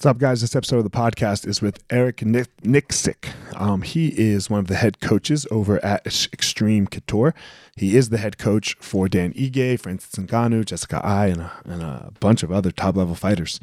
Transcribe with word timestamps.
What's 0.00 0.06
up, 0.06 0.16
guys? 0.16 0.40
This 0.40 0.56
episode 0.56 0.78
of 0.78 0.84
the 0.84 0.88
podcast 0.88 1.46
is 1.46 1.60
with 1.60 1.84
Eric 1.90 2.20
Nicksick. 2.20 3.28
Um, 3.54 3.82
he 3.82 4.08
is 4.18 4.48
one 4.48 4.60
of 4.60 4.66
the 4.66 4.76
head 4.76 4.98
coaches 5.02 5.46
over 5.50 5.78
at 5.84 6.06
Xtreme 6.06 6.90
Couture. 6.90 7.34
He 7.76 7.98
is 7.98 8.08
the 8.08 8.16
head 8.16 8.38
coach 8.38 8.78
for 8.80 9.10
Dan 9.10 9.34
Ige, 9.34 9.78
Francis 9.78 10.14
Ngannou, 10.14 10.64
Jessica 10.64 11.04
Eye, 11.04 11.26
and 11.26 11.42
a, 11.42 11.52
and 11.66 11.82
a 11.82 12.12
bunch 12.18 12.42
of 12.42 12.50
other 12.50 12.70
top 12.70 12.96
level 12.96 13.14
fighters. 13.14 13.60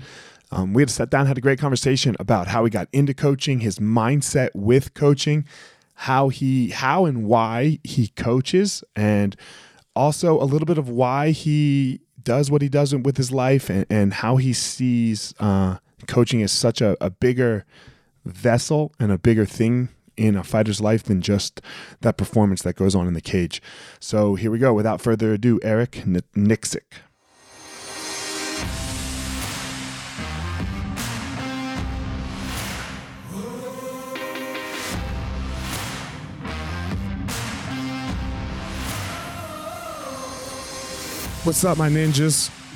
Um, 0.51 0.73
we 0.73 0.83
had 0.83 0.91
sat 0.91 1.09
down, 1.09 1.25
had 1.25 1.39
a 1.39 1.41
great 1.41 1.57
conversation 1.57 2.15
about 2.19 2.49
how 2.49 2.63
he 2.65 2.69
got 2.69 2.87
into 2.93 3.15
coaching, 3.15 3.61
his 3.61 3.79
mindset 3.79 4.49
with 4.53 4.93
coaching, 4.93 5.43
how 5.95 6.29
he, 6.29 6.69
how 6.69 7.05
and 7.05 7.25
why 7.25 7.79
he 7.83 8.09
coaches, 8.09 8.83
and 8.95 9.35
also 9.95 10.39
a 10.39 10.45
little 10.45 10.67
bit 10.67 10.77
of 10.77 10.87
why 10.87 11.31
he 11.31 11.99
does 12.21 12.51
what 12.51 12.61
he 12.61 12.69
does 12.69 12.93
with 12.93 13.17
his 13.17 13.31
life 13.31 13.71
and, 13.71 13.87
and 13.89 14.13
how 14.13 14.35
he 14.35 14.53
sees. 14.53 15.33
Uh, 15.39 15.77
coaching 16.07 16.39
is 16.41 16.51
such 16.51 16.81
a, 16.81 16.97
a 17.03 17.09
bigger 17.09 17.65
vessel 18.25 18.93
and 18.99 19.11
a 19.11 19.17
bigger 19.17 19.45
thing 19.45 19.89
in 20.17 20.35
a 20.35 20.43
fighter's 20.43 20.81
life 20.81 21.03
than 21.03 21.21
just 21.21 21.61
that 22.01 22.17
performance 22.17 22.63
that 22.63 22.75
goes 22.75 22.95
on 22.95 23.07
in 23.07 23.13
the 23.13 23.21
cage. 23.21 23.61
So 23.99 24.35
here 24.35 24.49
we 24.49 24.57
go. 24.59 24.73
Without 24.73 25.01
further 25.01 25.33
ado, 25.33 25.59
Eric 25.63 25.99
N- 25.99 26.21
Nicksick. 26.35 26.81
What's 41.43 41.63
up, 41.63 41.77
my 41.77 41.87
ninjas? 41.87 42.56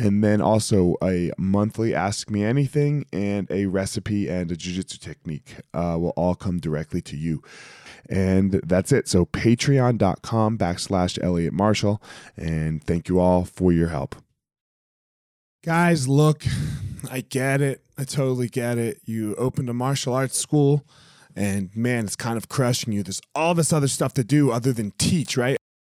and 0.00 0.24
then 0.24 0.40
also 0.40 0.96
a 1.02 1.30
monthly 1.36 1.94
ask 1.94 2.30
me 2.30 2.42
anything 2.42 3.04
and 3.12 3.46
a 3.50 3.66
recipe 3.66 4.28
and 4.28 4.50
a 4.50 4.56
jiu-jitsu 4.56 4.96
technique 4.96 5.56
uh, 5.74 5.96
will 6.00 6.14
all 6.16 6.34
come 6.34 6.58
directly 6.58 7.02
to 7.02 7.18
you. 7.18 7.42
And 8.08 8.52
that's 8.64 8.92
it. 8.92 9.08
So 9.08 9.26
patreon.com 9.26 10.56
backslash 10.56 11.22
elliot 11.22 11.52
marshall 11.52 12.02
and 12.34 12.82
thank 12.82 13.10
you 13.10 13.20
all 13.20 13.44
for 13.44 13.72
your 13.72 13.88
help. 13.88 14.16
Guys 15.62 16.08
look 16.08 16.44
i 17.10 17.20
get 17.20 17.60
it. 17.60 17.82
I 17.96 18.04
totally 18.04 18.48
get 18.48 18.78
it. 18.78 19.00
You 19.04 19.34
opened 19.36 19.68
a 19.68 19.74
martial 19.74 20.14
arts 20.14 20.38
school 20.38 20.86
and 21.36 21.74
man 21.76 22.06
it's 22.06 22.16
kind 22.16 22.38
of 22.38 22.48
crushing 22.48 22.94
you. 22.94 23.02
There's 23.02 23.20
all 23.34 23.54
this 23.54 23.70
other 23.70 23.88
stuff 23.88 24.14
to 24.14 24.24
do 24.24 24.50
other 24.50 24.72
than 24.72 24.92
teach 24.92 25.36
right 25.36 25.59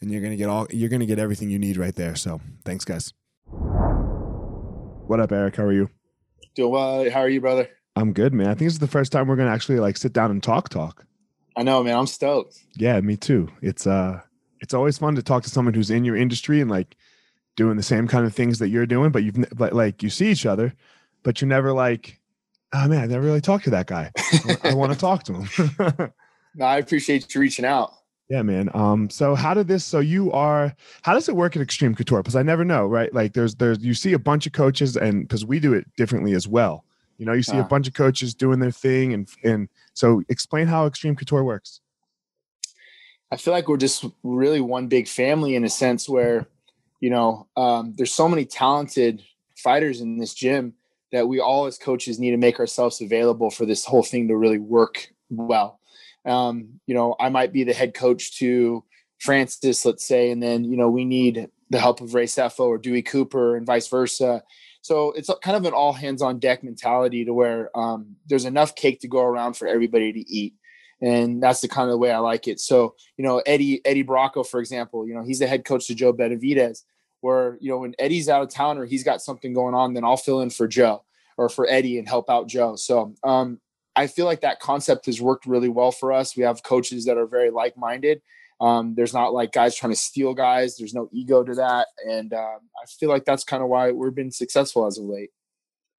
and 0.00 0.10
you're 0.10 0.20
going 0.20 0.32
to 0.32 0.36
get 0.36 0.48
all 0.48 0.66
you're 0.70 0.88
going 0.88 1.00
to 1.00 1.06
get 1.06 1.18
everything 1.18 1.50
you 1.50 1.58
need 1.58 1.76
right 1.76 1.94
there. 1.94 2.14
So, 2.14 2.40
thanks 2.64 2.84
guys. 2.84 3.12
What 5.06 5.20
up, 5.20 5.32
Eric? 5.32 5.56
How 5.56 5.64
are 5.64 5.72
you? 5.72 5.88
Doing 6.54 6.72
well. 6.72 7.10
How 7.10 7.20
are 7.20 7.28
you, 7.28 7.40
brother? 7.40 7.68
I'm 7.94 8.12
good, 8.12 8.34
man. 8.34 8.48
I 8.48 8.54
think 8.54 8.68
it's 8.68 8.78
the 8.78 8.86
first 8.86 9.12
time 9.12 9.28
we're 9.28 9.36
going 9.36 9.48
to 9.48 9.54
actually 9.54 9.78
like 9.78 9.96
sit 9.96 10.12
down 10.12 10.30
and 10.30 10.42
talk 10.42 10.68
talk. 10.68 11.06
I 11.56 11.62
know, 11.62 11.82
man. 11.82 11.96
I'm 11.96 12.06
stoked. 12.06 12.58
Yeah, 12.74 13.00
me 13.00 13.16
too. 13.16 13.48
It's 13.62 13.86
uh 13.86 14.20
it's 14.60 14.74
always 14.74 14.98
fun 14.98 15.14
to 15.16 15.22
talk 15.22 15.42
to 15.44 15.50
someone 15.50 15.74
who's 15.74 15.90
in 15.90 16.04
your 16.04 16.16
industry 16.16 16.60
and 16.60 16.70
like 16.70 16.96
doing 17.56 17.76
the 17.76 17.82
same 17.82 18.06
kind 18.06 18.26
of 18.26 18.34
things 18.34 18.58
that 18.58 18.68
you're 18.68 18.86
doing, 18.86 19.10
but 19.10 19.22
you've 19.22 19.44
but 19.54 19.72
like 19.72 20.02
you 20.02 20.10
see 20.10 20.30
each 20.30 20.46
other, 20.46 20.74
but 21.22 21.40
you're 21.40 21.48
never 21.48 21.72
like 21.72 22.20
oh 22.72 22.88
man, 22.88 23.02
I 23.02 23.06
never 23.06 23.24
really 23.24 23.40
talked 23.40 23.64
to 23.64 23.70
that 23.70 23.86
guy. 23.86 24.10
I, 24.62 24.74
want 24.74 24.92
to 24.92 24.98
talk 24.98 25.22
to 25.24 25.34
him. 25.34 26.12
no, 26.54 26.64
I 26.64 26.78
appreciate 26.78 27.34
you 27.34 27.40
reaching 27.40 27.64
out. 27.64 27.94
Yeah, 28.28 28.42
man. 28.42 28.70
Um, 28.74 29.08
so 29.08 29.34
how 29.36 29.54
did 29.54 29.68
this? 29.68 29.84
So 29.84 30.00
you 30.00 30.32
are. 30.32 30.74
How 31.02 31.14
does 31.14 31.28
it 31.28 31.36
work 31.36 31.56
at 31.56 31.66
Xtreme 31.66 31.96
Couture? 31.96 32.22
Because 32.22 32.34
I 32.34 32.42
never 32.42 32.64
know, 32.64 32.86
right? 32.86 33.12
Like, 33.14 33.34
there's, 33.34 33.54
there's, 33.54 33.78
you 33.80 33.94
see 33.94 34.14
a 34.14 34.18
bunch 34.18 34.46
of 34.46 34.52
coaches, 34.52 34.96
and 34.96 35.22
because 35.22 35.44
we 35.44 35.60
do 35.60 35.74
it 35.74 35.86
differently 35.96 36.32
as 36.32 36.48
well. 36.48 36.84
You 37.18 37.24
know, 37.24 37.32
you 37.32 37.42
see 37.42 37.56
uh, 37.56 37.62
a 37.62 37.64
bunch 37.64 37.86
of 37.86 37.94
coaches 37.94 38.34
doing 38.34 38.58
their 38.58 38.70
thing, 38.72 39.14
and 39.14 39.28
and 39.44 39.68
so 39.94 40.22
explain 40.28 40.66
how 40.66 40.88
Xtreme 40.88 41.16
Couture 41.16 41.44
works. 41.44 41.80
I 43.30 43.36
feel 43.36 43.54
like 43.54 43.68
we're 43.68 43.76
just 43.76 44.04
really 44.22 44.60
one 44.60 44.86
big 44.88 45.08
family 45.08 45.56
in 45.56 45.64
a 45.64 45.68
sense 45.68 46.08
where, 46.08 46.46
you 47.00 47.10
know, 47.10 47.46
um, 47.56 47.94
there's 47.96 48.12
so 48.12 48.28
many 48.28 48.44
talented 48.44 49.22
fighters 49.56 50.00
in 50.00 50.18
this 50.18 50.34
gym 50.34 50.74
that 51.10 51.26
we 51.26 51.40
all 51.40 51.66
as 51.66 51.78
coaches 51.78 52.18
need 52.18 52.32
to 52.32 52.36
make 52.36 52.60
ourselves 52.60 53.00
available 53.00 53.50
for 53.50 53.66
this 53.66 53.84
whole 53.84 54.02
thing 54.02 54.28
to 54.28 54.36
really 54.36 54.58
work 54.58 55.08
well. 55.30 55.80
Um, 56.26 56.80
you 56.86 56.94
know, 56.94 57.14
I 57.20 57.28
might 57.28 57.52
be 57.52 57.64
the 57.64 57.72
head 57.72 57.94
coach 57.94 58.38
to 58.38 58.84
Francis, 59.18 59.84
let's 59.84 60.06
say, 60.06 60.30
and 60.30 60.42
then 60.42 60.64
you 60.64 60.76
know 60.76 60.90
we 60.90 61.04
need 61.04 61.48
the 61.70 61.80
help 61.80 62.00
of 62.00 62.14
Ray 62.14 62.26
Sefo 62.26 62.60
or 62.60 62.78
Dewey 62.78 63.02
Cooper 63.02 63.56
and 63.56 63.66
vice 63.66 63.88
versa. 63.88 64.42
So 64.82 65.10
it's 65.12 65.28
kind 65.42 65.56
of 65.56 65.64
an 65.64 65.72
all 65.72 65.92
hands 65.92 66.22
on 66.22 66.38
deck 66.38 66.62
mentality 66.62 67.24
to 67.24 67.34
where 67.34 67.76
um, 67.76 68.14
there's 68.28 68.44
enough 68.44 68.76
cake 68.76 69.00
to 69.00 69.08
go 69.08 69.20
around 69.20 69.54
for 69.54 69.66
everybody 69.66 70.12
to 70.12 70.20
eat. 70.30 70.54
and 71.02 71.42
that's 71.42 71.60
the 71.60 71.68
kind 71.68 71.88
of 71.88 71.92
the 71.92 71.98
way 71.98 72.12
I 72.12 72.18
like 72.18 72.46
it. 72.46 72.60
So, 72.60 72.94
you 73.16 73.24
know, 73.24 73.42
Eddie 73.44 73.84
Eddie 73.84 74.04
Bracco, 74.04 74.46
for 74.46 74.60
example, 74.60 75.06
you 75.06 75.14
know, 75.14 75.24
he's 75.24 75.40
the 75.40 75.46
head 75.46 75.64
coach 75.64 75.88
to 75.88 75.94
Joe 75.94 76.12
Benavidez. 76.12 76.84
Where 77.22 77.58
you 77.60 77.70
know 77.70 77.78
when 77.78 77.94
Eddie's 77.98 78.28
out 78.28 78.42
of 78.42 78.50
town 78.50 78.78
or 78.78 78.84
he's 78.84 79.02
got 79.02 79.22
something 79.22 79.52
going 79.52 79.74
on, 79.74 79.94
then 79.94 80.04
I'll 80.04 80.16
fill 80.16 80.42
in 80.42 80.50
for 80.50 80.68
Joe 80.68 81.04
or 81.36 81.48
for 81.48 81.66
Eddie 81.68 81.98
and 81.98 82.08
help 82.08 82.30
out 82.30 82.46
Joe. 82.46 82.76
So 82.76 83.14
um, 83.24 83.60
I 83.96 84.06
feel 84.06 84.26
like 84.26 84.42
that 84.42 84.60
concept 84.60 85.06
has 85.06 85.20
worked 85.20 85.46
really 85.46 85.70
well 85.70 85.90
for 85.90 86.12
us. 86.12 86.36
We 86.36 86.42
have 86.42 86.62
coaches 86.62 87.06
that 87.06 87.16
are 87.16 87.26
very 87.26 87.50
like 87.50 87.76
minded. 87.76 88.20
Um, 88.60 88.94
there's 88.94 89.14
not 89.14 89.32
like 89.32 89.52
guys 89.52 89.74
trying 89.74 89.92
to 89.92 89.98
steal 89.98 90.34
guys. 90.34 90.76
There's 90.76 90.94
no 90.94 91.08
ego 91.12 91.42
to 91.42 91.54
that, 91.54 91.88
and 92.08 92.32
uh, 92.32 92.36
I 92.36 92.86
feel 92.98 93.08
like 93.08 93.24
that's 93.24 93.44
kind 93.44 93.62
of 93.62 93.68
why 93.68 93.90
we've 93.90 94.14
been 94.14 94.30
successful 94.30 94.86
as 94.86 94.98
of 94.98 95.04
late. 95.04 95.30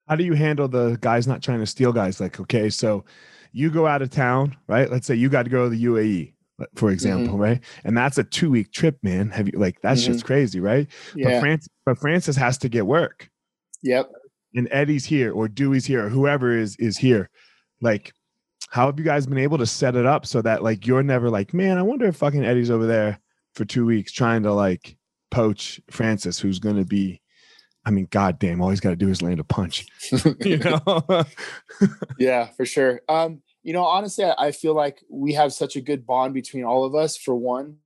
How 0.07 0.15
do 0.15 0.23
you 0.23 0.33
handle 0.33 0.67
the 0.67 0.97
guys 1.01 1.27
not 1.27 1.43
trying 1.43 1.59
to 1.59 1.65
steal 1.65 1.91
guys? 1.91 2.19
Like, 2.19 2.39
okay, 2.39 2.69
so 2.69 3.03
you 3.51 3.69
go 3.69 3.85
out 3.85 4.01
of 4.01 4.09
town, 4.09 4.55
right? 4.67 4.89
Let's 4.89 5.05
say 5.05 5.15
you 5.15 5.29
got 5.29 5.43
to 5.43 5.49
go 5.49 5.65
to 5.65 5.69
the 5.69 5.85
UAE, 5.85 6.33
for 6.75 6.91
example, 6.91 7.33
mm-hmm. 7.33 7.41
right? 7.41 7.63
And 7.83 7.95
that's 7.95 8.17
a 8.17 8.23
two 8.23 8.49
week 8.49 8.71
trip, 8.71 8.97
man. 9.03 9.29
Have 9.31 9.47
you 9.47 9.59
like 9.59 9.81
that's 9.81 10.03
mm-hmm. 10.03 10.13
just 10.13 10.25
crazy, 10.25 10.59
right? 10.59 10.87
Yeah. 11.15 11.31
But 11.31 11.39
Francis, 11.41 11.69
but 11.85 11.99
Francis 11.99 12.35
has 12.35 12.57
to 12.59 12.69
get 12.69 12.87
work. 12.87 13.29
Yep. 13.83 14.11
And 14.55 14.67
Eddie's 14.71 15.05
here, 15.05 15.31
or 15.31 15.47
Dewey's 15.47 15.85
here, 15.85 16.05
or 16.05 16.09
whoever 16.09 16.57
is 16.57 16.75
is 16.77 16.97
here. 16.97 17.29
Like, 17.81 18.13
how 18.69 18.87
have 18.87 18.99
you 18.99 19.05
guys 19.05 19.27
been 19.27 19.37
able 19.37 19.57
to 19.59 19.65
set 19.65 19.95
it 19.95 20.05
up 20.05 20.25
so 20.25 20.41
that 20.41 20.63
like 20.63 20.85
you're 20.85 21.03
never 21.03 21.29
like, 21.29 21.53
man, 21.53 21.77
I 21.77 21.83
wonder 21.83 22.05
if 22.05 22.17
fucking 22.17 22.45
Eddie's 22.45 22.71
over 22.71 22.85
there 22.85 23.19
for 23.53 23.65
two 23.65 23.85
weeks 23.85 24.11
trying 24.11 24.43
to 24.43 24.53
like 24.53 24.97
poach 25.31 25.79
Francis, 25.89 26.39
who's 26.39 26.59
going 26.59 26.77
to 26.77 26.85
be 26.85 27.21
I 27.87 27.89
mean, 27.89 28.09
goddamn, 28.11 28.59
all 28.59 28.69
he's 28.69 28.81
got 28.81 28.89
to 28.89 28.97
do 28.97 29.07
is 29.07 29.21
land 29.21 29.39
a 29.39 29.45
punch. 29.45 29.85
you 30.41 30.57
know? 30.57 31.23
yeah, 32.19 32.47
for 32.57 32.65
sure. 32.65 32.99
Um, 33.07 33.41
you 33.63 33.71
know, 33.71 33.85
honestly, 33.85 34.25
I, 34.25 34.33
I 34.37 34.51
feel 34.51 34.75
like 34.75 35.01
we 35.09 35.31
have 35.33 35.53
such 35.53 35.77
a 35.77 35.81
good 35.81 36.05
bond 36.05 36.33
between 36.33 36.65
all 36.65 36.83
of 36.83 36.95
us. 36.95 37.15
For 37.15 37.33
one, 37.33 37.77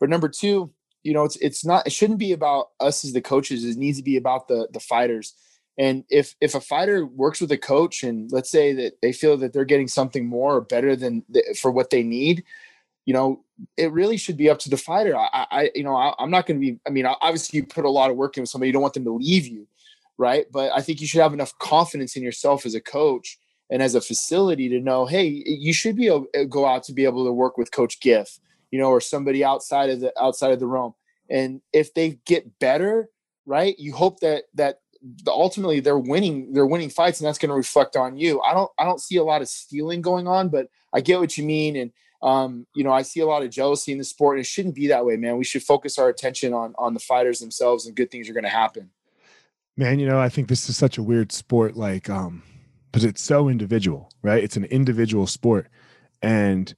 but 0.00 0.08
number 0.08 0.28
two, 0.28 0.72
you 1.04 1.12
know, 1.12 1.22
it's 1.22 1.36
it's 1.36 1.64
not. 1.64 1.86
It 1.86 1.92
shouldn't 1.92 2.18
be 2.18 2.32
about 2.32 2.70
us 2.80 3.04
as 3.04 3.12
the 3.12 3.20
coaches. 3.20 3.64
It 3.64 3.76
needs 3.76 3.98
to 3.98 4.04
be 4.04 4.16
about 4.16 4.48
the 4.48 4.66
the 4.72 4.80
fighters. 4.80 5.34
And 5.76 6.04
if 6.08 6.36
if 6.40 6.54
a 6.54 6.60
fighter 6.60 7.04
works 7.04 7.40
with 7.40 7.50
a 7.50 7.58
coach, 7.58 8.04
and 8.04 8.30
let's 8.30 8.50
say 8.50 8.72
that 8.74 9.00
they 9.02 9.12
feel 9.12 9.36
that 9.38 9.52
they're 9.52 9.64
getting 9.64 9.88
something 9.88 10.26
more 10.26 10.56
or 10.56 10.60
better 10.60 10.94
than 10.94 11.24
the, 11.28 11.56
for 11.60 11.70
what 11.70 11.90
they 11.90 12.02
need, 12.02 12.44
you 13.06 13.12
know, 13.12 13.44
it 13.76 13.92
really 13.92 14.16
should 14.16 14.36
be 14.36 14.48
up 14.48 14.58
to 14.60 14.70
the 14.70 14.76
fighter. 14.76 15.16
I, 15.16 15.46
I 15.50 15.70
you 15.74 15.82
know, 15.82 15.96
I, 15.96 16.14
am 16.22 16.30
not 16.30 16.46
going 16.46 16.60
to 16.60 16.72
be. 16.72 16.78
I 16.86 16.90
mean, 16.90 17.06
obviously, 17.06 17.58
you 17.58 17.66
put 17.66 17.84
a 17.84 17.90
lot 17.90 18.10
of 18.10 18.16
work 18.16 18.36
in 18.36 18.42
with 18.42 18.50
somebody. 18.50 18.68
You 18.68 18.72
don't 18.72 18.82
want 18.82 18.94
them 18.94 19.04
to 19.04 19.12
leave 19.12 19.46
you, 19.46 19.66
right? 20.16 20.46
But 20.52 20.70
I 20.72 20.80
think 20.80 21.00
you 21.00 21.06
should 21.06 21.22
have 21.22 21.34
enough 21.34 21.56
confidence 21.58 22.16
in 22.16 22.22
yourself 22.22 22.64
as 22.64 22.74
a 22.74 22.80
coach 22.80 23.38
and 23.70 23.82
as 23.82 23.94
a 23.94 24.00
facility 24.00 24.68
to 24.68 24.80
know, 24.80 25.06
hey, 25.06 25.26
you 25.26 25.72
should 25.72 25.96
be 25.96 26.06
able 26.06 26.26
go 26.48 26.66
out 26.66 26.84
to 26.84 26.92
be 26.92 27.04
able 27.04 27.24
to 27.24 27.32
work 27.32 27.58
with 27.58 27.72
Coach 27.72 28.00
Giff, 28.00 28.38
you 28.70 28.78
know, 28.78 28.90
or 28.90 29.00
somebody 29.00 29.44
outside 29.44 29.90
of 29.90 30.00
the 30.00 30.12
outside 30.20 30.52
of 30.52 30.60
the 30.60 30.66
realm. 30.66 30.94
And 31.30 31.60
if 31.72 31.94
they 31.94 32.20
get 32.26 32.58
better, 32.58 33.08
right, 33.46 33.78
you 33.78 33.92
hope 33.92 34.20
that 34.20 34.44
that 34.54 34.80
ultimately 35.26 35.80
they're 35.80 35.98
winning 35.98 36.52
they're 36.52 36.66
winning 36.66 36.88
fights 36.88 37.20
and 37.20 37.26
that's 37.26 37.38
going 37.38 37.50
to 37.50 37.54
reflect 37.54 37.94
on 37.94 38.16
you 38.16 38.40
i 38.40 38.54
don't 38.54 38.70
i 38.78 38.84
don't 38.84 39.00
see 39.00 39.16
a 39.16 39.24
lot 39.24 39.42
of 39.42 39.48
stealing 39.48 40.00
going 40.00 40.26
on 40.26 40.48
but 40.48 40.68
i 40.94 41.00
get 41.00 41.20
what 41.20 41.36
you 41.36 41.44
mean 41.44 41.76
and 41.76 41.92
um, 42.24 42.66
you 42.74 42.84
know, 42.84 42.92
I 42.92 43.02
see 43.02 43.20
a 43.20 43.26
lot 43.26 43.42
of 43.42 43.50
jealousy 43.50 43.92
in 43.92 43.98
the 43.98 44.04
sport, 44.04 44.38
and 44.38 44.40
it 44.40 44.48
shouldn't 44.48 44.74
be 44.74 44.86
that 44.86 45.04
way, 45.04 45.18
man. 45.18 45.36
We 45.36 45.44
should 45.44 45.62
focus 45.62 45.98
our 45.98 46.08
attention 46.08 46.54
on 46.54 46.74
on 46.78 46.94
the 46.94 47.00
fighters 47.00 47.38
themselves, 47.38 47.86
and 47.86 47.94
good 47.94 48.10
things 48.10 48.30
are 48.30 48.32
going 48.32 48.44
to 48.44 48.50
happen. 48.50 48.88
Man, 49.76 49.98
you 49.98 50.06
know, 50.06 50.18
I 50.18 50.30
think 50.30 50.48
this 50.48 50.70
is 50.70 50.76
such 50.76 50.96
a 50.96 51.02
weird 51.02 51.32
sport, 51.32 51.76
like, 51.76 52.08
um, 52.08 52.42
but 52.92 53.04
it's 53.04 53.22
so 53.22 53.50
individual, 53.50 54.08
right? 54.22 54.42
It's 54.42 54.56
an 54.56 54.64
individual 54.64 55.26
sport, 55.26 55.68
and 56.22 56.74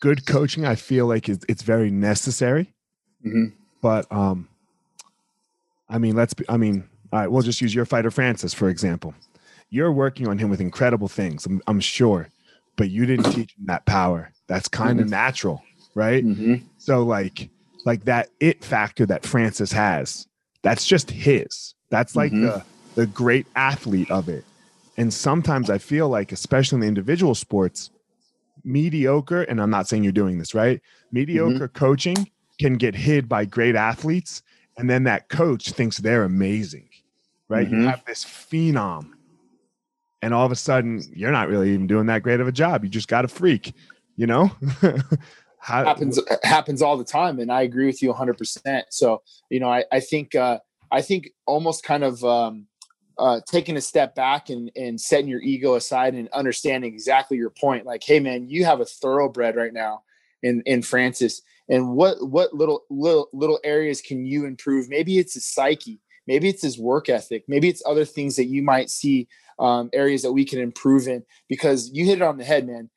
good 0.00 0.24
coaching, 0.24 0.64
I 0.64 0.76
feel 0.76 1.06
like 1.06 1.28
it's, 1.28 1.44
it's 1.46 1.62
very 1.62 1.90
necessary. 1.90 2.72
Mm-hmm. 3.24 3.56
But, 3.82 4.10
um, 4.10 4.48
I 5.90 5.98
mean, 5.98 6.14
let's 6.16 6.32
be, 6.32 6.44
I 6.48 6.56
mean, 6.56 6.88
all 7.14 7.20
right, 7.20 7.30
we'll 7.30 7.42
just 7.42 7.60
use 7.60 7.72
your 7.72 7.84
fighter, 7.84 8.10
Francis, 8.10 8.52
for 8.52 8.68
example. 8.68 9.14
You're 9.70 9.92
working 9.92 10.26
on 10.26 10.36
him 10.36 10.50
with 10.50 10.60
incredible 10.60 11.06
things, 11.06 11.46
I'm, 11.46 11.62
I'm 11.68 11.78
sure, 11.78 12.28
but 12.74 12.90
you 12.90 13.06
didn't 13.06 13.30
teach 13.30 13.52
him 13.56 13.66
that 13.66 13.86
power 13.86 14.32
that's 14.48 14.66
kind 14.66 14.98
of 14.98 15.06
mm-hmm. 15.06 15.12
natural, 15.12 15.62
right? 15.94 16.24
Mm-hmm. 16.24 16.66
So 16.78 17.04
like 17.04 17.50
like 17.86 18.04
that 18.06 18.30
it 18.40 18.64
factor 18.64 19.06
that 19.06 19.24
Francis 19.24 19.70
has, 19.70 20.26
that's 20.62 20.84
just 20.84 21.08
his. 21.08 21.76
That's 21.88 22.16
like 22.16 22.32
mm-hmm. 22.32 22.46
the 22.46 22.64
the 22.96 23.06
great 23.06 23.46
athlete 23.54 24.10
of 24.10 24.28
it. 24.28 24.44
And 24.96 25.14
sometimes 25.14 25.70
I 25.70 25.78
feel 25.78 26.08
like, 26.08 26.32
especially 26.32 26.76
in 26.76 26.80
the 26.80 26.88
individual 26.88 27.36
sports, 27.36 27.90
mediocre, 28.64 29.42
and 29.42 29.60
I'm 29.60 29.70
not 29.70 29.86
saying 29.86 30.02
you're 30.02 30.12
doing 30.12 30.38
this, 30.38 30.52
right? 30.52 30.80
Mediocre 31.12 31.68
mm-hmm. 31.68 31.78
coaching 31.78 32.28
can 32.58 32.74
get 32.74 32.96
hid 32.96 33.28
by 33.28 33.44
great 33.44 33.76
athletes. 33.76 34.42
And 34.76 34.90
then 34.90 35.04
that 35.04 35.28
coach 35.28 35.70
thinks 35.70 35.98
they're 35.98 36.24
amazing, 36.24 36.88
right? 37.54 37.68
You 37.68 37.76
mm-hmm. 37.76 37.88
have 37.88 38.04
this 38.04 38.24
phenom. 38.24 39.10
And 40.22 40.32
all 40.32 40.46
of 40.46 40.52
a 40.52 40.56
sudden, 40.56 41.02
you're 41.14 41.32
not 41.32 41.48
really 41.48 41.74
even 41.74 41.86
doing 41.86 42.06
that 42.06 42.22
great 42.22 42.40
of 42.40 42.48
a 42.48 42.52
job. 42.52 42.82
You 42.82 42.88
just 42.88 43.08
got 43.08 43.24
a 43.24 43.28
freak 43.28 43.74
you 44.16 44.26
know 44.26 44.50
How, 45.58 45.84
happens 45.84 46.20
happens 46.42 46.82
all 46.82 46.96
the 46.96 47.04
time 47.04 47.38
and 47.38 47.50
i 47.50 47.62
agree 47.62 47.86
with 47.86 48.02
you 48.02 48.12
100% 48.12 48.82
so 48.90 49.22
you 49.50 49.60
know 49.60 49.68
i, 49.68 49.84
I 49.90 50.00
think 50.00 50.34
uh, 50.34 50.58
i 50.90 51.00
think 51.00 51.30
almost 51.46 51.84
kind 51.84 52.04
of 52.04 52.22
um, 52.24 52.66
uh, 53.16 53.40
taking 53.46 53.76
a 53.76 53.80
step 53.80 54.14
back 54.14 54.50
and, 54.50 54.70
and 54.76 55.00
setting 55.00 55.28
your 55.28 55.40
ego 55.40 55.76
aside 55.76 56.14
and 56.14 56.28
understanding 56.30 56.92
exactly 56.92 57.36
your 57.36 57.50
point 57.50 57.86
like 57.86 58.02
hey 58.04 58.20
man 58.20 58.48
you 58.48 58.64
have 58.64 58.80
a 58.80 58.84
thoroughbred 58.84 59.56
right 59.56 59.72
now 59.72 60.02
in 60.42 60.62
in 60.66 60.82
francis 60.82 61.40
and 61.70 61.94
what 61.94 62.16
what 62.28 62.52
little 62.52 62.82
little 62.90 63.28
little 63.32 63.58
areas 63.64 64.02
can 64.02 64.26
you 64.26 64.44
improve 64.44 64.88
maybe 64.90 65.18
it's 65.18 65.34
his 65.34 65.46
psyche 65.46 66.00
maybe 66.26 66.48
it's 66.48 66.62
his 66.62 66.78
work 66.78 67.08
ethic 67.08 67.44
maybe 67.48 67.68
it's 67.68 67.82
other 67.86 68.04
things 68.04 68.36
that 68.36 68.46
you 68.46 68.62
might 68.62 68.90
see 68.90 69.28
um, 69.58 69.88
areas 69.92 70.22
that 70.22 70.32
we 70.32 70.44
can 70.44 70.58
improve 70.58 71.06
in 71.06 71.22
because 71.48 71.90
you 71.92 72.04
hit 72.04 72.18
it 72.18 72.22
on 72.22 72.38
the 72.38 72.44
head 72.44 72.66
man 72.66 72.90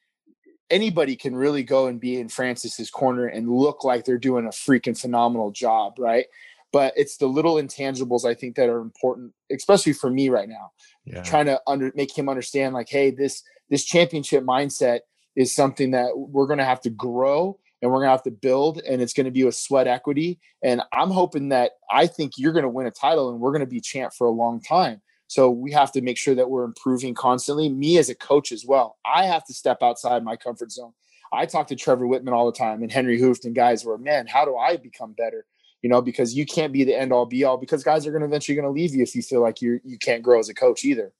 anybody 0.69 1.15
can 1.15 1.35
really 1.35 1.63
go 1.63 1.87
and 1.87 1.99
be 1.99 2.19
in 2.19 2.29
Francis's 2.29 2.89
corner 2.89 3.27
and 3.27 3.49
look 3.49 3.83
like 3.83 4.05
they're 4.05 4.17
doing 4.17 4.45
a 4.45 4.49
freaking 4.49 4.99
phenomenal 4.99 5.51
job, 5.51 5.93
right? 5.97 6.25
But 6.73 6.93
it's 6.97 7.17
the 7.17 7.27
little 7.27 7.55
intangibles 7.55 8.25
I 8.25 8.33
think 8.33 8.55
that 8.55 8.69
are 8.69 8.81
important, 8.81 9.33
especially 9.51 9.93
for 9.93 10.09
me 10.09 10.29
right 10.29 10.49
now. 10.49 10.71
Yeah. 11.05 11.23
Trying 11.23 11.45
to 11.45 11.61
under 11.65 11.91
make 11.95 12.15
him 12.15 12.27
understand, 12.27 12.73
like, 12.73 12.89
hey, 12.89 13.11
this 13.11 13.43
this 13.69 13.85
championship 13.85 14.43
mindset 14.43 14.99
is 15.35 15.55
something 15.55 15.91
that 15.91 16.11
we're 16.15 16.47
going 16.47 16.59
to 16.59 16.65
have 16.65 16.81
to 16.81 16.89
grow 16.89 17.57
and 17.81 17.91
we're 17.91 17.97
going 17.97 18.07
to 18.07 18.11
have 18.11 18.23
to 18.23 18.31
build, 18.31 18.81
and 18.87 19.01
it's 19.01 19.13
going 19.13 19.25
to 19.25 19.31
be 19.31 19.43
with 19.43 19.55
sweat 19.55 19.87
equity. 19.87 20.39
And 20.63 20.81
I'm 20.91 21.11
hoping 21.11 21.49
that 21.49 21.71
I 21.91 22.07
think 22.07 22.33
you're 22.37 22.53
going 22.53 22.63
to 22.63 22.69
win 22.69 22.87
a 22.87 22.91
title, 22.91 23.29
and 23.29 23.39
we're 23.39 23.51
going 23.51 23.61
to 23.61 23.67
be 23.67 23.81
champ 23.81 24.13
for 24.13 24.27
a 24.27 24.31
long 24.31 24.61
time. 24.61 25.01
So 25.27 25.51
we 25.51 25.71
have 25.73 25.91
to 25.91 26.01
make 26.01 26.17
sure 26.17 26.35
that 26.35 26.49
we're 26.49 26.63
improving 26.63 27.13
constantly. 27.13 27.69
Me 27.69 27.97
as 27.97 28.09
a 28.09 28.15
coach 28.15 28.51
as 28.51 28.65
well, 28.65 28.97
I 29.05 29.25
have 29.25 29.45
to 29.45 29.53
step 29.53 29.83
outside 29.83 30.23
my 30.23 30.37
comfort 30.37 30.71
zone. 30.71 30.93
I 31.31 31.45
talk 31.45 31.67
to 31.67 31.75
Trevor 31.75 32.05
Wittman 32.05 32.31
all 32.31 32.45
the 32.45 32.57
time 32.57 32.81
and 32.81 32.91
Henry 32.91 33.19
Hooft 33.19 33.45
and 33.45 33.53
guys 33.53 33.83
where, 33.83 33.97
man, 33.97 34.27
how 34.27 34.45
do 34.45 34.55
I 34.55 34.77
become 34.77 35.13
better? 35.13 35.45
You 35.81 35.89
know, 35.89 36.01
because 36.01 36.33
you 36.33 36.45
can't 36.45 36.73
be 36.73 36.83
the 36.83 36.95
end 36.95 37.11
all 37.11 37.25
be 37.25 37.43
all 37.43 37.57
because 37.57 37.83
guys 37.83 38.07
are 38.07 38.11
going 38.11 38.21
to 38.21 38.27
eventually 38.27 38.55
going 38.55 38.65
to 38.65 38.71
leave 38.71 38.95
you 38.95 39.03
if 39.03 39.15
you 39.15 39.21
feel 39.21 39.41
like 39.41 39.61
you 39.61 39.79
you 39.83 39.97
can't 39.97 40.23
grow 40.23 40.39
as 40.39 40.49
a 40.49 40.53
coach 40.53 40.83
either. 40.83 41.13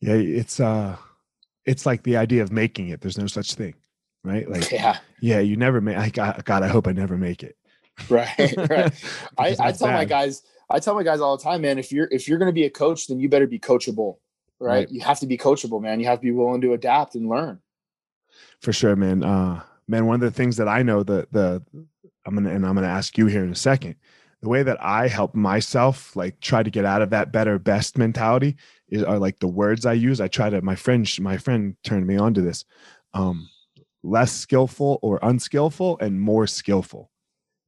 Yeah, 0.00 0.14
it's 0.14 0.58
uh 0.58 0.96
it's 1.64 1.86
like 1.86 2.02
the 2.02 2.16
idea 2.16 2.42
of 2.42 2.50
making 2.50 2.88
it. 2.88 3.02
There's 3.02 3.18
no 3.18 3.26
such 3.26 3.54
thing, 3.54 3.74
right? 4.24 4.48
Like 4.48 4.70
yeah, 4.72 4.98
yeah, 5.20 5.40
you 5.40 5.56
never 5.56 5.80
make. 5.80 5.96
I 5.96 6.08
God, 6.10 6.44
God, 6.44 6.62
I 6.62 6.68
hope 6.68 6.86
I 6.86 6.92
never 6.92 7.16
make 7.16 7.42
it. 7.42 7.56
Right, 8.08 8.54
right. 8.70 8.92
I, 9.38 9.48
I 9.60 9.72
tell 9.72 9.88
bad. 9.88 9.94
my 9.94 10.04
guys, 10.06 10.42
I 10.70 10.78
tell 10.78 10.94
my 10.94 11.02
guys 11.02 11.20
all 11.20 11.36
the 11.36 11.42
time, 11.42 11.60
man, 11.60 11.78
if 11.78 11.92
you're 11.92 12.08
if 12.10 12.26
you're 12.28 12.38
going 12.38 12.48
to 12.48 12.52
be 12.54 12.64
a 12.64 12.70
coach, 12.70 13.08
then 13.08 13.20
you 13.20 13.28
better 13.28 13.46
be 13.46 13.58
coachable, 13.58 14.16
right? 14.58 14.70
right? 14.70 14.90
You 14.90 15.02
have 15.02 15.20
to 15.20 15.26
be 15.26 15.36
coachable, 15.36 15.82
man. 15.82 16.00
You 16.00 16.06
have 16.06 16.20
to 16.20 16.24
be 16.24 16.30
willing 16.30 16.62
to 16.62 16.72
adapt 16.72 17.14
and 17.14 17.28
learn. 17.28 17.60
For 18.60 18.72
sure, 18.72 18.96
man. 18.96 19.22
Uh, 19.22 19.60
man, 19.86 20.06
one 20.06 20.14
of 20.14 20.20
the 20.20 20.30
things 20.30 20.56
that 20.56 20.68
I 20.68 20.82
know 20.82 21.02
that 21.02 21.30
the 21.32 21.62
I'm 22.24 22.34
gonna 22.34 22.50
and 22.50 22.64
I'm 22.64 22.74
gonna 22.74 22.86
ask 22.86 23.18
you 23.18 23.26
here 23.26 23.44
in 23.44 23.50
a 23.50 23.56
second. 23.56 23.96
The 24.42 24.48
way 24.48 24.62
that 24.62 24.82
I 24.82 25.08
help 25.08 25.34
myself 25.34 26.16
like 26.16 26.40
try 26.40 26.62
to 26.62 26.70
get 26.70 26.86
out 26.86 27.02
of 27.02 27.10
that 27.10 27.32
better 27.32 27.58
best 27.58 27.98
mentality 27.98 28.56
is 28.88 29.02
are 29.02 29.18
like 29.18 29.40
the 29.40 29.48
words 29.48 29.84
I 29.84 29.92
use. 29.92 30.20
I 30.20 30.28
try 30.28 30.48
to 30.48 30.62
my 30.62 30.76
friend 30.76 31.06
my 31.20 31.36
friend 31.36 31.76
turned 31.84 32.06
me 32.06 32.16
on 32.16 32.34
to 32.34 32.40
this. 32.40 32.64
Um, 33.12 33.50
less 34.02 34.32
skillful 34.32 34.98
or 35.02 35.18
unskillful 35.22 35.98
and 36.00 36.20
more 36.20 36.46
skillful 36.46 37.10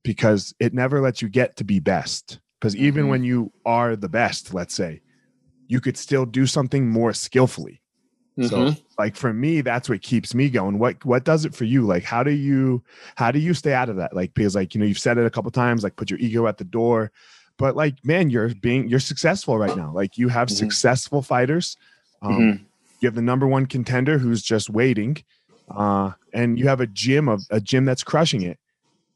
because 0.03 0.55
it 0.59 0.75
never 0.75 1.01
lets 1.01 1.23
you 1.23 1.29
get 1.29 1.57
to 1.57 1.65
be 1.65 1.79
best 1.79 2.41
because 2.63 2.77
even 2.77 3.03
mm-hmm. 3.03 3.11
when 3.11 3.25
you 3.25 3.53
are 3.67 3.97
the 3.97 4.09
best, 4.09 4.55
let's 4.55 4.75
say, 4.75 5.01
you 5.67 5.81
could 5.81 5.97
still 5.97 6.25
do 6.25 6.47
something 6.47 6.89
more 6.89 7.13
skillfully. 7.13 7.83
Mm-hmm. 8.39 8.75
So 8.75 8.83
like 8.99 9.17
for 9.17 9.33
me, 9.33 9.61
that's 9.63 9.89
what 9.89 10.01
keeps 10.01 10.35
me 10.35 10.49
going. 10.49 10.79
What 10.79 11.05
what 11.05 11.25
does 11.25 11.45
it 11.45 11.55
for 11.55 11.65
you? 11.65 11.83
Like 11.83 12.05
how 12.05 12.23
do 12.23 12.31
you 12.31 12.83
how 13.17 13.31
do 13.31 13.39
you 13.39 13.53
stay 13.53 13.73
out 13.73 13.89
of 13.89 13.97
that? 13.97 14.15
Like 14.15 14.33
because 14.33 14.55
like 14.55 14.75
you 14.75 14.81
know 14.81 14.87
you've 14.87 14.99
said 14.99 15.19
it 15.19 15.27
a 15.27 15.31
couple 15.31 15.51
times, 15.51 15.83
like 15.83 15.97
put 15.97 16.09
your 16.09 16.21
ego 16.21 16.47
at 16.47 16.57
the 16.57 16.65
door. 16.65 17.11
But 17.59 17.77
like 17.77 17.97
man, 18.05 18.31
you're 18.31 18.55
being 18.55 18.89
you're 18.89 19.01
successful 19.01 19.59
right 19.59 19.77
now. 19.77 19.93
Like 19.93 20.17
you 20.17 20.29
have 20.29 20.49
mm-hmm. 20.49 20.57
successful 20.57 21.21
fighters. 21.21 21.77
Um, 22.23 22.33
mm-hmm. 22.33 22.65
You 23.01 23.09
have 23.09 23.17
the 23.17 23.23
number 23.23 23.49
one 23.49 23.67
contender 23.67 24.19
who's 24.19 24.43
just 24.43 24.71
waiting. 24.71 25.17
Uh, 25.77 26.13
and 26.33 26.59
you 26.59 26.69
have 26.69 26.81
a 26.81 26.87
gym 26.87 27.29
of 27.29 27.43
a 27.51 27.61
gym 27.61 27.85
that's 27.85 28.03
crushing 28.03 28.43
it. 28.43 28.59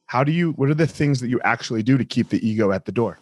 How 0.07 0.23
do 0.23 0.33
you? 0.33 0.53
What 0.53 0.69
are 0.69 0.75
the 0.75 0.87
things 0.87 1.21
that 1.21 1.29
you 1.29 1.41
actually 1.43 1.83
do 1.83 1.99
to 1.99 2.05
keep 2.05 2.29
the 2.29 2.47
ego 2.47 2.71
at 2.73 2.85
the 2.85 2.93
door? 2.93 3.19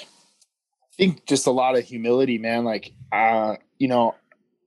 I 0.00 0.96
think 0.96 1.26
just 1.26 1.46
a 1.46 1.50
lot 1.50 1.76
of 1.76 1.84
humility, 1.84 2.38
man. 2.38 2.64
Like, 2.64 2.92
uh, 3.12 3.56
you 3.78 3.86
know, 3.86 4.14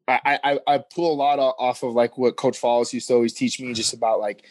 I, 0.07 0.39
I, 0.43 0.59
I 0.67 0.77
pull 0.77 1.13
a 1.13 1.15
lot 1.15 1.39
off 1.39 1.83
of 1.83 1.93
like 1.93 2.17
what 2.17 2.37
Coach 2.37 2.59
Follis 2.59 2.93
used 2.93 3.07
to 3.07 3.13
always 3.15 3.33
teach 3.33 3.59
me, 3.59 3.73
just 3.73 3.93
about 3.93 4.19
like, 4.19 4.43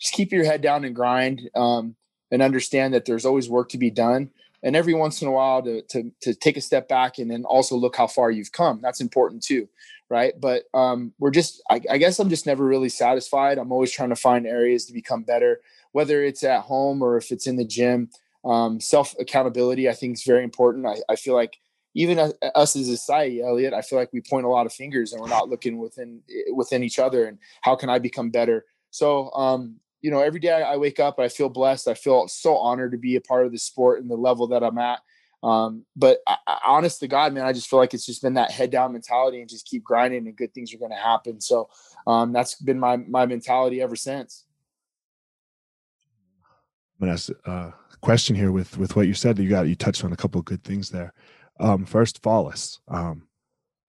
just 0.00 0.14
keep 0.14 0.32
your 0.32 0.44
head 0.44 0.62
down 0.62 0.84
and 0.84 0.94
grind, 0.94 1.50
um, 1.54 1.96
and 2.30 2.42
understand 2.42 2.94
that 2.94 3.04
there's 3.04 3.26
always 3.26 3.48
work 3.48 3.68
to 3.70 3.78
be 3.78 3.90
done. 3.90 4.30
And 4.62 4.74
every 4.74 4.94
once 4.94 5.22
in 5.22 5.28
a 5.28 5.32
while, 5.32 5.62
to 5.62 5.82
to 5.82 6.10
to 6.22 6.34
take 6.34 6.56
a 6.56 6.60
step 6.60 6.88
back 6.88 7.18
and 7.18 7.30
then 7.30 7.44
also 7.44 7.76
look 7.76 7.96
how 7.96 8.06
far 8.06 8.30
you've 8.30 8.52
come. 8.52 8.80
That's 8.80 9.00
important 9.00 9.42
too, 9.42 9.68
right? 10.08 10.34
But 10.38 10.64
um, 10.74 11.12
we're 11.18 11.30
just, 11.30 11.62
I, 11.70 11.80
I 11.90 11.98
guess, 11.98 12.18
I'm 12.18 12.28
just 12.28 12.46
never 12.46 12.64
really 12.64 12.88
satisfied. 12.88 13.58
I'm 13.58 13.72
always 13.72 13.90
trying 13.90 14.10
to 14.10 14.16
find 14.16 14.46
areas 14.46 14.86
to 14.86 14.92
become 14.92 15.22
better, 15.22 15.60
whether 15.92 16.22
it's 16.22 16.44
at 16.44 16.62
home 16.62 17.02
or 17.02 17.16
if 17.16 17.32
it's 17.32 17.46
in 17.46 17.56
the 17.56 17.64
gym. 17.64 18.10
Um, 18.44 18.78
self 18.80 19.14
accountability, 19.18 19.88
I 19.88 19.92
think, 19.92 20.14
is 20.14 20.22
very 20.22 20.44
important. 20.44 20.86
I, 20.86 20.96
I 21.08 21.16
feel 21.16 21.34
like 21.34 21.58
even 21.96 22.18
us 22.54 22.76
as 22.76 22.88
a 22.88 22.96
society, 22.96 23.42
Elliot, 23.42 23.72
I 23.72 23.80
feel 23.80 23.98
like 23.98 24.12
we 24.12 24.20
point 24.20 24.46
a 24.46 24.50
lot 24.50 24.66
of 24.66 24.72
fingers 24.72 25.12
and 25.12 25.20
we're 25.20 25.28
not 25.28 25.48
looking 25.48 25.78
within 25.78 26.20
within 26.54 26.82
each 26.82 26.98
other 26.98 27.26
and 27.26 27.38
how 27.62 27.74
can 27.74 27.88
I 27.88 27.98
become 27.98 28.30
better. 28.30 28.66
So, 28.90 29.30
um, 29.32 29.80
you 30.02 30.10
know, 30.10 30.20
every 30.20 30.38
day 30.38 30.52
I 30.52 30.76
wake 30.76 31.00
up, 31.00 31.18
I 31.18 31.28
feel 31.28 31.48
blessed. 31.48 31.88
I 31.88 31.94
feel 31.94 32.28
so 32.28 32.56
honored 32.56 32.92
to 32.92 32.98
be 32.98 33.16
a 33.16 33.20
part 33.20 33.46
of 33.46 33.52
the 33.52 33.58
sport 33.58 34.00
and 34.00 34.10
the 34.10 34.16
level 34.16 34.46
that 34.48 34.62
I'm 34.62 34.78
at. 34.78 35.00
Um, 35.42 35.84
but 35.94 36.18
I, 36.26 36.36
I, 36.46 36.58
honest 36.66 37.00
to 37.00 37.08
God, 37.08 37.32
man, 37.32 37.44
I 37.44 37.52
just 37.52 37.68
feel 37.68 37.78
like 37.78 37.94
it's 37.94 38.06
just 38.06 38.22
been 38.22 38.34
that 38.34 38.50
head 38.50 38.70
down 38.70 38.92
mentality 38.92 39.40
and 39.40 39.48
just 39.48 39.66
keep 39.66 39.84
grinding 39.84 40.26
and 40.26 40.36
good 40.36 40.52
things 40.54 40.74
are 40.74 40.78
going 40.78 40.90
to 40.90 40.96
happen. 40.96 41.40
So 41.40 41.68
um, 42.06 42.32
that's 42.32 42.54
been 42.54 42.80
my 42.80 42.96
my 42.96 43.26
mentality 43.26 43.80
ever 43.80 43.96
since. 43.96 44.44
I'm 46.98 47.06
gonna 47.06 47.12
ask 47.12 47.30
a 47.44 47.74
question 48.00 48.34
here 48.34 48.52
with 48.52 48.78
with 48.78 48.96
what 48.96 49.06
you 49.06 49.14
said. 49.14 49.38
You 49.38 49.48
got 49.48 49.68
you 49.68 49.74
touched 49.74 50.04
on 50.04 50.12
a 50.12 50.16
couple 50.16 50.38
of 50.38 50.46
good 50.46 50.64
things 50.64 50.88
there. 50.90 51.12
Um, 51.60 51.84
first, 51.84 52.22
Follis. 52.22 52.78
Um, 52.88 53.28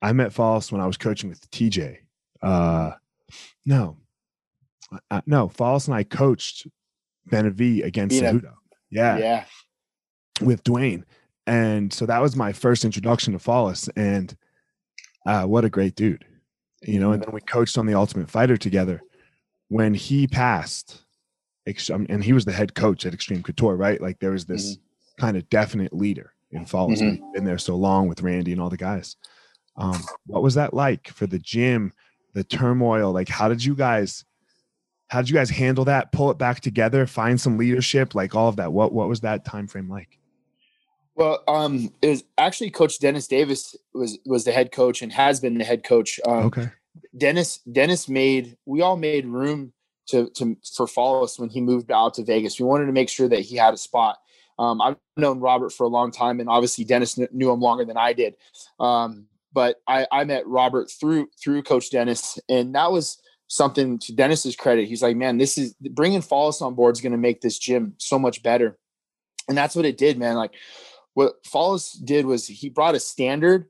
I 0.02 0.12
met 0.14 0.32
Follis 0.32 0.72
when 0.72 0.82
I 0.82 0.88
was 0.88 0.98
coaching 0.98 1.30
with 1.30 1.50
TJ. 1.50 1.98
Uh, 2.42 2.92
no, 3.66 3.98
uh, 5.10 5.22
no, 5.26 5.48
Follis 5.48 5.88
and 5.88 5.96
I 5.96 6.04
coached 6.04 6.68
Benavi 7.30 7.84
against 7.84 8.22
Cejudo. 8.22 8.54
Yeah, 8.90 9.18
yeah, 9.18 9.46
with 10.42 10.64
Duane, 10.64 11.06
and 11.48 11.92
so 11.92 12.06
that 12.06 12.22
was 12.22 12.36
my 12.36 12.52
first 12.52 12.86
introduction 12.86 13.34
to 13.34 13.40
Follis, 13.40 13.90
and 13.96 14.36
uh, 15.26 15.46
what 15.46 15.66
a 15.66 15.70
great 15.70 15.96
dude, 15.96 16.26
you 16.84 17.00
know. 17.00 17.14
And 17.14 17.24
then 17.24 17.32
we 17.32 17.42
coached 17.42 17.78
on 17.78 17.86
the 17.86 17.96
Ultimate 17.96 18.30
Fighter 18.30 18.58
together. 18.58 19.02
When 19.70 19.94
he 19.94 20.28
passed, 20.28 21.02
and 21.66 22.24
he 22.24 22.34
was 22.34 22.46
the 22.46 22.54
head 22.54 22.76
coach 22.76 23.06
at 23.06 23.14
Xtreme 23.14 23.44
Couture, 23.44 23.76
right? 23.76 24.00
Like 24.00 24.20
there 24.20 24.32
was 24.32 24.46
this 24.46 24.74
mm-hmm. 24.76 25.26
kind 25.26 25.38
of 25.38 25.50
definite 25.50 25.94
leader 25.94 26.34
in 26.52 26.66
Follis. 26.66 27.02
Mm-hmm. 27.02 27.32
Been 27.34 27.44
there 27.44 27.58
so 27.58 27.76
long 27.76 28.08
with 28.08 28.22
Randy 28.22 28.54
and 28.54 28.62
all 28.62 28.70
the 28.70 28.78
guys. 28.78 29.16
Um, 29.76 30.02
what 30.26 30.44
was 30.44 30.56
that 30.56 30.74
like 30.74 31.08
for 31.10 31.28
the 31.28 31.40
gym? 31.40 31.94
The 32.34 32.44
turmoil. 32.44 33.12
Like, 33.12 33.30
how 33.30 33.50
did 33.50 33.64
you 33.64 33.76
guys? 33.76 34.24
How 35.10 35.22
did 35.22 35.30
you 35.30 35.36
guys 35.36 35.50
handle 35.50 35.86
that? 35.86 36.12
Pull 36.12 36.32
it 36.32 36.38
back 36.38 36.60
together, 36.60 37.08
find 37.08 37.40
some 37.40 37.58
leadership, 37.58 38.16
like 38.16 38.36
all 38.36 38.50
of 38.50 38.58
that. 38.58 38.74
What 38.74 38.92
what 38.94 39.08
was 39.08 39.22
that 39.22 39.46
time 39.46 39.68
frame 39.68 39.90
like? 39.90 40.18
Well, 41.18 41.44
um, 41.48 41.92
it 42.04 42.10
was 42.10 42.24
actually 42.38 42.70
Coach 42.70 43.00
Dennis 43.00 43.28
Davis 43.28 43.76
was 43.94 44.20
was 44.26 44.46
the 44.46 44.52
head 44.52 44.72
coach 44.72 45.02
and 45.02 45.12
has 45.12 45.40
been 45.40 45.58
the 45.58 45.66
head 45.66 45.84
coach. 45.84 46.20
Um, 46.26 46.46
okay. 46.46 46.70
Dennis 47.18 47.58
Dennis 47.72 48.08
made 48.08 48.56
we 48.66 48.82
all 48.82 48.98
made 48.98 49.26
room 49.26 49.74
to 50.10 50.30
to 50.36 50.56
for 50.76 50.86
Follis 50.86 51.40
when 51.40 51.50
he 51.50 51.60
moved 51.60 51.92
out 51.92 52.14
to 52.16 52.24
Vegas. 52.24 52.60
We 52.60 52.66
wanted 52.66 52.86
to 52.86 52.92
make 52.92 53.10
sure 53.10 53.28
that 53.28 53.40
he 53.40 53.56
had 53.56 53.74
a 53.74 53.78
spot. 53.78 54.18
Um, 54.60 54.80
I've 54.80 54.96
known 55.18 55.40
Robert 55.40 55.72
for 55.74 55.86
a 55.86 55.90
long 55.90 56.12
time, 56.12 56.40
and 56.40 56.50
obviously 56.50 56.86
Dennis 56.86 57.16
kn- 57.16 57.30
knew 57.32 57.52
him 57.52 57.62
longer 57.62 57.84
than 57.84 57.98
I 57.98 58.14
did. 58.14 58.36
Um, 58.80 59.26
but 59.54 59.78
I, 59.88 60.06
I 60.12 60.24
met 60.24 60.48
Robert 60.48 60.92
through 60.92 61.30
through 61.42 61.64
Coach 61.64 61.90
Dennis, 61.90 62.38
and 62.48 62.76
that 62.76 62.92
was 62.92 63.20
something 63.48 63.98
to 64.00 64.14
Dennis's 64.14 64.56
credit. 64.56 64.88
He's 64.88 65.02
like, 65.02 65.18
man, 65.18 65.40
this 65.40 65.58
is 65.58 65.74
bringing 65.80 66.22
Follis 66.22 66.62
on 66.62 66.76
board 66.76 66.96
is 66.96 67.02
going 67.02 67.12
to 67.12 67.18
make 67.18 67.42
this 67.42 67.58
gym 67.58 67.96
so 67.98 68.20
much 68.20 68.44
better, 68.44 68.78
and 69.48 69.58
that's 69.58 69.76
what 69.76 69.86
it 69.86 69.98
did, 69.98 70.20
man. 70.20 70.36
Like 70.36 70.54
what 71.18 71.44
Follis 71.44 71.98
did 72.06 72.28
was 72.28 72.46
he 72.46 72.70
brought 72.70 72.94
a 72.94 73.00
standard, 73.00 73.66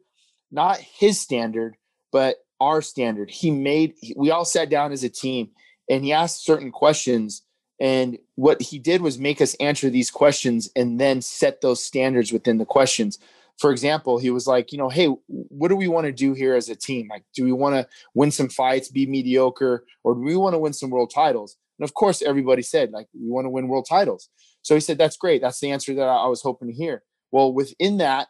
not 0.51 0.80
his 0.80 1.18
standard, 1.18 1.77
but 2.12 2.36
our 2.60 2.82
standard. 2.82 3.32
He 3.32 3.51
made 3.51 3.94
we 4.18 4.32
all 4.32 4.44
sat 4.44 4.70
down 4.70 4.92
as 4.92 5.06
a 5.06 5.10
team, 5.10 5.51
and 5.89 6.04
he 6.04 6.12
asked 6.12 6.44
certain 6.44 6.72
questions 6.72 7.44
and 7.80 8.18
what 8.36 8.62
he 8.62 8.80
did 8.80 9.01
was 9.01 9.18
make 9.18 9.39
us 9.39 9.56
answer 9.62 9.89
these 9.89 10.12
questions 10.12 10.70
and 10.75 11.00
then 11.00 11.22
set 11.22 11.62
those 11.62 11.82
standards 11.82 12.34
within 12.34 12.58
the 12.58 12.66
questions. 12.66 13.18
For 13.60 13.72
example, 13.72 14.18
he 14.18 14.30
was 14.30 14.46
like, 14.46 14.74
you 14.74 14.77
know, 14.77 14.89
hey, 14.89 15.08
what 15.27 15.70
do 15.70 15.77
we 15.77 15.88
want 15.88 16.06
to 16.06 16.12
do 16.12 16.34
here 16.34 16.54
as 16.54 16.68
a 16.68 16.75
team? 16.75 17.08
Like, 17.10 17.24
do 17.34 17.46
we 17.46 17.54
want 17.54 17.75
to 17.75 17.88
win 18.13 18.32
some 18.32 18.50
fights, 18.50 18.89
be 18.89 19.06
mediocre, 19.06 19.86
or 20.04 20.16
do 20.16 20.20
we 20.20 20.36
want 20.36 20.54
to 20.54 20.60
win 20.60 20.74
some 20.74 20.89
world 20.89 21.13
titles? 21.16 21.56
And 21.80 21.88
of 21.88 21.94
course, 21.94 22.22
everybody 22.22 22.62
said, 22.62 22.92
like, 22.92 23.08
we 23.13 23.30
want 23.30 23.46
to 23.46 23.50
win 23.50 23.70
world 23.70 23.86
titles. 23.88 24.27
So 24.63 24.74
he 24.74 24.82
said, 24.82 24.98
that's 24.98 25.16
great. 25.16 25.42
That's 25.42 25.62
the 25.62 25.72
answer 25.72 25.94
that 25.94 26.04
I 26.04 26.27
was 26.27 26.42
hoping 26.42 26.68
to 26.68 26.74
hear. 26.74 27.04
Well, 27.31 27.53
within 27.53 27.98
that, 27.98 28.27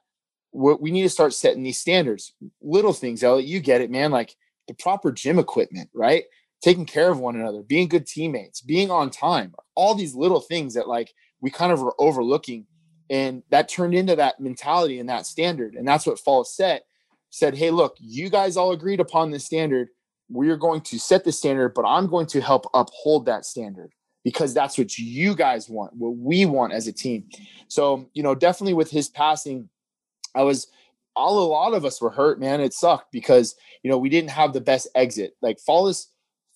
what 0.51 0.81
we 0.81 0.91
need 0.91 1.03
to 1.03 1.09
start 1.09 1.33
setting 1.33 1.63
these 1.63 1.79
standards. 1.79 2.33
Little 2.61 2.93
things, 2.93 3.23
Elliot, 3.23 3.47
you 3.47 3.59
get 3.59 3.81
it, 3.81 3.91
man. 3.91 4.11
Like 4.11 4.35
the 4.67 4.73
proper 4.73 5.11
gym 5.11 5.39
equipment, 5.39 5.89
right? 5.93 6.23
taking 6.61 6.85
care 6.85 7.09
of 7.09 7.19
one 7.19 7.35
another, 7.35 7.61
being 7.61 7.87
good 7.87 8.07
teammates, 8.07 8.61
being 8.61 8.89
on 8.89 9.09
time, 9.09 9.53
all 9.75 9.93
these 9.93 10.15
little 10.15 10.39
things 10.39 10.73
that 10.73 10.87
like 10.87 11.13
we 11.41 11.51
kind 11.51 11.71
of 11.71 11.81
were 11.81 11.95
overlooking. 11.99 12.65
And 13.09 13.43
that 13.49 13.69
turned 13.69 13.93
into 13.93 14.15
that 14.15 14.39
mentality 14.39 14.99
and 14.99 15.07
that 15.09 15.25
standard. 15.25 15.75
And 15.75 15.87
that's 15.87 16.05
what 16.05 16.19
Fall 16.19 16.43
set 16.43 16.83
said, 17.29 17.55
Hey, 17.55 17.71
look, 17.71 17.95
you 17.99 18.29
guys 18.29 18.57
all 18.57 18.71
agreed 18.71 18.99
upon 18.99 19.31
this 19.31 19.45
standard. 19.45 19.89
We're 20.29 20.57
going 20.57 20.81
to 20.81 20.99
set 20.99 21.23
the 21.23 21.31
standard, 21.31 21.73
but 21.73 21.85
I'm 21.85 22.07
going 22.07 22.25
to 22.27 22.41
help 22.41 22.65
uphold 22.73 23.25
that 23.27 23.45
standard 23.45 23.93
because 24.27 24.53
that's 24.53 24.77
what 24.77 24.97
you 24.97 25.33
guys 25.33 25.69
want, 25.69 25.93
what 25.93 26.17
we 26.17 26.45
want 26.45 26.73
as 26.73 26.85
a 26.85 26.91
team. 26.91 27.23
So, 27.69 28.09
you 28.13 28.21
know, 28.21 28.35
definitely 28.35 28.73
with 28.73 28.91
his 28.91 29.07
passing, 29.07 29.69
I 30.35 30.43
was 30.43 30.67
all 31.15 31.39
a 31.39 31.47
lot 31.47 31.73
of 31.73 31.85
us 31.85 32.01
were 32.01 32.09
hurt, 32.09 32.37
man. 32.37 32.59
It 32.59 32.73
sucked 32.73 33.13
because, 33.13 33.55
you 33.83 33.89
know, 33.89 33.97
we 33.97 34.09
didn't 34.09 34.31
have 34.31 34.51
the 34.51 34.59
best 34.59 34.89
exit. 34.95 35.37
Like 35.41 35.59
Follis 35.65 36.07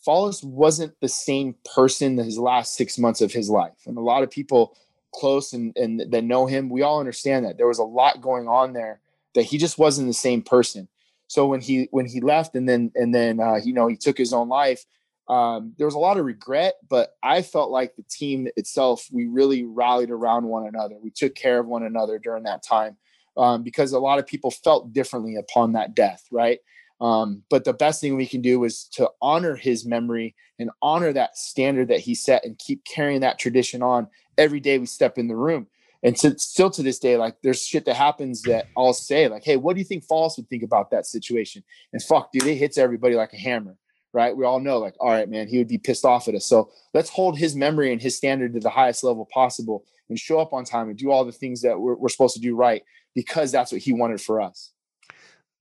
Follis 0.05 0.43
wasn't 0.43 0.99
the 0.99 1.07
same 1.07 1.55
person 1.73 2.17
his 2.17 2.37
last 2.37 2.75
six 2.75 2.97
months 2.97 3.21
of 3.21 3.31
his 3.31 3.49
life. 3.49 3.87
And 3.87 3.97
a 3.97 4.01
lot 4.01 4.21
of 4.21 4.29
people 4.29 4.75
close 5.15 5.53
and, 5.53 5.71
and 5.77 6.11
that 6.11 6.25
know 6.25 6.47
him, 6.47 6.69
we 6.69 6.81
all 6.81 6.99
understand 6.99 7.45
that 7.45 7.55
there 7.55 7.69
was 7.69 7.79
a 7.79 7.85
lot 7.85 8.19
going 8.19 8.49
on 8.49 8.73
there 8.73 8.99
that 9.33 9.43
he 9.43 9.57
just 9.57 9.77
wasn't 9.77 10.09
the 10.09 10.13
same 10.13 10.41
person. 10.41 10.89
So 11.27 11.47
when 11.47 11.61
he 11.61 11.87
when 11.91 12.05
he 12.05 12.19
left 12.19 12.53
and 12.53 12.67
then 12.67 12.91
and 12.95 13.15
then 13.15 13.39
uh, 13.39 13.61
you 13.63 13.71
know 13.71 13.87
he 13.87 13.95
took 13.95 14.17
his 14.17 14.33
own 14.33 14.49
life, 14.49 14.83
um, 15.31 15.73
there 15.77 15.88
was 15.88 15.95
a 15.95 16.00
lot 16.00 16.17
of 16.17 16.25
regret. 16.25 16.75
But 16.88 17.15
I 17.23 17.41
felt 17.41 17.71
like 17.71 17.95
the 17.95 18.03
team 18.03 18.47
itself, 18.57 19.07
we 19.11 19.27
really 19.27 19.63
rallied 19.63 20.11
around 20.11 20.43
one 20.45 20.67
another. 20.67 20.95
We 21.01 21.09
took 21.09 21.33
care 21.33 21.59
of 21.59 21.67
one 21.67 21.83
another 21.83 22.19
during 22.19 22.43
that 22.43 22.61
time 22.61 22.97
um, 23.38 23.63
because 23.63 23.93
a 23.93 24.00
lot 24.00 24.19
of 24.19 24.27
people 24.27 24.51
felt 24.51 24.93
differently 24.93 25.38
upon 25.38 25.73
that 25.73 25.95
death, 25.95 26.25
right? 26.31 26.59
Um, 27.00 27.41
but 27.50 27.63
the 27.63 27.73
best 27.73 28.00
thing 28.00 28.15
we 28.15 28.27
can 28.27 28.41
do 28.41 28.63
is 28.63 28.83
to 28.93 29.09
honor 29.21 29.55
his 29.55 29.85
memory 29.85 30.35
and 30.59 30.69
honor 30.83 31.11
that 31.13 31.35
standard 31.35 31.88
that 31.88 32.01
he 32.01 32.13
set 32.13 32.45
and 32.45 32.59
keep 32.59 32.85
carrying 32.85 33.21
that 33.21 33.39
tradition 33.39 33.81
on 33.81 34.07
every 34.38 34.59
day 34.59 34.77
we 34.77 34.85
step 34.85 35.17
in 35.17 35.27
the 35.27 35.35
room. 35.35 35.65
And 36.03 36.15
to, 36.17 36.38
still 36.38 36.69
to 36.71 36.83
this 36.83 37.00
day, 37.00 37.17
like 37.17 37.38
there's 37.41 37.65
shit 37.65 37.85
that 37.85 37.95
happens 37.95 38.41
that 38.43 38.67
I'll 38.75 38.93
say, 38.93 39.27
like, 39.27 39.43
hey, 39.43 39.55
what 39.55 39.75
do 39.75 39.79
you 39.79 39.85
think 39.85 40.05
Follis 40.05 40.38
would 40.38 40.50
think 40.50 40.63
about 40.63 40.91
that 40.91 41.05
situation? 41.05 41.63
And 41.93 42.01
fuck, 42.01 42.31
dude, 42.31 42.45
it 42.45 42.55
hits 42.55 42.77
everybody 42.77 43.15
like 43.15 43.33
a 43.33 43.38
hammer, 43.38 43.77
right? 44.13 44.36
We 44.36 44.46
all 44.46 44.60
know, 44.60 44.80
like, 44.80 44.96
all 45.00 45.10
right, 45.10 45.30
man, 45.30 45.48
he 45.48 45.58
would 45.58 45.68
be 45.68 45.77
pissed 45.77 46.06
off 46.06 46.27
at 46.27 46.36
us. 46.36 46.46
So 46.46 46.72
let's 46.94 47.10
hold 47.10 47.38
his 47.38 47.56
memory 47.56 47.91
and 47.91 48.01
his 48.01 48.18
standard 48.18 48.53
to 48.53 48.60
the 48.60 48.70
highest 48.70 49.03
level 49.03 49.27
possible 49.34 49.86
and 50.10 50.20
show 50.20 50.39
up 50.39 50.53
on 50.53 50.65
time 50.65 50.89
and 50.89 50.98
do 50.98 51.12
all 51.12 51.24
the 51.24 51.32
things 51.32 51.62
that 51.62 51.80
we're, 51.80 51.96
we're 51.96 52.10
supposed 52.10 52.36
to 52.36 52.41
do 52.41 52.56
right 52.56 52.84
because 53.15 53.51
that's 53.51 53.72
what 53.72 53.82
he 53.82 53.94
wanted 53.94 54.22
for 54.22 54.41
us. 54.41 54.72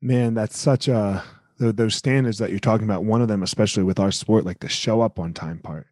Man, 0.02 0.34
that's 0.34 0.58
such 0.58 0.88
a 0.88 1.22
those 1.60 1.94
standards 1.94 2.38
that 2.38 2.50
you're 2.50 2.58
talking 2.58 2.86
about. 2.86 3.04
One 3.04 3.20
of 3.20 3.28
them, 3.28 3.42
especially 3.42 3.82
with 3.82 4.00
our 4.00 4.10
sport, 4.10 4.46
like 4.46 4.60
the 4.60 4.68
show 4.68 5.02
up 5.02 5.18
on 5.18 5.34
time 5.34 5.58
part, 5.58 5.86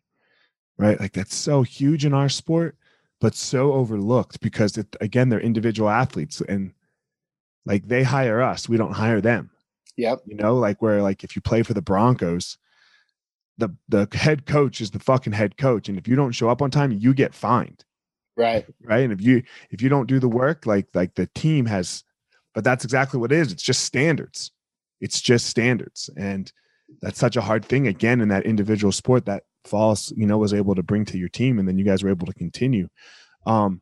right? 0.78 0.98
Like 0.98 1.12
that's 1.12 1.34
so 1.34 1.62
huge 1.62 2.06
in 2.06 2.14
our 2.14 2.30
sport, 2.30 2.76
but 3.20 3.34
so 3.34 3.74
overlooked 3.74 4.40
because 4.40 4.78
it, 4.78 4.96
again, 5.02 5.28
they're 5.28 5.40
individual 5.40 5.90
athletes 5.90 6.40
and 6.40 6.72
like 7.66 7.86
they 7.86 8.02
hire 8.02 8.40
us, 8.40 8.66
we 8.68 8.78
don't 8.78 8.92
hire 8.92 9.20
them. 9.20 9.50
Yep. 9.96 10.20
You 10.26 10.36
know, 10.36 10.56
like 10.56 10.80
where 10.80 11.02
like 11.02 11.24
if 11.24 11.34
you 11.34 11.42
play 11.42 11.62
for 11.62 11.74
the 11.74 11.82
Broncos, 11.82 12.58
the 13.56 13.70
the 13.88 14.08
head 14.12 14.46
coach 14.46 14.80
is 14.80 14.92
the 14.92 15.00
fucking 15.00 15.32
head 15.32 15.56
coach, 15.56 15.88
and 15.88 15.98
if 15.98 16.06
you 16.06 16.16
don't 16.16 16.32
show 16.32 16.48
up 16.48 16.62
on 16.62 16.70
time, 16.70 16.92
you 16.92 17.14
get 17.14 17.34
fined. 17.34 17.84
Right. 18.36 18.64
Right. 18.82 19.00
And 19.00 19.12
if 19.12 19.20
you 19.20 19.42
if 19.70 19.82
you 19.82 19.88
don't 19.88 20.06
do 20.06 20.20
the 20.20 20.28
work, 20.28 20.66
like 20.66 20.86
like 20.94 21.14
the 21.16 21.26
team 21.34 21.66
has 21.66 22.04
but 22.58 22.64
that's 22.64 22.84
exactly 22.84 23.20
what 23.20 23.30
it 23.30 23.38
is. 23.38 23.52
It's 23.52 23.62
just 23.62 23.84
standards. 23.84 24.50
It's 25.00 25.20
just 25.20 25.46
standards. 25.46 26.10
And 26.16 26.50
that's 27.00 27.18
such 27.18 27.36
a 27.36 27.40
hard 27.40 27.64
thing 27.64 27.86
again 27.86 28.20
in 28.20 28.28
that 28.30 28.46
individual 28.46 28.90
sport 28.90 29.26
that 29.26 29.44
Follis, 29.64 30.12
you 30.16 30.26
know, 30.26 30.38
was 30.38 30.52
able 30.52 30.74
to 30.74 30.82
bring 30.82 31.04
to 31.04 31.18
your 31.18 31.28
team, 31.28 31.60
and 31.60 31.68
then 31.68 31.78
you 31.78 31.84
guys 31.84 32.02
were 32.02 32.10
able 32.10 32.26
to 32.26 32.34
continue. 32.34 32.88
Um, 33.46 33.80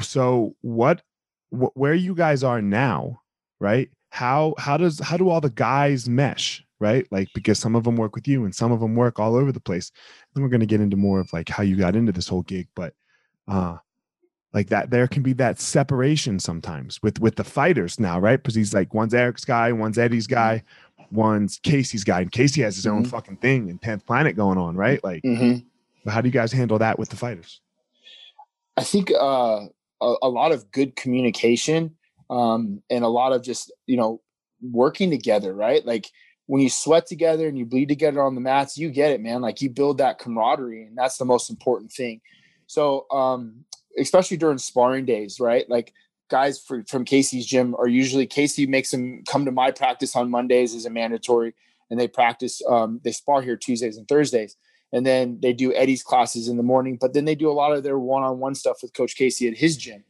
so 0.00 0.54
what, 0.60 1.02
wh- 1.50 1.76
where 1.76 1.94
you 1.94 2.14
guys 2.14 2.44
are 2.44 2.62
now, 2.62 3.22
right? 3.58 3.90
How 4.10 4.54
how 4.58 4.76
does 4.76 4.98
how 5.00 5.16
do 5.16 5.28
all 5.28 5.40
the 5.40 5.50
guys 5.50 6.08
mesh, 6.08 6.64
right? 6.80 7.06
Like 7.10 7.28
because 7.34 7.58
some 7.58 7.76
of 7.76 7.84
them 7.84 7.96
work 7.96 8.14
with 8.14 8.26
you 8.26 8.44
and 8.44 8.54
some 8.54 8.72
of 8.72 8.80
them 8.80 8.94
work 8.94 9.18
all 9.18 9.36
over 9.36 9.52
the 9.52 9.60
place. 9.60 9.92
And 10.34 10.42
we're 10.42 10.50
going 10.50 10.60
to 10.60 10.66
get 10.66 10.80
into 10.80 10.96
more 10.96 11.20
of 11.20 11.32
like 11.32 11.48
how 11.48 11.62
you 11.62 11.76
got 11.76 11.94
into 11.96 12.12
this 12.12 12.28
whole 12.28 12.42
gig, 12.42 12.68
but 12.74 12.94
uh 13.46 13.76
like 14.54 14.68
that 14.68 14.90
there 14.90 15.06
can 15.06 15.22
be 15.22 15.34
that 15.34 15.60
separation 15.60 16.38
sometimes 16.38 17.02
with 17.02 17.20
with 17.20 17.36
the 17.36 17.44
fighters 17.44 18.00
now, 18.00 18.18
right? 18.18 18.38
Because 18.42 18.54
he's 18.54 18.72
like 18.72 18.94
one's 18.94 19.12
Eric's 19.14 19.44
guy, 19.44 19.72
one's 19.72 19.98
Eddie's 19.98 20.26
guy, 20.26 20.62
one's 21.10 21.58
Casey's 21.62 22.02
guy, 22.04 22.22
and 22.22 22.32
Casey 22.32 22.62
has 22.62 22.76
his 22.76 22.86
own 22.86 23.04
Mhm. 23.04 23.08
fucking 23.08 23.36
thing 23.36 23.68
and 23.68 23.80
10th 23.80 24.06
planet 24.06 24.36
going 24.36 24.56
on, 24.56 24.74
right? 24.74 25.04
Like 25.04 25.22
Mhm. 25.22 25.66
but 26.04 26.14
how 26.14 26.22
do 26.22 26.28
you 26.28 26.32
guys 26.32 26.50
handle 26.50 26.78
that 26.78 26.98
with 26.98 27.10
the 27.10 27.16
fighters? 27.16 27.60
I 28.78 28.84
think 28.84 29.10
uh, 29.10 29.66
a, 30.00 30.14
a 30.22 30.28
lot 30.28 30.52
of 30.52 30.70
good 30.70 30.96
communication 30.96 31.96
um, 32.30 32.82
and 32.90 33.04
a 33.04 33.08
lot 33.08 33.32
of 33.32 33.42
just 33.42 33.72
you 33.86 33.96
know 33.96 34.20
working 34.60 35.10
together, 35.10 35.54
right? 35.54 35.84
Like 35.84 36.10
when 36.46 36.62
you 36.62 36.70
sweat 36.70 37.06
together 37.06 37.46
and 37.46 37.58
you 37.58 37.66
bleed 37.66 37.88
together 37.88 38.22
on 38.22 38.34
the 38.34 38.40
mats, 38.40 38.78
you 38.78 38.90
get 38.90 39.12
it, 39.12 39.20
man. 39.20 39.40
Like 39.40 39.60
you 39.60 39.70
build 39.70 39.98
that 39.98 40.18
camaraderie, 40.18 40.84
and 40.84 40.96
that's 40.96 41.18
the 41.18 41.24
most 41.24 41.50
important 41.50 41.92
thing. 41.92 42.20
So, 42.66 43.06
um, 43.10 43.64
especially 43.98 44.36
during 44.36 44.58
sparring 44.58 45.04
days, 45.04 45.40
right? 45.40 45.68
Like 45.68 45.92
guys 46.28 46.58
for, 46.58 46.84
from 46.88 47.04
Casey's 47.04 47.46
gym 47.46 47.74
are 47.76 47.88
usually 47.88 48.26
Casey 48.26 48.66
makes 48.66 48.90
them 48.90 49.22
come 49.26 49.44
to 49.44 49.52
my 49.52 49.70
practice 49.70 50.14
on 50.14 50.30
Mondays 50.30 50.74
as 50.74 50.86
a 50.86 50.90
mandatory, 50.90 51.54
and 51.90 51.98
they 51.98 52.08
practice. 52.08 52.62
Um, 52.68 53.00
they 53.04 53.12
spar 53.12 53.42
here 53.42 53.56
Tuesdays 53.56 53.96
and 53.96 54.06
Thursdays 54.08 54.56
and 54.92 55.04
then 55.04 55.38
they 55.40 55.52
do 55.52 55.72
Eddie's 55.74 56.02
classes 56.02 56.48
in 56.48 56.56
the 56.56 56.62
morning. 56.62 56.96
But 57.00 57.12
then 57.12 57.24
they 57.24 57.34
do 57.34 57.50
a 57.50 57.52
lot 57.52 57.72
of 57.72 57.82
their 57.82 57.98
one-on-one 57.98 58.54
stuff 58.54 58.78
with 58.82 58.94
Coach 58.94 59.16
Casey 59.16 59.48
at 59.48 59.56
his 59.56 59.76
gym. 59.76 60.04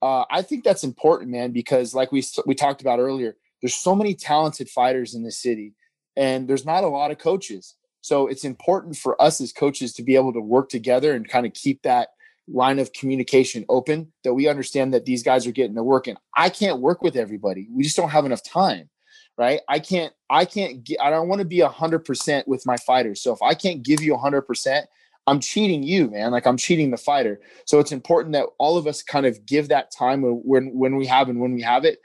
Uh, 0.00 0.24
I 0.30 0.42
think 0.42 0.64
that's 0.64 0.84
important, 0.84 1.30
man, 1.30 1.50
because 1.50 1.94
like 1.94 2.12
we 2.12 2.24
we 2.46 2.54
talked 2.54 2.80
about 2.80 3.00
earlier, 3.00 3.36
there's 3.60 3.74
so 3.74 3.94
many 3.94 4.14
talented 4.14 4.68
fighters 4.68 5.14
in 5.14 5.22
the 5.22 5.32
city, 5.32 5.74
and 6.16 6.48
there's 6.48 6.64
not 6.64 6.84
a 6.84 6.88
lot 6.88 7.10
of 7.10 7.18
coaches. 7.18 7.74
So 8.00 8.28
it's 8.28 8.44
important 8.44 8.96
for 8.96 9.20
us 9.20 9.40
as 9.40 9.52
coaches 9.52 9.92
to 9.94 10.02
be 10.02 10.14
able 10.14 10.32
to 10.32 10.40
work 10.40 10.68
together 10.68 11.14
and 11.14 11.28
kind 11.28 11.46
of 11.46 11.52
keep 11.52 11.82
that 11.82 12.10
line 12.46 12.78
of 12.78 12.92
communication 12.92 13.64
open. 13.68 14.12
That 14.22 14.34
we 14.34 14.48
understand 14.48 14.94
that 14.94 15.04
these 15.04 15.22
guys 15.22 15.46
are 15.46 15.52
getting 15.52 15.76
to 15.76 15.82
work, 15.82 16.06
and 16.06 16.18
I 16.36 16.48
can't 16.48 16.80
work 16.80 17.02
with 17.02 17.16
everybody. 17.16 17.68
We 17.72 17.82
just 17.82 17.96
don't 17.96 18.10
have 18.10 18.24
enough 18.24 18.44
time 18.44 18.90
right? 19.38 19.60
I 19.68 19.78
can't, 19.78 20.12
I 20.28 20.44
can't, 20.44 20.82
gi- 20.82 20.98
I 20.98 21.10
don't 21.10 21.28
want 21.28 21.38
to 21.38 21.46
be 21.46 21.60
hundred 21.60 22.00
percent 22.00 22.46
with 22.48 22.66
my 22.66 22.76
fighters. 22.76 23.22
So 23.22 23.32
if 23.32 23.40
I 23.40 23.54
can't 23.54 23.84
give 23.84 24.02
you 24.02 24.16
hundred 24.16 24.42
percent, 24.42 24.86
I'm 25.28 25.40
cheating 25.40 25.82
you, 25.82 26.10
man. 26.10 26.30
Like 26.30 26.46
I'm 26.46 26.56
cheating 26.56 26.90
the 26.90 26.96
fighter. 26.96 27.40
So 27.66 27.80
it's 27.80 27.92
important 27.92 28.32
that 28.32 28.46
all 28.58 28.78
of 28.78 28.86
us 28.86 29.02
kind 29.02 29.26
of 29.26 29.44
give 29.44 29.68
that 29.68 29.90
time 29.90 30.22
when, 30.22 30.72
when, 30.74 30.96
we 30.96 31.06
have 31.06 31.28
and 31.28 31.38
when 31.38 31.52
we 31.52 31.60
have 31.60 31.84
it. 31.84 31.98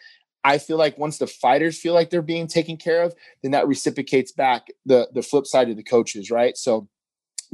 I 0.44 0.58
feel 0.58 0.78
like 0.78 0.98
once 0.98 1.20
the 1.20 1.28
fighters 1.28 1.80
feel 1.80 1.94
like 1.94 2.10
they're 2.10 2.22
being 2.22 2.48
taken 2.48 2.76
care 2.76 3.02
of, 3.02 3.16
then 3.42 3.52
that 3.52 3.66
reciprocates 3.66 4.34
back 4.34 4.68
the 4.86 5.08
the 5.14 5.22
flip 5.22 5.48
side 5.48 5.70
of 5.70 5.78
the 5.78 5.84
coaches, 5.84 6.30
right? 6.30 6.58
So 6.58 6.90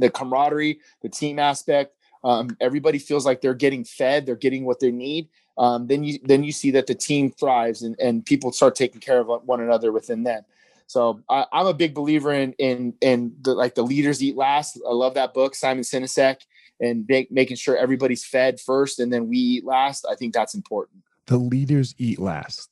the 0.00 0.10
camaraderie, 0.10 0.80
the 1.00 1.08
team 1.08 1.38
aspect, 1.38 1.94
um, 2.24 2.56
everybody 2.60 2.98
feels 2.98 3.24
like 3.24 3.40
they're 3.40 3.54
getting 3.54 3.84
fed, 3.84 4.26
they're 4.26 4.34
getting 4.34 4.64
what 4.64 4.80
they 4.80 4.90
need. 4.90 5.28
Um, 5.56 5.86
then 5.86 6.02
you 6.02 6.18
then 6.24 6.42
you 6.42 6.50
see 6.50 6.72
that 6.72 6.88
the 6.88 6.96
team 6.96 7.30
thrives 7.30 7.82
and, 7.82 7.94
and 8.00 8.26
people 8.26 8.50
start 8.50 8.74
taking 8.74 9.00
care 9.00 9.20
of 9.20 9.28
one 9.44 9.60
another 9.60 9.92
within 9.92 10.24
them. 10.24 10.42
So 10.90 11.22
I, 11.28 11.46
I'm 11.52 11.68
a 11.68 11.72
big 11.72 11.94
believer 11.94 12.32
in 12.32 12.52
in 12.54 12.94
in 13.00 13.36
the 13.42 13.54
like 13.54 13.76
the 13.76 13.82
leaders 13.84 14.20
eat 14.20 14.36
last. 14.36 14.76
I 14.84 14.92
love 14.92 15.14
that 15.14 15.32
book, 15.32 15.54
Simon 15.54 15.84
Sinek, 15.84 16.38
and 16.80 17.04
make, 17.08 17.30
making 17.30 17.58
sure 17.58 17.76
everybody's 17.76 18.24
fed 18.24 18.58
first 18.58 18.98
and 18.98 19.12
then 19.12 19.28
we 19.28 19.38
eat 19.38 19.64
last. 19.64 20.04
I 20.10 20.16
think 20.16 20.34
that's 20.34 20.52
important. 20.52 21.04
The 21.26 21.36
leaders 21.36 21.94
eat 21.98 22.18
last. 22.18 22.70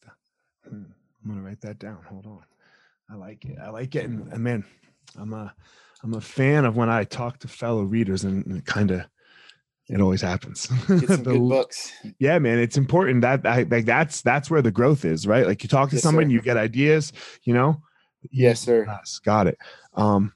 Hmm, 0.69 0.83
I'm 1.23 1.31
gonna 1.31 1.43
write 1.43 1.61
that 1.61 1.79
down. 1.79 1.99
Hold 2.09 2.27
on. 2.27 2.43
I 3.09 3.15
like 3.15 3.45
it. 3.45 3.57
I 3.63 3.71
like 3.71 3.95
it. 3.95 4.07
And 4.07 4.37
man, 4.39 4.65
I'm 5.17 5.33
a 5.33 5.55
I'm 6.03 6.15
a 6.15 6.21
fan 6.21 6.65
of 6.65 6.77
when 6.77 6.91
I 6.91 7.05
talk 7.05 7.39
to 7.39 7.49
fellow 7.49 7.83
readers 7.83 8.25
and, 8.25 8.45
and 8.47 8.65
kind 8.65 8.91
of 8.91 9.03
it 9.89 10.01
always 10.01 10.23
happens. 10.23 10.67
Get 10.89 11.09
some 11.09 11.23
The 11.23 11.35
good 11.35 11.49
books. 11.49 11.93
yeah, 12.19 12.41
man, 12.41 12.59
it's 12.59 12.77
important 12.77 13.21
that 13.21 13.47
I, 13.47 13.63
like 13.63 13.85
that's 13.85 14.23
that's 14.23 14.51
where 14.51 14.61
the 14.61 14.73
growth 14.73 15.05
is, 15.05 15.25
right? 15.25 15.47
Like 15.47 15.63
you 15.63 15.69
talk 15.69 15.91
to 15.91 15.95
Yes, 15.95 16.03
someone, 16.03 16.31
sir. 16.31 16.33
you 16.33 16.41
get 16.43 16.57
ideas, 16.57 17.13
you 17.45 17.55
know. 17.55 17.81
Yes, 18.31 18.61
sir. 18.61 18.85
Yes, 18.87 19.19
got 19.19 19.47
it. 19.47 19.59
Um, 19.95 20.33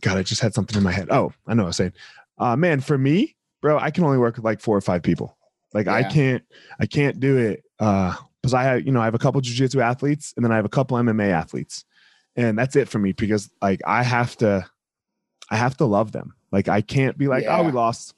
God, 0.00 0.18
I 0.18 0.22
just 0.22 0.40
had 0.40 0.54
something 0.54 0.76
in 0.76 0.82
my 0.82 0.92
head. 0.92 1.08
Oh, 1.10 1.32
I 1.46 1.54
know. 1.54 1.62
what 1.62 1.66
I 1.66 1.68
was 1.68 1.76
saying, 1.76 1.92
uh, 2.38 2.56
man, 2.56 2.80
for 2.80 2.98
me, 2.98 3.36
bro, 3.60 3.78
I 3.78 3.90
can 3.90 4.04
only 4.04 4.18
work 4.18 4.36
with 4.36 4.44
like 4.44 4.60
four 4.60 4.76
or 4.76 4.80
five 4.80 5.02
people. 5.02 5.36
Like 5.74 5.88
I 5.88 6.04
can't, 6.04 6.42
I 6.80 6.86
can't 6.86 7.20
do 7.20 7.36
it 7.36 7.64
uh, 7.80 8.14
because 8.40 8.54
I 8.54 8.62
have, 8.62 8.86
you 8.86 8.92
know, 8.92 9.00
I 9.00 9.04
have 9.04 9.14
a 9.14 9.18
couple 9.18 9.40
jujitsu 9.42 9.82
athletes 9.82 10.32
and 10.36 10.44
then 10.44 10.52
I 10.52 10.56
have 10.56 10.64
a 10.64 10.70
couple 10.70 10.96
MMA 10.96 11.30
athletes, 11.30 11.84
and 12.34 12.58
that's 12.58 12.76
it 12.76 12.88
for 12.88 12.98
me 12.98 13.12
because 13.12 13.50
like 13.60 13.80
I 13.86 14.02
have 14.02 14.36
to, 14.38 14.66
I 15.50 15.56
have 15.56 15.76
to 15.78 15.84
love 15.84 16.12
them. 16.12 16.34
Like 16.50 16.68
I 16.68 16.80
can't 16.80 17.18
be 17.18 17.28
like, 17.28 17.44
oh, 17.46 17.64
we 17.64 17.72
lost, 17.72 18.14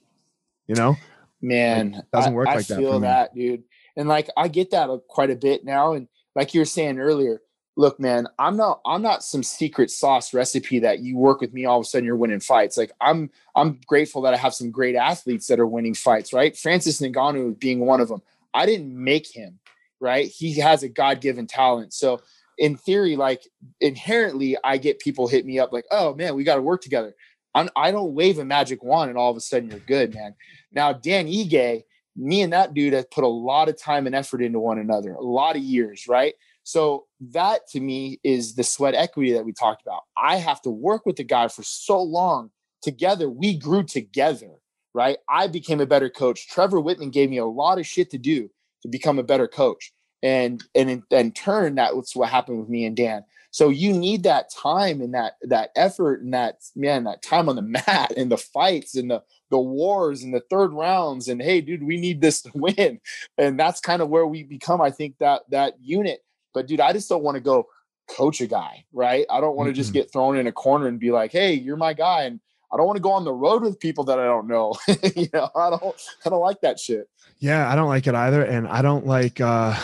you 0.66 0.74
know. 0.74 0.96
man 1.40 2.02
doesn't 2.12 2.34
work 2.34 2.48
I, 2.48 2.56
like 2.56 2.66
that 2.66 2.74
for 2.74 2.80
feel 2.80 3.00
that 3.00 3.32
dude 3.32 3.62
and 3.96 4.08
like 4.08 4.28
i 4.36 4.48
get 4.48 4.72
that 4.72 4.88
quite 5.06 5.30
a 5.30 5.36
bit 5.36 5.64
now 5.64 5.92
and 5.92 6.08
like 6.34 6.52
you 6.52 6.60
were 6.60 6.64
saying 6.64 6.98
earlier 6.98 7.40
look 7.78 7.98
man 8.00 8.26
i'm 8.40 8.56
not 8.56 8.80
i'm 8.84 9.00
not 9.00 9.22
some 9.22 9.42
secret 9.42 9.88
sauce 9.88 10.34
recipe 10.34 10.80
that 10.80 10.98
you 10.98 11.16
work 11.16 11.40
with 11.40 11.54
me 11.54 11.64
all 11.64 11.78
of 11.78 11.82
a 11.82 11.88
sudden 11.88 12.04
you're 12.04 12.16
winning 12.16 12.40
fights. 12.40 12.76
Like 12.76 12.90
i'm 13.00 13.30
i'm 13.54 13.80
grateful 13.86 14.20
that 14.22 14.34
i 14.34 14.36
have 14.36 14.52
some 14.52 14.70
great 14.70 14.96
athletes 14.96 15.46
that 15.46 15.60
are 15.60 15.66
winning 15.66 15.94
fights 15.94 16.32
right? 16.32 16.56
Francis 16.56 17.00
ngannou 17.00 17.58
being 17.58 17.80
one 17.80 18.00
of 18.00 18.08
them. 18.08 18.20
I 18.52 18.66
didn't 18.66 18.92
make 18.92 19.26
him 19.26 19.60
right? 20.00 20.26
He 20.26 20.58
has 20.60 20.82
a 20.82 20.88
god-given 20.88 21.46
talent. 21.46 21.92
So 21.94 22.20
in 22.58 22.76
theory 22.76 23.14
like 23.14 23.46
inherently 23.80 24.56
i 24.64 24.76
get 24.76 24.98
people 24.98 25.28
hit 25.28 25.46
me 25.46 25.60
up 25.60 25.72
like 25.72 25.84
oh 25.92 26.12
man 26.14 26.34
we 26.34 26.42
got 26.42 26.56
to 26.56 26.62
work 26.62 26.82
together. 26.82 27.14
I'm, 27.54 27.70
i 27.76 27.92
don't 27.92 28.14
wave 28.14 28.40
a 28.40 28.44
magic 28.44 28.82
wand 28.82 29.10
and 29.10 29.18
all 29.18 29.30
of 29.30 29.36
a 29.36 29.40
sudden 29.40 29.70
you're 29.70 29.78
good 29.80 30.14
man. 30.14 30.34
Now, 30.72 30.92
Dan 30.92 31.28
Ige, 31.28 31.84
me 32.16 32.42
and 32.42 32.52
that 32.52 32.74
dude 32.74 32.92
have 32.92 33.10
put 33.10 33.22
a 33.22 33.28
lot 33.28 33.68
of 33.68 33.80
time 33.80 34.06
and 34.06 34.14
effort 34.16 34.42
into 34.42 34.58
one 34.58 34.78
another, 34.78 35.14
a 35.14 35.22
lot 35.22 35.54
of 35.54 35.62
years, 35.62 36.08
right? 36.08 36.34
So 36.64 37.06
that 37.20 37.66
to 37.68 37.80
me 37.80 38.20
is 38.22 38.54
the 38.54 38.64
sweat 38.64 38.94
equity 38.94 39.32
that 39.32 39.44
we 39.44 39.52
talked 39.52 39.82
about. 39.82 40.02
I 40.16 40.36
have 40.36 40.60
to 40.62 40.70
work 40.70 41.04
with 41.06 41.16
the 41.16 41.24
guy 41.24 41.48
for 41.48 41.62
so 41.62 42.00
long. 42.00 42.50
Together, 42.80 43.28
we 43.28 43.58
grew 43.58 43.82
together, 43.82 44.50
right? 44.94 45.18
I 45.28 45.48
became 45.48 45.80
a 45.80 45.86
better 45.86 46.08
coach. 46.08 46.48
Trevor 46.48 46.80
Wittman 46.80 47.12
gave 47.12 47.28
me 47.28 47.38
a 47.38 47.44
lot 47.44 47.78
of 47.78 47.86
shit 47.86 48.10
to 48.10 48.18
do 48.18 48.50
to 48.82 48.88
become 48.88 49.18
a 49.18 49.24
better 49.24 49.48
coach. 49.48 49.92
And 50.22 50.62
and 50.74 50.90
in, 50.90 51.02
in 51.10 51.32
turn, 51.32 51.74
that's 51.74 52.14
what 52.14 52.28
happened 52.28 52.60
with 52.60 52.68
me 52.68 52.84
and 52.84 52.96
Dan. 52.96 53.24
So 53.50 53.70
you 53.70 53.92
need 53.92 54.22
that 54.24 54.50
time 54.50 55.00
and 55.00 55.14
that 55.14 55.34
that 55.42 55.70
effort 55.74 56.22
and 56.22 56.34
that 56.34 56.60
man, 56.76 57.04
that 57.04 57.22
time 57.22 57.48
on 57.48 57.56
the 57.56 57.62
mat 57.62 58.12
and 58.16 58.30
the 58.30 58.36
fights 58.36 58.94
and 58.94 59.10
the 59.10 59.22
the 59.50 59.58
wars 59.58 60.22
and 60.22 60.34
the 60.34 60.42
third 60.50 60.72
rounds 60.72 61.28
and 61.28 61.40
hey 61.40 61.60
dude 61.60 61.82
we 61.82 61.96
need 61.96 62.20
this 62.20 62.42
to 62.42 62.50
win 62.54 63.00
and 63.38 63.58
that's 63.58 63.80
kind 63.80 64.02
of 64.02 64.08
where 64.08 64.26
we 64.26 64.42
become 64.42 64.80
i 64.80 64.90
think 64.90 65.16
that 65.18 65.42
that 65.50 65.74
unit 65.80 66.20
but 66.54 66.66
dude 66.66 66.80
i 66.80 66.92
just 66.92 67.08
don't 67.08 67.22
want 67.22 67.34
to 67.34 67.40
go 67.40 67.66
coach 68.08 68.40
a 68.40 68.46
guy 68.46 68.84
right 68.92 69.26
i 69.30 69.40
don't 69.40 69.56
want 69.56 69.68
to 69.68 69.72
just 69.72 69.90
Mhm. 69.90 69.94
get 69.94 70.12
thrown 70.12 70.36
in 70.38 70.46
a 70.46 70.52
corner 70.52 70.86
and 70.86 70.98
be 70.98 71.10
like 71.10 71.30
hey 71.32 71.52
you're 71.52 71.76
my 71.76 71.92
guy 71.92 72.22
and 72.24 72.40
i 72.72 72.76
don't 72.76 72.86
want 72.86 72.96
to 72.96 73.02
go 73.02 73.12
on 73.12 73.24
the 73.24 73.32
road 73.32 73.62
with 73.62 73.78
people 73.80 74.04
that 74.04 74.18
i 74.18 74.24
don't 74.24 74.48
know 74.48 74.74
you 75.16 75.28
know 75.32 75.48
i 75.54 75.68
don't 75.70 75.96
i 76.24 76.28
don't 76.30 76.40
like 76.40 76.60
that 76.62 76.78
shit 76.80 77.08
Yeah, 77.40 77.70
I 77.70 77.76
don't 77.76 77.88
like 77.88 78.06
it 78.08 78.14
either, 78.16 78.42
and 78.42 78.66
I 78.66 78.82
don't 78.82 79.06
like. 79.06 79.40
uh 79.40 79.74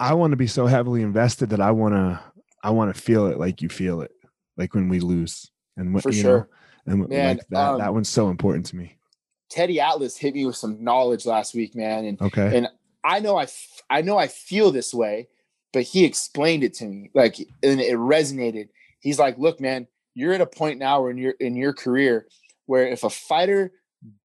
I 0.00 0.14
want 0.14 0.32
to 0.32 0.36
be 0.36 0.46
so 0.46 0.66
heavily 0.66 1.02
invested 1.02 1.50
that 1.50 1.60
I 1.60 1.70
want 1.70 1.94
to. 1.94 2.20
I 2.62 2.70
want 2.70 2.94
to 2.94 3.00
feel 3.00 3.26
it 3.26 3.38
like 3.38 3.62
you 3.62 3.68
feel 3.70 4.02
it, 4.02 4.10
like 4.56 4.74
when 4.74 4.88
we 4.90 5.00
lose, 5.00 5.50
and 5.76 5.94
when 5.94 6.02
For 6.02 6.10
you 6.10 6.22
sure. 6.22 6.48
know, 6.86 6.92
and 6.92 7.08
Man, 7.08 7.36
like 7.36 7.48
that. 7.48 7.58
um, 7.58 7.78
that 7.78 7.94
one's 7.94 8.08
so 8.10 8.28
important 8.28 8.66
to 8.66 8.76
me. 8.76 8.98
teddy 9.48 9.80
atlas 9.80 10.16
hit 10.16 10.34
me 10.34 10.44
with 10.44 10.56
some 10.56 10.82
knowledge 10.84 11.24
last 11.24 11.54
week 11.54 11.74
man 11.74 12.04
and 12.04 12.20
Okay. 12.20 12.54
and 12.56 12.68
I 13.02 13.20
know 13.20 13.36
I 13.36 13.44
f- 13.44 13.82
I 13.88 14.02
know 14.02 14.18
I 14.18 14.26
feel 14.28 14.70
this 14.70 14.92
way, 14.92 15.28
but 15.72 15.82
he 15.82 16.04
explained 16.04 16.64
it 16.64 16.74
to 16.74 16.86
me 16.86 17.10
like 17.14 17.38
and 17.62 17.80
it 17.80 17.96
resonated. 17.96 18.68
He's 19.00 19.18
like, 19.18 19.38
"Look, 19.38 19.60
man, 19.60 19.86
you're 20.14 20.32
at 20.32 20.40
a 20.40 20.46
point 20.46 20.78
now 20.78 21.06
in 21.06 21.18
your 21.18 21.32
in 21.32 21.56
your 21.56 21.72
career 21.72 22.26
where 22.66 22.86
if 22.86 23.04
a 23.04 23.10
fighter 23.10 23.72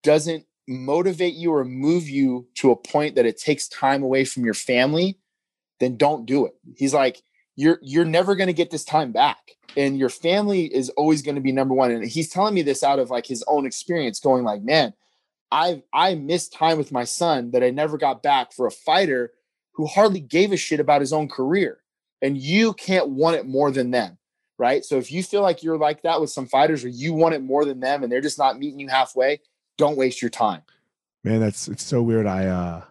doesn't 0.03 0.45
motivate 0.67 1.33
you 1.33 1.53
or 1.53 1.65
move 1.65 2.07
you 2.07 2.47
to 2.55 2.71
a 2.71 2.75
point 2.75 3.15
that 3.15 3.25
it 3.25 3.37
takes 3.37 3.67
time 3.67 4.03
away 4.03 4.25
from 4.25 4.45
your 4.45 4.53
family, 4.53 5.17
then 5.79 5.97
don't 5.97 6.25
do 6.25 6.45
it." 6.45 6.53
He's 6.77 6.93
like, 6.93 7.21
"You're 7.55 7.79
you're 7.81 8.05
never 8.05 8.35
going 8.35 8.47
to 8.47 8.53
get 8.53 8.71
this 8.71 8.85
time 8.85 9.11
back, 9.11 9.51
and 9.75 9.97
your 9.97 10.09
family 10.09 10.73
is 10.73 10.89
always 10.91 11.21
going 11.21 11.35
to 11.35 11.41
be 11.41 11.51
number 11.51 11.73
one." 11.73 11.91
And 11.91 12.05
he's 12.05 12.29
telling 12.29 12.53
me 12.53 12.61
this 12.61 12.83
out 12.83 12.99
of 12.99 13.09
like 13.09 13.25
his 13.25 13.43
own 13.47 13.65
experience, 13.65 14.19
going 14.19 14.43
like, 14.43 14.63
"Man." 14.63 14.93
I 15.51 15.83
I 15.93 16.15
missed 16.15 16.51
time 16.51 16.79
with 16.79 16.91
my 16.91 17.03
son 17.03 17.51
that 17.51 17.61
I 17.61 17.69
never 17.69 17.99
got 17.99 18.23
back 18.23 18.53
for 18.53 18.65
a 18.65 18.71
fighter 18.71 19.33
who 19.73 19.85
hardly 19.85 20.19
gave 20.19 20.51
a 20.51 20.57
shit 20.57 20.79
about 20.79 21.01
his 21.01 21.13
own 21.13 21.27
career. 21.27 21.79
And 22.21 22.37
you 22.37 22.73
can't 22.73 23.09
want 23.09 23.35
it 23.35 23.45
more 23.45 23.69
than 23.71 23.91
them. 23.91 24.17
right? 24.59 24.85
So 24.85 24.97
if 24.97 25.11
you 25.11 25.23
feel 25.23 25.41
like 25.41 25.61
you're 25.63 25.77
like 25.77 26.03
that 26.03 26.21
with 26.21 26.29
some 26.29 26.45
fighters 26.45 26.85
or 26.85 26.87
you 26.89 27.13
want 27.13 27.33
it 27.35 27.41
more 27.41 27.65
than 27.65 27.79
them 27.79 28.03
and 28.03 28.11
they're 28.11 28.21
just 28.21 28.37
not 28.37 28.57
meeting 28.59 28.79
you 28.79 28.87
halfway, 28.87 29.41
don't 29.77 29.97
waste 29.97 30.21
your 30.21 30.29
time. 30.29 30.61
Man, 31.23 31.39
that's 31.41 31.67
it's 31.67 31.83
so 31.83 32.01
weird. 32.03 32.27
I 32.27 32.45
uh 32.45 32.81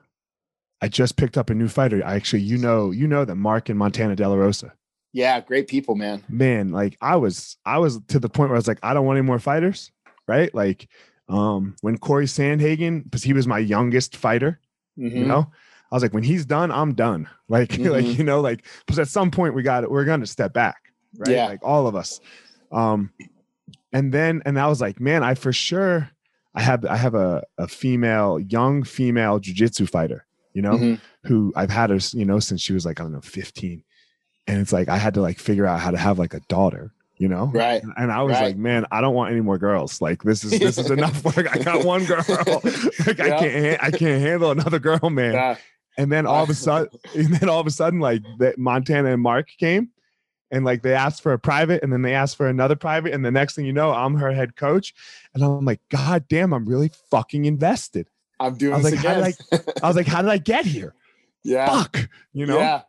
I 0.83 0.89
just 0.89 1.17
picked 1.17 1.39
up 1.39 1.49
a 1.51 1.55
new 1.55 1.69
fighter. 1.69 2.03
I 2.05 2.17
actually 2.17 2.43
you 2.43 2.59
know, 2.59 2.91
you 2.91 3.07
know 3.07 3.25
that 3.25 3.37
Mark 3.37 3.69
and 3.69 3.79
Montana 3.79 4.17
De 4.17 4.29
La 4.29 4.35
Rosa. 4.35 4.73
Yeah, 5.15 5.41
great 5.41 5.69
people, 5.69 5.95
man. 5.95 6.25
Man, 6.29 6.73
like 6.73 6.97
I 7.01 7.17
was 7.17 7.57
I 7.65 7.79
was 7.79 8.01
to 8.09 8.19
the 8.19 8.29
point 8.29 8.51
where 8.51 8.57
I 8.57 8.59
was 8.59 8.69
like, 8.69 8.81
I 8.83 8.93
don't 8.93 9.07
want 9.07 9.19
any 9.19 9.27
more 9.27 9.39
fighters, 9.39 9.93
right? 10.27 10.53
Like 10.55 10.89
um 11.29 11.77
when 11.81 11.97
Corey 11.97 12.27
Sandhagen, 12.27 13.05
because 13.05 13.23
he 13.23 13.33
was 13.33 13.47
my 13.47 13.59
youngest 13.61 14.17
fighter, 14.17 14.59
Mhm. 14.99 15.15
you 15.17 15.25
know, 15.25 15.51
I 15.93 15.95
was 15.95 16.03
like, 16.03 16.13
when 16.15 16.23
he's 16.25 16.45
done, 16.47 16.73
I'm 16.73 16.95
done. 16.95 17.29
Like, 17.49 17.71
like 17.79 18.07
Mhm. 18.07 18.17
you 18.19 18.25
know, 18.25 18.41
like 18.41 18.65
because 18.87 18.99
at 18.99 19.09
some 19.09 19.31
point 19.31 19.55
we 19.55 19.63
got 19.63 19.89
we're 19.91 20.07
gonna 20.07 20.27
step 20.27 20.53
back, 20.55 20.91
right? 21.19 21.29
Yeah. 21.37 21.47
Like 21.49 21.61
all 21.63 21.87
of 21.87 21.95
us. 21.95 22.19
Um, 22.73 23.11
and 23.93 24.13
then 24.15 24.43
and 24.47 24.59
I 24.59 24.67
was 24.69 24.81
like, 24.81 24.99
man, 25.01 25.23
I 25.23 25.35
for 25.35 25.53
sure 25.53 26.09
I 26.55 26.63
have 26.63 26.85
I 26.87 26.97
have 26.97 27.15
a, 27.15 27.43
a 27.59 27.69
female, 27.69 28.41
young 28.41 28.85
female 28.85 29.39
jujitsu 29.39 29.87
fighter, 29.89 30.25
you 30.55 30.63
know, 30.63 30.73
Mhm. 30.79 31.01
who 31.25 31.53
I've 31.57 31.69
had 31.71 31.91
her, 31.91 31.99
you 32.13 32.25
know, 32.25 32.39
since 32.41 32.63
she 32.63 32.73
was 32.73 32.87
like, 32.87 33.01
I 33.01 33.03
don't 33.03 33.13
know, 33.13 33.21
15. 33.21 33.85
And 34.47 34.61
it's 34.61 34.73
like 34.73 34.89
I 34.89 34.97
had 34.97 35.13
to 35.15 35.21
like 35.21 35.39
figure 35.39 35.67
out 35.67 35.81
how 35.81 35.91
to 35.91 35.99
have 35.99 36.19
like 36.19 36.33
a 36.33 36.41
daughter, 36.49 36.93
you 37.19 37.29
know? 37.29 37.51
Right. 37.55 37.83
And 37.99 38.11
I 38.11 38.23
was 38.23 38.33
Right. 38.35 38.45
like, 38.45 38.57
man, 38.57 38.87
I 38.91 39.01
don't 39.03 39.15
want 39.15 39.31
any 39.33 39.43
more 39.43 39.59
girls. 39.59 40.01
Like 40.01 40.23
this 40.23 40.43
is 40.43 40.59
this 40.59 40.79
is 40.79 40.91
enough 40.99 41.23
work. 41.23 41.47
I 41.55 41.59
got 41.59 41.85
one 41.85 42.05
girl. 42.07 42.25
like 42.27 43.21
I 43.21 43.39
can't 43.39 43.83
I 43.85 43.91
can't 43.91 44.23
handle 44.23 44.51
another 44.51 44.79
girl, 44.79 45.11
man. 45.11 45.35
Yeah. 45.35 45.57
And 45.99 46.11
then 46.11 46.27
all 46.27 46.43
of 46.43 46.51
a 46.51 46.55
sudden, 46.55 46.89
and 47.15 47.35
then 47.35 47.49
all 47.49 47.61
of 47.61 47.67
a 47.67 47.71
sudden, 47.71 48.01
like 48.01 48.23
that 48.39 48.59
Montana 48.59 49.13
and 49.13 49.23
Mark 49.23 49.49
came, 49.59 49.91
and 50.51 50.65
like 50.65 50.83
they 50.83 50.95
asked 50.95 51.23
for 51.23 51.33
a 51.33 51.39
private, 51.39 51.83
and 51.83 51.93
then 51.93 52.03
they 52.03 52.15
asked 52.15 52.37
for 52.37 52.47
another 52.47 52.77
private, 52.77 53.13
and 53.13 53.25
the 53.25 53.31
next 53.31 53.55
thing 53.55 53.65
you 53.65 53.73
know, 53.73 53.93
I'm 53.93 54.15
her 54.17 54.33
head 54.33 54.57
coach, 54.57 54.95
and 55.35 55.43
I'm 55.43 55.65
like, 55.65 55.81
God 55.91 56.27
damn, 56.29 56.53
I'm 56.53 56.67
really 56.67 56.91
fucking 57.11 57.45
invested. 57.45 58.09
I'm 58.41 58.57
doing 58.57 58.75
I 58.75 58.77
was 58.79 58.91
this 58.91 58.95
like, 58.95 59.05
how 59.05 59.15
did 59.15 59.37
I 59.83 59.87
was 59.89 59.97
like, 59.97 60.07
how 60.07 60.23
did 60.23 60.31
I 60.31 60.39
get 60.39 60.65
here? 60.67 60.95
yeah. 61.45 61.67
Fuck, 61.67 62.09
you 62.33 62.47
know? 62.47 62.59
Yeah. 62.59 62.83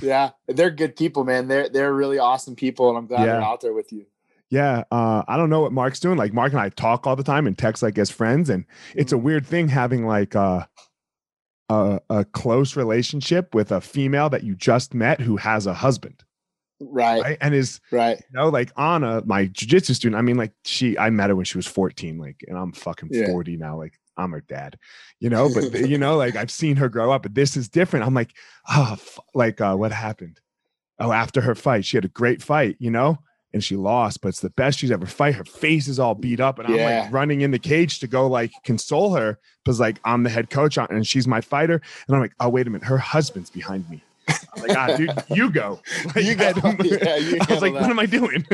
Yeah. 0.00 0.30
They're 0.48 0.70
good 0.70 0.96
people, 0.96 1.24
man. 1.24 1.46
They're 1.48 1.68
they're 1.68 1.92
really 1.92 2.18
awesome 2.18 2.56
people, 2.56 2.88
and 2.88 2.96
I'm 2.98 3.06
glad 3.06 3.26
they're 3.26 3.42
out 3.42 3.60
there 3.60 3.74
with 3.74 3.92
you. 3.92 4.06
Yeah, 4.50 4.84
uh, 4.92 5.22
I 5.26 5.36
don't 5.36 5.50
know 5.50 5.60
what 5.62 5.72
Mark's 5.72 5.98
doing. 6.00 6.16
Like 6.16 6.32
Mark 6.32 6.52
and 6.52 6.60
I 6.60 6.68
talk 6.68 7.06
all 7.06 7.16
the 7.16 7.24
time 7.24 7.46
and 7.46 7.56
text 7.58 7.82
like 7.82 7.98
as 7.98 8.10
friends, 8.10 8.48
and 8.50 8.64
it's 8.94 9.12
a 9.12 9.16
Mhm. 9.16 9.22
weird 9.22 9.46
thing 9.46 9.68
having 9.68 10.06
like 10.06 10.36
uh, 10.36 10.64
a 11.68 12.00
a 12.10 12.24
close 12.24 12.76
relationship 12.76 13.54
with 13.54 13.72
a 13.72 13.80
female 13.80 14.28
that 14.30 14.42
you 14.44 14.54
just 14.54 14.94
met 14.94 15.20
who 15.20 15.36
has 15.36 15.66
a 15.66 15.74
husband, 15.74 16.22
Right. 16.80 17.04
Right. 17.14 17.22
right? 17.22 17.38
And 17.40 17.54
is 17.54 17.80
you 18.20 18.38
know, 18.40 18.48
like 18.48 18.70
Anna, 18.78 19.22
my 19.24 19.46
jujitsu 19.46 19.94
student. 19.94 20.18
I 20.18 20.22
mean, 20.22 20.36
like 20.36 20.52
she, 20.64 20.98
I 20.98 21.10
met 21.10 21.30
her 21.30 21.36
when 21.36 21.44
she 21.44 21.56
was 21.58 21.66
14, 21.66 22.18
like, 22.18 22.44
and 22.48 22.58
I'm 22.58 22.72
fucking 22.72 23.08
Yeah. 23.12 23.26
40 23.26 23.56
now. 23.56 23.78
Like, 23.78 23.98
I'm 24.16 24.32
her 24.32 24.42
dad, 24.42 24.78
you 25.20 25.30
know, 25.30 25.48
but 25.52 25.72
you 25.88 25.98
know, 25.98 26.16
like 26.16 26.36
I've 26.36 26.50
seen 26.50 26.76
her 26.76 26.88
grow 26.88 27.10
up, 27.12 27.22
but 27.22 27.34
this 27.34 27.56
is 27.56 27.68
different. 27.68 28.04
I'm 28.06 28.14
like, 28.14 28.34
oh, 28.68 28.96
like, 29.34 29.60
uh, 29.60 29.74
what 29.74 29.92
happened? 29.92 30.40
Oh, 30.98 31.10
after 31.12 31.40
her 31.40 31.54
fight, 31.54 31.84
she 31.84 31.96
had 31.96 32.04
a 32.04 32.08
great 32.08 32.42
fight, 32.42 32.76
you 32.78 32.90
know, 32.90 33.18
and 33.54 33.64
she 33.64 33.76
lost, 33.76 34.20
but 34.20 34.28
it's 34.28 34.40
the 34.40 34.50
best 34.50 34.80
she's 34.80 34.90
ever 34.90 35.06
fight. 35.06 35.34
Her 35.36 35.44
face 35.44 35.88
is 35.88 35.98
all 35.98 36.14
beat 36.14 36.40
up, 36.40 36.58
and 36.58 36.68
I'm 36.68 36.76
like 36.76 37.12
running 37.12 37.40
in 37.40 37.52
the 37.52 37.58
cage 37.58 38.00
to 38.00 38.06
go 38.06 38.26
like 38.26 38.52
console 38.64 39.14
her 39.14 39.38
because 39.64 39.80
like 39.80 39.98
I'm 40.04 40.24
the 40.24 40.30
head 40.30 40.50
coach 40.50 40.76
on- 40.76 40.88
and 40.90 41.06
she's 41.06 41.26
my 41.26 41.40
fighter, 41.40 41.80
and 42.06 42.14
I'm 42.16 42.20
like, 42.20 42.34
oh 42.40 42.50
wait 42.50 42.66
a 42.66 42.70
minute, 42.70 42.86
her 42.86 42.98
husband's 42.98 43.48
behind 43.48 43.88
me. 43.88 44.02
I'm 44.28 44.62
like, 44.62 44.76
ah, 44.76 44.96
dude, 44.96 45.12
you 45.36 45.50
go. 45.50 45.80
Like, 46.14 46.24
You 46.24 46.32
I 46.32 46.52
go. 46.52 46.74
Yeah, 46.84 47.16
you 47.16 47.38
I 47.40 47.52
was 47.52 47.62
like, 47.62 47.74
handle 47.74 47.80
what 47.82 47.90
am 47.90 47.98
I 47.98 48.06
doing? 48.06 48.46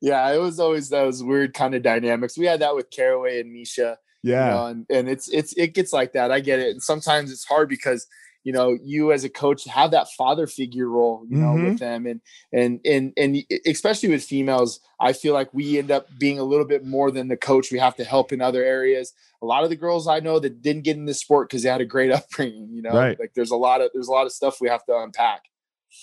yeah, 0.00 0.32
it 0.32 0.38
was 0.38 0.60
always 0.60 0.88
those 0.88 1.22
weird 1.22 1.54
kind 1.54 1.74
of 1.74 1.82
dynamics. 1.82 2.36
We 2.38 2.46
had 2.46 2.60
that 2.60 2.74
with 2.74 2.90
Caraway 2.90 3.40
and 3.40 3.54
Miesha. 3.54 3.96
yeah. 4.22 4.46
you 4.46 4.54
know, 4.54 4.66
and, 4.66 4.86
and 4.90 5.08
it's 5.08 5.28
it's 5.28 5.52
it 5.54 5.74
gets 5.74 5.92
like 5.92 6.12
that. 6.12 6.30
I 6.30 6.40
get 6.40 6.58
it. 6.58 6.70
And 6.70 6.82
sometimes 6.82 7.32
it's 7.32 7.44
hard 7.44 7.68
because 7.68 8.06
you 8.46 8.52
know 8.52 8.68
you 8.92 9.10
as 9.12 9.24
a 9.24 9.28
coach 9.28 9.64
have 9.64 9.90
that 9.90 10.06
father 10.16 10.46
figure 10.46 10.88
role, 10.88 11.26
you 11.28 11.36
know, 11.36 11.54
Mhm. 11.56 11.64
with 11.64 11.78
them, 11.80 12.06
and 12.06 12.20
and 12.52 12.80
and 12.84 13.12
and 13.16 13.30
especially 13.66 14.08
with 14.08 14.22
females, 14.24 14.78
I 15.00 15.12
feel 15.12 15.34
like 15.34 15.52
we 15.52 15.78
end 15.78 15.90
up 15.90 16.06
being 16.18 16.38
a 16.38 16.44
little 16.44 16.64
bit 16.74 16.84
more 16.84 17.10
than 17.10 17.26
the 17.28 17.36
coach. 17.36 17.72
We 17.72 17.80
have 17.80 17.96
to 17.96 18.04
help 18.04 18.32
in 18.32 18.40
other 18.40 18.62
areas. 18.64 19.12
A 19.42 19.46
lot 19.46 19.64
of 19.64 19.70
the 19.70 19.76
girls 19.84 20.06
I 20.06 20.20
know 20.20 20.38
that 20.38 20.62
didn't 20.62 20.84
get 20.84 20.96
in 20.96 21.06
this 21.06 21.18
sport 21.20 21.48
because 21.48 21.62
they 21.64 21.68
had 21.68 21.80
a 21.80 21.84
great 21.96 22.12
upbringing, 22.18 22.68
you 22.70 22.82
know, 22.82 22.94
Right. 22.94 23.18
like 23.18 23.32
there's 23.34 23.50
a 23.50 23.56
lot 23.56 23.80
of 23.80 23.90
there's 23.92 24.08
a 24.08 24.12
lot 24.12 24.26
of 24.26 24.32
stuff 24.32 24.60
we 24.60 24.68
have 24.68 24.84
to 24.86 24.96
unpack. 24.96 25.42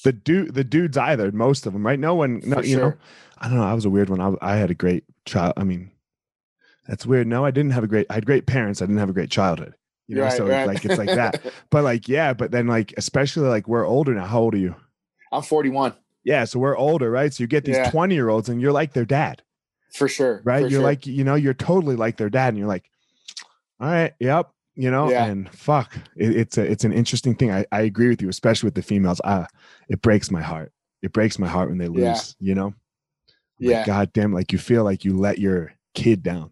the 0.04 0.12
dude 0.12 0.54
the 0.54 0.64
dudes 0.66 0.98
either 0.98 1.32
most 1.32 1.66
of 1.68 1.72
them 1.74 1.86
right 1.86 2.00
no 2.00 2.14
one 2.16 2.42
no 2.46 2.60
you 2.62 2.76
know 2.78 2.94
i 3.38 3.48
don't 3.48 3.58
know 3.58 3.64
i 3.74 3.74
was 3.76 3.86
a 3.86 3.90
weird 3.96 4.10
one 4.10 4.20
I, 4.20 4.30
I 4.54 4.56
had 4.56 4.72
a 4.72 4.74
great 4.84 5.04
child 5.26 5.54
i 5.56 5.64
mean 5.64 5.92
that's 6.88 7.06
weird 7.06 7.28
no 7.28 7.46
i 7.46 7.52
didn't 7.52 7.72
have 7.78 7.84
a 7.84 7.88
great 7.94 8.08
i 8.10 8.16
had 8.16 8.26
great 8.26 8.46
parents 8.48 8.82
i 8.82 8.86
didn't 8.86 8.98
have 9.04 9.10
a 9.10 9.14
great 9.20 9.30
childhood 9.30 9.76
you 10.14 10.20
know 10.22 10.24
Right, 10.28 10.34
so 10.38 10.48
right. 10.48 10.68
like 10.68 10.86
it's 10.86 10.98
like 10.98 11.08
that 11.10 11.42
but 11.70 11.84
like 11.84 12.08
yeah 12.08 12.34
but 12.34 12.52
then 12.52 12.68
like 12.68 12.94
especially 12.98 13.48
like 13.48 13.68
we're 13.68 13.86
older 13.86 14.14
now 14.14 14.26
how 14.26 14.40
old 14.42 14.54
are 14.56 14.58
you 14.60 14.76
I'm 15.32 15.42
41 15.42 15.94
yeah 16.24 16.46
so 16.46 16.60
we're 16.60 16.78
older 16.78 17.10
right 17.12 17.34
so 17.34 17.44
you 17.44 17.48
get 17.48 17.66
these 17.66 17.76
Yeah. 17.78 17.90
20 17.92 18.14
year 18.16 18.30
olds 18.30 18.50
and 18.50 18.62
you're 18.62 18.72
like 18.72 18.94
their 18.94 19.06
dad 19.06 19.42
for 19.94 20.08
sure. 20.08 20.42
right 20.46 20.62
for 20.64 20.68
you're 20.70 20.80
sure. 20.80 20.84
like 20.84 21.06
you 21.08 21.24
know 21.24 21.36
you're 21.36 21.54
totally 21.54 21.96
like 21.96 22.18
their 22.18 22.30
dad 22.30 22.50
and 22.50 22.58
you're 22.58 22.68
like 22.68 22.86
all 23.80 23.88
right 23.90 24.14
yep 24.20 24.50
you 24.76 24.90
know 24.90 25.10
Yeah. 25.10 25.26
and 25.26 25.50
fuck 25.54 25.96
it, 26.16 26.36
it's 26.36 26.58
a 26.58 26.64
it's 26.72 26.84
an 26.84 26.94
interesting 26.94 27.36
thing 27.36 27.52
I, 27.52 27.66
I 27.72 27.82
agree 27.82 28.08
with 28.10 28.22
you 28.22 28.30
especially 28.30 28.68
with 28.68 28.76
the 28.76 28.82
females 28.82 29.20
uh 29.24 29.46
it 29.90 30.02
breaks 30.02 30.32
my 30.32 30.42
heart 30.42 30.72
it 31.02 31.12
breaks 31.14 31.38
my 31.38 31.48
heart 31.48 31.70
when 31.70 31.78
they 31.78 31.88
lose 31.90 32.02
Yeah. 32.40 32.48
you 32.48 32.56
know 32.56 32.66
Like, 32.68 32.76
yeah. 33.60 33.86
god 33.86 34.14
damn 34.14 34.34
like 34.34 34.52
you 34.52 34.58
feel 34.60 34.84
like 34.84 35.04
you 35.06 35.16
let 35.18 35.38
your 35.40 35.74
kid 35.94 36.24
down 36.24 36.52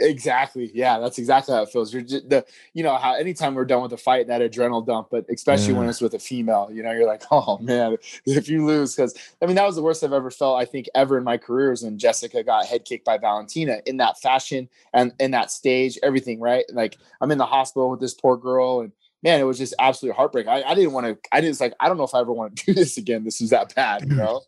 Exactly. 0.00 0.70
Yeah, 0.74 0.98
that's 0.98 1.18
exactly 1.18 1.54
how 1.54 1.62
it 1.62 1.68
feels. 1.68 1.92
You're 1.92 2.02
just 2.02 2.28
the, 2.28 2.44
you 2.72 2.82
know, 2.82 2.96
how 2.96 3.14
anytime 3.14 3.54
we're 3.54 3.64
done 3.64 3.82
with 3.82 3.92
a 3.92 3.96
fight, 3.96 4.26
that 4.26 4.42
adrenal 4.42 4.82
dump, 4.82 5.08
but 5.10 5.24
especially 5.30 5.72
when 5.72 5.88
it's 5.88 6.00
with 6.00 6.14
a 6.14 6.18
female, 6.18 6.68
you 6.72 6.82
know, 6.82 6.90
you're 6.90 7.06
like, 7.06 7.22
oh 7.30 7.58
man, 7.58 7.96
if 8.26 8.48
you 8.48 8.66
lose, 8.66 8.96
because 8.96 9.16
I 9.40 9.46
mean, 9.46 9.54
that 9.54 9.64
was 9.64 9.76
the 9.76 9.82
worst 9.82 10.02
I've 10.02 10.12
ever 10.12 10.32
felt, 10.32 10.60
I 10.60 10.64
think, 10.64 10.88
ever 10.96 11.16
in 11.16 11.22
my 11.22 11.38
career 11.38 11.70
is 11.70 11.84
when 11.84 11.96
Jessica 11.96 12.42
got 12.42 12.66
head 12.66 12.84
kicked 12.84 13.04
by 13.04 13.18
Valentina 13.18 13.80
in 13.86 13.98
that 13.98 14.20
fashion 14.20 14.68
and 14.92 15.12
in 15.20 15.30
that 15.30 15.52
stage, 15.52 15.96
everything, 16.02 16.40
right? 16.40 16.64
Like, 16.72 16.98
I'm 17.20 17.30
in 17.30 17.38
the 17.38 17.46
hospital 17.46 17.90
with 17.90 18.00
this 18.00 18.14
poor 18.14 18.36
girl, 18.36 18.80
and 18.80 18.90
man, 19.22 19.40
it 19.40 19.44
was 19.44 19.58
just 19.58 19.74
absolute 19.78 20.16
heartbreak. 20.16 20.48
I, 20.48 20.62
I 20.62 20.74
didn't 20.74 20.92
want 20.92 21.06
to, 21.06 21.16
I 21.30 21.40
didn't, 21.40 21.60
like, 21.60 21.74
I 21.78 21.86
don't 21.86 21.98
know 21.98 22.04
if 22.04 22.14
I 22.14 22.20
ever 22.20 22.32
want 22.32 22.56
to 22.56 22.64
do 22.66 22.74
this 22.74 22.96
again. 22.96 23.22
This 23.22 23.40
was 23.40 23.50
that 23.50 23.72
bad, 23.76 24.02
you 24.08 24.16
know? 24.16 24.40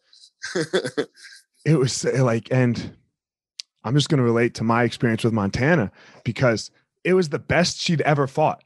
it 1.64 1.78
was 1.78 2.04
uh, 2.04 2.24
like 2.24 2.48
and 2.50 2.96
i'm 3.86 3.94
just 3.94 4.08
going 4.08 4.18
to 4.18 4.24
relate 4.24 4.54
to 4.54 4.64
my 4.64 4.82
experience 4.82 5.24
with 5.24 5.32
montana 5.32 5.90
because 6.24 6.70
it 7.04 7.14
was 7.14 7.28
the 7.28 7.38
best 7.38 7.78
she'd 7.80 8.00
ever 8.02 8.26
fought 8.26 8.62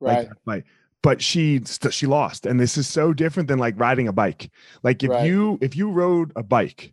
right. 0.00 0.28
that 0.28 0.36
fight. 0.44 0.64
but 1.02 1.22
she 1.22 1.62
she 1.90 2.06
lost 2.06 2.44
and 2.46 2.58
this 2.60 2.76
is 2.76 2.86
so 2.86 3.12
different 3.12 3.48
than 3.48 3.58
like 3.58 3.78
riding 3.78 4.08
a 4.08 4.12
bike 4.12 4.50
like 4.82 5.02
if 5.02 5.10
Right. 5.10 5.26
you 5.26 5.58
if 5.62 5.76
you 5.76 5.90
rode 5.90 6.32
a 6.36 6.42
bike 6.42 6.92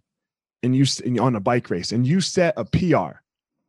and 0.61 0.75
you 0.75 0.85
and 1.03 1.19
on 1.19 1.35
a 1.35 1.39
bike 1.41 1.69
race 1.69 1.91
and 1.91 2.05
you 2.07 2.21
set 2.21 2.53
a 2.55 2.63
pr 2.65 3.17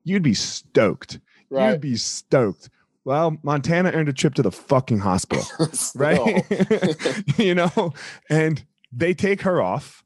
you'd 0.04 0.22
be 0.22 0.34
stoked 0.34 1.18
Right. 1.50 1.70
you'd 1.72 1.80
be 1.80 1.96
stoked 1.96 2.68
well 3.04 3.36
montana 3.42 3.90
earned 3.92 4.08
a 4.08 4.12
trip 4.12 4.34
to 4.34 4.42
the 4.42 4.52
fucking 4.52 4.98
hospital 4.98 5.44
right 5.94 6.44
you 7.38 7.54
know 7.54 7.92
and 8.28 8.64
they 8.92 9.14
take 9.14 9.40
her 9.42 9.60
off 9.62 10.02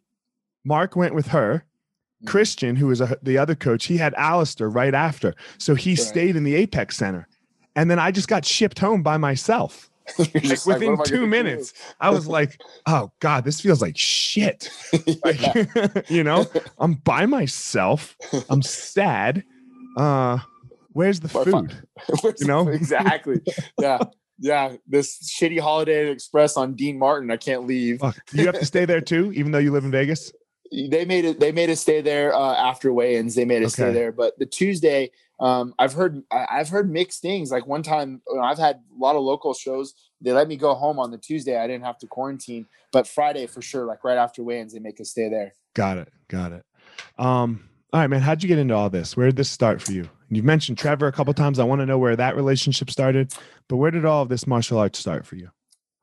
mark 0.65 0.97
went 0.97 1.15
with 1.15 1.29
her. 1.29 1.65
Christian 2.27 2.75
who 2.77 2.87
was 2.89 3.01
a, 3.01 3.17
the 3.23 3.39
other 3.39 3.55
coach 3.55 3.87
he 3.87 3.97
had 3.97 4.13
Alistair 4.15 4.69
right 4.69 4.95
after 4.95 5.35
so 5.59 5.75
he 5.75 5.91
Right. 5.91 5.99
stayed 5.99 6.37
in 6.37 6.45
the 6.45 6.55
apex 6.57 6.97
center 6.97 7.29
and 7.77 7.91
then 7.91 7.99
i 7.99 8.11
just 8.11 8.27
got 8.29 8.45
shipped 8.45 8.79
home 8.81 9.03
by 9.03 9.17
myself 9.17 9.89
like 10.19 10.33
within 10.67 10.97
I 10.99 11.05
two 11.05 11.27
minutes 11.27 11.75
i 12.01 12.11
was 12.11 12.27
like 12.27 12.61
oh 12.87 13.13
god 13.21 13.45
this 13.45 13.61
feels 13.61 13.81
like 13.83 13.97
shit 13.97 14.69
like, 15.25 15.41
you 16.11 16.25
know 16.25 16.47
i'm 16.79 16.95
by 16.95 17.27
myself 17.27 18.17
i'm 18.51 18.63
sad 18.63 19.45
uh 19.97 20.39
where's 20.93 21.21
the 21.21 21.31
Or 21.39 21.43
if 21.49 21.55
I- 21.55 21.61
food 21.61 22.35
you 22.41 22.47
know? 22.47 22.69
exactly. 22.69 23.41
Yeah. 23.81 23.99
Yeah. 24.41 24.77
This 24.87 25.19
shitty 25.41 25.59
holiday 25.61 26.11
express 26.11 26.57
on 26.57 26.75
Dean 26.75 26.97
Martin. 26.99 27.29
I 27.31 27.37
can't 27.37 27.67
leave. 27.67 27.99
Fuck. 27.99 28.17
You 28.33 28.47
have 28.47 28.59
to 28.59 28.65
stay 28.65 28.85
there 28.85 29.01
too 29.01 29.33
even 29.35 29.51
though 29.53 29.59
you 29.59 29.73
live 29.73 29.85
in 29.85 29.91
vegas 29.91 30.33
They 30.71 31.05
made 31.05 31.25
it, 31.25 31.41
they 31.41 31.53
made 31.53 31.71
us 31.71 31.81
stay 31.81 32.01
there 32.01 32.35
uh, 32.35 32.55
after 32.55 32.93
weigh-ins. 32.93 33.35
They 33.35 33.45
made 33.45 33.63
us 33.63 33.73
stay 33.73 33.93
there. 33.93 34.13
But 34.13 34.39
the 34.39 34.47
Tuesday, 34.47 35.11
um, 35.41 35.75
I've 35.79 35.93
heard, 35.93 36.23
I've 36.31 36.69
heard 36.69 36.91
mixed 36.91 37.23
things. 37.23 37.51
Like 37.51 37.67
one 37.67 37.83
time 37.83 38.21
you 38.29 38.37
know, 38.37 38.43
I've 38.43 38.59
had 38.59 38.77
a 38.77 38.99
lot 38.99 39.17
of 39.17 39.23
local 39.23 39.55
shows. 39.55 39.95
They 40.21 40.33
let 40.33 40.49
me 40.49 40.57
go 40.57 40.75
home 40.75 40.99
on 40.99 41.11
the 41.11 41.19
Tuesday. 41.19 41.57
I 41.57 41.67
didn't 41.67 41.85
have 41.85 41.99
to 41.99 42.07
quarantine, 42.07 42.67
but 42.93 43.07
Friday 43.07 43.47
for 43.47 43.63
sure, 43.63 43.87
like 43.87 44.05
right 44.05 44.19
after 44.19 44.43
weigh-ins, 44.43 44.73
they 44.73 44.81
make 44.81 45.01
us 45.01 45.11
stay 45.11 45.29
there. 45.29 45.55
Got 45.75 45.99
it. 45.99 46.13
Got 46.29 46.53
it. 46.53 46.65
Um, 47.19 47.69
all 47.93 48.01
right, 48.01 48.09
man. 48.09 48.21
How'd 48.21 48.43
you 48.43 48.49
get 48.49 48.59
into 48.59 48.75
all 48.75 48.91
this? 48.91 49.17
Where 49.17 49.27
did 49.27 49.37
this 49.37 49.51
start 49.51 49.81
for 49.81 49.93
you? 49.93 50.03
And 50.29 50.37
you've 50.37 50.45
mentioned 50.45 50.77
Trevor 50.77 51.07
a 51.07 51.13
couple 51.13 51.33
times. 51.33 51.59
I 51.59 51.65
want 51.65 51.81
to 51.81 51.87
know 51.87 51.99
where 51.99 52.17
that 52.17 52.37
relationship 52.37 52.91
started, 52.91 53.33
but 53.69 53.77
where 53.77 53.91
did 53.91 54.05
all 54.05 54.23
of 54.23 54.29
this 54.29 54.47
martial 54.47 54.79
arts 54.79 54.99
start 54.99 55.25
for 55.25 55.37
you? 55.37 55.51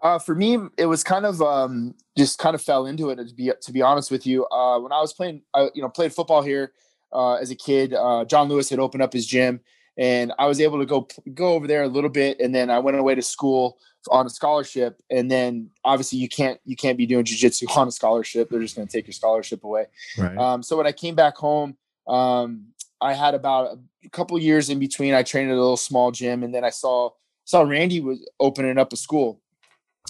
Uh, 0.05 0.19
for 0.19 0.35
me, 0.35 0.59
it 0.77 0.85
was 0.85 1.03
kind 1.03 1.25
of 1.25 1.41
um, 1.41 1.95
just 2.15 2.37
kind 2.37 2.53
of 2.53 2.61
fell 2.61 2.85
into 2.85 3.09
it. 3.09 3.15
To 3.15 3.33
be 3.33 3.51
to 3.59 3.71
be 3.71 3.81
honest 3.81 4.11
with 4.11 4.27
you, 4.27 4.45
uh, 4.49 4.79
when 4.79 4.91
I 4.91 5.01
was 5.01 5.13
playing, 5.13 5.41
I, 5.55 5.69
you 5.73 5.81
know, 5.81 5.89
played 5.89 6.13
football 6.13 6.43
here 6.43 6.73
uh, 7.11 7.33
as 7.33 7.49
a 7.49 7.55
kid. 7.55 7.95
Uh, 7.95 8.23
John 8.23 8.47
Lewis 8.47 8.69
had 8.69 8.77
opened 8.77 9.01
up 9.01 9.11
his 9.11 9.25
gym, 9.25 9.61
and 9.97 10.31
I 10.37 10.45
was 10.45 10.61
able 10.61 10.77
to 10.77 10.85
go 10.85 11.07
go 11.33 11.53
over 11.53 11.65
there 11.65 11.81
a 11.81 11.87
little 11.87 12.11
bit, 12.11 12.39
and 12.39 12.53
then 12.53 12.69
I 12.69 12.77
went 12.77 12.97
away 12.97 13.15
to 13.15 13.21
school 13.23 13.79
on 14.11 14.27
a 14.27 14.29
scholarship. 14.29 15.01
And 15.09 15.31
then 15.31 15.71
obviously 15.83 16.19
you 16.19 16.29
can't 16.29 16.59
you 16.65 16.75
can't 16.75 16.99
be 16.99 17.07
doing 17.07 17.25
jujitsu 17.25 17.75
on 17.75 17.87
a 17.87 17.91
scholarship; 17.91 18.51
they're 18.51 18.59
just 18.59 18.75
going 18.75 18.87
to 18.87 18.95
take 18.95 19.07
your 19.07 19.13
scholarship 19.13 19.63
away. 19.63 19.87
Right. 20.19 20.37
Um, 20.37 20.61
so 20.61 20.77
when 20.77 20.85
I 20.85 20.91
came 20.91 21.15
back 21.15 21.35
home, 21.35 21.77
um, 22.07 22.67
I 23.01 23.13
had 23.13 23.33
about 23.33 23.79
a 24.03 24.09
couple 24.09 24.37
years 24.37 24.69
in 24.69 24.77
between. 24.77 25.15
I 25.15 25.23
trained 25.23 25.49
at 25.49 25.55
a 25.55 25.59
little 25.59 25.77
small 25.77 26.11
gym, 26.11 26.43
and 26.43 26.53
then 26.53 26.63
I 26.63 26.69
saw 26.69 27.09
saw 27.45 27.61
Randy 27.63 28.01
was 28.01 28.23
opening 28.39 28.77
up 28.77 28.93
a 28.93 28.97
school, 28.97 29.41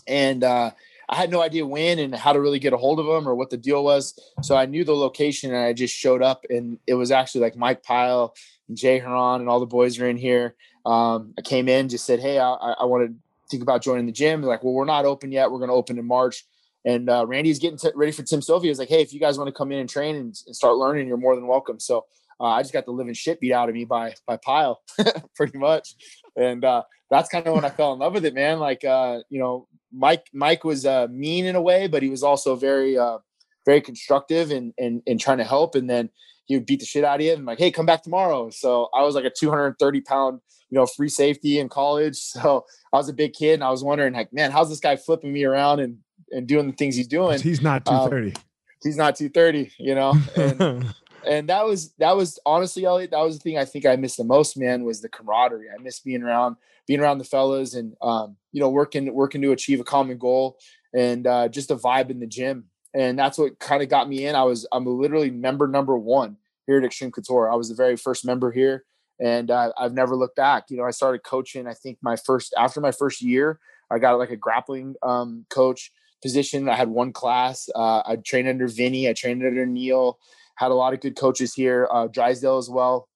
and 0.07 0.43
uh, 0.43 0.71
I 1.09 1.15
had 1.15 1.31
no 1.31 1.41
idea 1.41 1.65
when 1.65 1.99
and 1.99 2.15
how 2.15 2.33
to 2.33 2.41
really 2.41 2.59
get 2.59 2.73
a 2.73 2.77
hold 2.77 2.99
of 2.99 3.05
him 3.05 3.27
or 3.27 3.35
what 3.35 3.49
the 3.49 3.57
deal 3.57 3.83
was. 3.83 4.17
So 4.41 4.55
I 4.55 4.65
knew 4.65 4.83
the 4.83 4.95
location, 4.95 5.53
and 5.53 5.63
I 5.63 5.73
just 5.73 5.95
showed 5.95 6.21
up, 6.21 6.45
and 6.49 6.79
it 6.87 6.95
was 6.95 7.11
actually 7.11 7.41
like 7.41 7.55
Mike 7.55 7.83
Pyle 7.83 8.33
and 8.67 8.77
Jay 8.77 8.99
Hieron 8.99 9.39
and 9.39 9.49
all 9.49 9.59
the 9.59 9.65
boys 9.65 9.99
are 9.99 10.09
in 10.09 10.17
here. 10.17 10.55
Um, 10.85 11.33
I 11.37 11.41
came 11.41 11.67
in, 11.67 11.89
just 11.89 12.05
said, 12.05 12.19
"Hey, 12.19 12.39
I, 12.39 12.53
I 12.53 12.85
want 12.85 13.07
to 13.07 13.15
think 13.49 13.63
about 13.63 13.81
joining 13.81 14.05
the 14.05 14.11
gym." 14.11 14.41
They're 14.41 14.49
like, 14.49 14.63
"Well, 14.63 14.73
we're 14.73 14.85
not 14.85 15.05
open 15.05 15.31
yet. 15.31 15.51
We're 15.51 15.59
going 15.59 15.69
to 15.69 15.75
open 15.75 15.97
in 15.97 16.05
March." 16.05 16.45
And 16.85 17.09
uh, 17.09 17.25
Randy's 17.25 17.57
getting 17.57 17.79
t- 17.79 17.89
ready 17.95 18.11
for 18.11 18.21
Tim 18.21 18.41
Sylvia. 18.41 18.69
He's 18.69 18.79
like, 18.79 18.89
"Hey, 18.89 19.01
if 19.01 19.13
you 19.13 19.19
guys 19.19 19.37
want 19.37 19.47
to 19.47 19.53
come 19.53 19.71
in 19.71 19.79
and 19.79 19.89
train 19.89 20.15
and, 20.15 20.35
and 20.45 20.55
start 20.55 20.77
learning, 20.77 21.07
you're 21.07 21.17
more 21.17 21.35
than 21.35 21.47
welcome." 21.47 21.79
So 21.79 22.05
uh, 22.39 22.45
I 22.45 22.61
just 22.61 22.73
got 22.73 22.85
the 22.85 22.91
living 22.91 23.13
shit 23.13 23.39
beat 23.39 23.53
out 23.53 23.69
of 23.69 23.75
me 23.75 23.85
by 23.85 24.13
by 24.27 24.37
Pyle, 24.37 24.81
pretty 25.35 25.57
much, 25.57 25.95
and 26.35 26.63
uh, 26.63 26.83
that's 27.09 27.29
kind 27.29 27.47
of 27.47 27.55
when 27.55 27.65
I 27.65 27.69
fell 27.69 27.93
in 27.93 27.99
love 27.99 28.13
with 28.13 28.25
it, 28.25 28.33
man. 28.33 28.59
Like 28.59 28.83
uh, 28.83 29.19
you 29.29 29.39
know, 29.39 29.67
Mike 29.95 30.27
Mike 30.33 30.63
was 30.63 30.85
uh, 30.85 31.07
mean 31.09 31.45
in 31.45 31.55
a 31.55 31.61
way, 31.61 31.87
but 31.87 32.03
he 32.03 32.09
was 32.09 32.23
also 32.23 32.55
very 32.55 32.97
uh, 32.97 33.19
very 33.65 33.81
constructive 33.81 34.51
and 34.51 34.73
and 34.77 35.01
and 35.07 35.19
trying 35.19 35.37
to 35.37 35.43
help. 35.43 35.75
And 35.75 35.89
then 35.89 36.09
he 36.45 36.55
would 36.55 36.65
beat 36.65 36.79
the 36.79 36.85
shit 36.85 37.03
out 37.03 37.19
of 37.19 37.25
you 37.25 37.33
and 37.33 37.45
like, 37.45 37.57
hey, 37.57 37.71
come 37.71 37.85
back 37.85 38.03
tomorrow. 38.03 38.49
So 38.49 38.89
I 38.93 39.03
was 39.03 39.15
like 39.15 39.25
a 39.25 39.31
230 39.31 40.01
pound, 40.01 40.41
you 40.69 40.77
know, 40.77 40.85
free 40.85 41.09
safety 41.09 41.59
in 41.59 41.69
college. 41.69 42.17
So 42.35 42.65
I 42.93 42.97
was 42.97 43.09
a 43.09 43.13
big 43.13 43.33
kid 43.33 43.55
and 43.55 43.63
I 43.63 43.71
was 43.71 43.83
wondering 43.83 44.13
like, 44.13 44.31
man, 44.31 44.51
how's 44.51 44.69
this 44.69 44.79
guy 44.79 44.95
flipping 44.95 45.33
me 45.33 45.43
around 45.43 45.79
and 45.79 45.97
and 46.31 46.47
doing 46.47 46.67
the 46.67 46.73
things 46.73 46.95
he's 46.95 47.07
doing? 47.07 47.39
He's 47.41 47.61
not 47.61 47.85
230. 47.85 48.27
Um, 48.27 48.43
he's 48.83 48.97
not 48.97 49.15
230, 49.15 49.71
you 49.79 49.95
know. 49.95 50.13
And, 50.35 50.93
and 51.27 51.49
that 51.49 51.65
was 51.65 51.93
that 51.99 52.15
was 52.15 52.39
honestly, 52.45 52.85
Elliot, 52.85 53.11
that 53.11 53.19
was 53.19 53.37
the 53.37 53.41
thing 53.41 53.57
I 53.57 53.65
think 53.65 53.85
I 53.85 53.95
missed 53.95 54.17
the 54.17 54.23
most, 54.23 54.57
man, 54.57 54.83
was 54.83 55.01
the 55.01 55.09
camaraderie. 55.09 55.67
I 55.69 55.81
missed 55.81 56.03
being 56.03 56.23
around 56.23 56.57
being 56.87 56.99
around 56.99 57.17
the 57.17 57.23
fellas 57.23 57.73
and 57.73 57.95
um, 58.01 58.37
you 58.51 58.59
know, 58.59 58.69
working 58.69 59.13
working 59.13 59.41
to 59.41 59.51
achieve 59.51 59.79
a 59.79 59.83
common 59.83 60.17
goal 60.17 60.57
and 60.93 61.27
uh, 61.27 61.47
just 61.47 61.71
a 61.71 61.75
vibe 61.75 62.09
in 62.09 62.19
the 62.19 62.27
gym. 62.27 62.65
And 62.93 63.19
that's 63.19 63.37
what 63.37 63.59
kind 63.59 63.83
of 63.83 63.89
got 63.89 64.07
me 64.07 64.25
in. 64.25 64.35
I 64.35 64.43
was 64.43 64.67
I'm 64.71 64.85
literally 64.85 65.31
member 65.31 65.67
number 65.67 65.97
one 65.97 66.37
here 66.65 66.77
at 66.77 66.83
Xtreme 66.83 67.13
Couture. 67.13 67.51
I 67.51 67.55
was 67.55 67.69
the 67.69 67.75
very 67.75 67.97
first 67.97 68.25
member 68.25 68.51
here, 68.51 68.85
and 69.19 69.51
uh, 69.51 69.71
I've 69.77 69.93
never 69.93 70.15
looked 70.15 70.37
back. 70.37 70.65
You 70.69 70.77
know, 70.77 70.85
I 70.85 70.91
started 70.91 71.23
coaching. 71.23 71.67
I 71.67 71.73
think 71.73 71.97
my 72.01 72.15
first 72.15 72.53
after 72.57 72.79
my 72.79 72.91
first 72.91 73.21
year, 73.21 73.59
I 73.91 73.99
got 73.99 74.17
like 74.17 74.31
a 74.31 74.37
grappling 74.37 74.95
um, 75.03 75.45
coach 75.49 75.91
position. 76.21 76.69
I 76.69 76.75
had 76.75 76.89
one 76.89 77.11
class. 77.11 77.69
Uh, 77.75 78.01
I 78.05 78.15
trained 78.15 78.47
under 78.47 78.67
Vinny. 78.67 79.09
I 79.09 79.13
trained 79.13 79.45
under 79.45 79.65
Neil. 79.65 80.17
Had 80.55 80.71
a 80.71 80.75
lot 80.75 80.93
of 80.93 81.01
good 81.01 81.15
coaches 81.15 81.53
here, 81.53 81.87
uh, 81.91 82.07
Drysdale 82.07 82.57
as 82.57 82.69
well, 82.69 83.07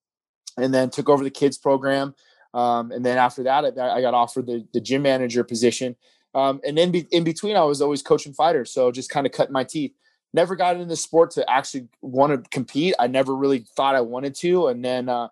and 0.58 0.74
then 0.74 0.90
took 0.90 1.10
over 1.10 1.24
the 1.24 1.30
kids 1.30 1.58
program. 1.58 2.14
Um, 2.54 2.92
and 2.92 3.06
then 3.06 3.18
after 3.18 3.44
that, 3.44 3.78
I, 3.78 3.98
I 3.98 4.02
got 4.02 4.14
offered 4.14 4.48
the, 4.48 4.66
the 4.74 4.82
gym 4.82 5.04
manager 5.04 5.44
position. 5.44 5.96
Um, 6.34 6.62
and 6.66 6.78
then 6.78 6.92
be, 6.92 7.08
in 7.12 7.24
between, 7.24 7.56
I 7.56 7.64
was 7.64 7.82
always 7.82 8.02
coaching 8.02 8.34
fighters, 8.34 8.72
so 8.72 8.92
just 8.92 9.10
kind 9.10 9.26
of 9.26 9.32
cutting 9.34 9.54
my 9.54 9.64
teeth. 9.64 9.94
Never 10.34 10.56
got 10.56 10.76
into 10.76 10.86
the 10.86 10.96
sport 10.96 11.32
to 11.32 11.50
actually 11.50 11.88
want 12.02 12.32
to 12.32 12.50
compete. 12.52 12.94
I 13.00 13.08
never 13.08 13.36
really 13.36 13.66
thought 13.76 13.96
I 13.96 14.02
wanted 14.02 14.36
to, 14.36 14.68
and 14.68 14.86
then 14.86 15.10
uh, 15.10 15.30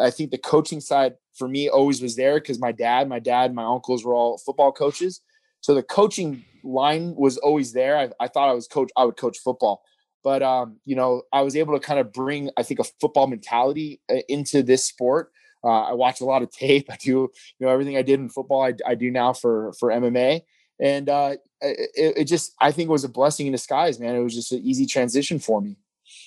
I 0.00 0.10
think 0.10 0.30
the 0.30 0.38
coaching 0.38 0.80
side 0.80 1.14
for 1.34 1.48
me 1.48 1.68
always 1.68 2.00
was 2.00 2.14
there 2.14 2.34
because 2.34 2.60
my 2.60 2.70
dad, 2.70 3.08
my 3.08 3.18
dad, 3.18 3.54
my 3.54 3.64
uncles 3.64 4.04
were 4.04 4.14
all 4.14 4.38
football 4.38 4.70
coaches, 4.70 5.20
so 5.60 5.74
the 5.74 5.82
coaching 5.82 6.44
line 6.62 7.14
was 7.16 7.38
always 7.38 7.72
there. 7.72 7.98
I, 7.98 8.10
I 8.20 8.28
thought 8.28 8.48
I 8.48 8.52
was 8.52 8.68
coach. 8.68 8.90
I 8.96 9.04
would 9.04 9.16
coach 9.16 9.38
football, 9.38 9.82
but 10.26 10.42
um, 10.42 10.78
you 10.84 10.96
know, 10.96 11.22
I 11.32 11.42
was 11.42 11.54
able 11.54 11.78
to 11.78 11.86
kind 11.86 12.00
of 12.00 12.12
bring 12.12 12.50
I 12.56 12.64
think 12.64 12.80
a 12.80 12.84
football 13.00 13.28
mentality 13.28 14.00
uh, 14.10 14.16
into 14.28 14.64
this 14.64 14.84
sport 14.84 15.30
uh, 15.66 15.90
I 15.90 15.92
watch 15.94 16.20
a 16.20 16.24
lot 16.24 16.42
of 16.42 16.50
tape. 16.50 16.86
I 16.90 16.96
do, 16.96 17.10
you 17.10 17.30
know, 17.60 17.68
everything 17.68 17.96
I 17.96 18.02
did 18.02 18.20
in 18.20 18.28
football, 18.28 18.62
I, 18.62 18.74
I 18.86 18.94
do 18.94 19.10
now 19.10 19.32
for 19.32 19.72
for 19.78 19.90
MMA, 19.90 20.42
and 20.80 21.08
uh, 21.08 21.36
it, 21.60 22.18
it 22.18 22.24
just 22.24 22.54
I 22.60 22.70
think 22.70 22.88
it 22.88 22.92
was 22.92 23.04
a 23.04 23.08
blessing 23.08 23.46
in 23.46 23.52
disguise, 23.52 23.98
man. 23.98 24.14
It 24.14 24.20
was 24.20 24.34
just 24.34 24.52
an 24.52 24.60
easy 24.62 24.86
transition 24.86 25.38
for 25.38 25.60
me. 25.60 25.76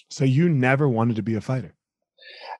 So 0.10 0.26
you 0.26 0.50
never 0.50 0.90
wanted 0.90 1.16
to 1.16 1.24
be 1.24 1.36
a 1.36 1.42
fighter? 1.42 1.74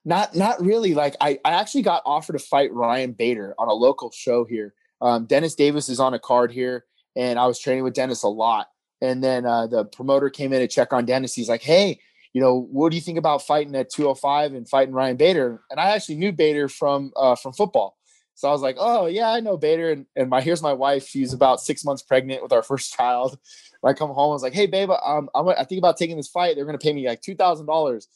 Not 0.06 0.36
not 0.36 0.62
really. 0.62 0.94
Like 0.94 1.16
I, 1.20 1.40
I 1.44 1.52
actually 1.52 1.82
got 1.82 2.02
offered 2.06 2.34
to 2.34 2.40
fight 2.40 2.74
Ryan 2.74 3.12
Bader 3.12 3.54
on 3.58 3.68
a 3.68 3.74
local 3.74 4.12
show 4.12 4.46
here. 4.46 4.74
Um, 5.02 5.26
Dennis 5.26 5.56
Davis 5.56 5.90
is 5.90 6.00
on 6.00 6.14
a 6.14 6.20
card 6.20 6.52
here, 6.52 6.86
and 7.16 7.38
I 7.38 7.46
was 7.48 7.60
training 7.60 7.84
with 7.84 7.94
Dennis 7.94 8.24
a 8.24 8.30
lot. 8.30 8.68
And 9.02 9.24
then 9.24 9.46
uh, 9.46 9.68
the 9.68 9.86
promoter 9.86 10.30
came 10.30 10.52
in 10.54 10.60
to 10.60 10.68
check 10.68 10.92
on 10.92 11.06
Dennis. 11.06 11.34
He's 11.34 11.50
like, 11.50 11.62
"Hey, 11.62 12.00
you 12.34 12.42
know, 12.42 12.68
what 12.72 12.90
do 12.90 12.96
you 12.96 13.02
think 13.02 13.18
about 13.18 13.46
fighting 13.46 13.76
at 13.76 13.90
205 13.90 14.54
and 14.54 14.68
fighting 14.68 14.94
Ryan 14.94 15.18
Bader? 15.18 15.62
And 15.72 15.80
I 15.80 15.92
actually 15.92 16.16
knew 16.16 16.32
Bader 16.32 16.70
from 16.70 17.12
uh, 17.16 17.36
from 17.36 17.54
football. 17.54 17.98
So 18.36 18.48
I 18.48 18.52
was 18.52 18.62
like, 18.62 18.78
oh 18.80 19.08
yeah, 19.08 19.30
I 19.30 19.40
know 19.40 19.58
Bader. 19.58 19.92
And, 19.92 20.06
and 20.16 20.30
my 20.30 20.42
here's 20.42 20.62
my 20.62 20.74
wife. 20.74 21.08
She's 21.08 21.34
about 21.34 21.60
six 21.60 21.84
months 21.84 22.04
pregnant 22.04 22.44
with 22.44 22.54
our 22.54 22.64
first 22.64 22.94
child. 22.98 23.38
I 23.84 23.94
come 23.94 24.10
home, 24.10 24.32
I 24.32 24.34
was 24.34 24.44
like, 24.44 24.54
hey 24.54 24.68
babe, 24.68 24.90
um, 24.90 25.30
I'm, 25.34 25.48
I 25.50 25.64
think 25.64 25.80
about 25.80 25.96
taking 25.98 26.18
this 26.18 26.28
fight. 26.28 26.56
They're 26.56 26.66
gonna 26.66 26.78
pay 26.78 26.94
me 26.94 27.08
like 27.08 27.22
two 27.22 27.36
thousand 27.36 27.66
dollars 27.66 28.08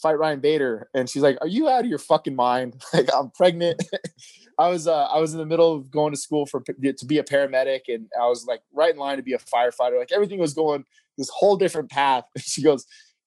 fight 0.00 0.18
Ryan 0.18 0.40
Bader. 0.40 0.88
And 0.94 1.08
she's 1.08 1.22
like, 1.22 1.38
are 1.40 1.48
you 1.48 1.68
out 1.68 1.84
of 1.84 1.90
your 1.90 1.98
fucking 1.98 2.34
mind? 2.34 2.82
like 2.92 3.08
I'm 3.14 3.30
pregnant. 3.30 3.82
I 4.58 4.68
was 4.68 4.86
uh, 4.86 5.04
I 5.04 5.18
was 5.18 5.32
in 5.32 5.38
the 5.38 5.46
middle 5.46 5.74
of 5.74 5.90
going 5.90 6.12
to 6.12 6.18
school 6.18 6.44
for 6.44 6.60
to 6.60 7.06
be 7.06 7.18
a 7.18 7.24
paramedic, 7.24 7.80
and 7.88 8.08
I 8.20 8.26
was 8.26 8.44
like 8.46 8.60
right 8.74 8.92
in 8.92 8.98
line 8.98 9.16
to 9.16 9.22
be 9.22 9.32
a 9.32 9.38
firefighter. 9.38 9.98
Like 9.98 10.12
everything 10.12 10.38
was 10.38 10.52
going 10.52 10.84
this 11.16 11.30
whole 11.30 11.56
different 11.56 11.90
path. 11.90 12.24
And 12.34 12.44
she 12.44 12.62
goes, 12.62 12.86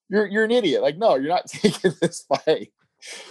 you're 0.09 0.27
you're 0.27 0.43
an 0.43 0.51
idiot. 0.51 0.81
Like, 0.81 0.97
no, 0.97 1.15
you're 1.15 1.29
not 1.29 1.47
taking 1.47 1.93
this 2.01 2.23
fight. 2.23 2.71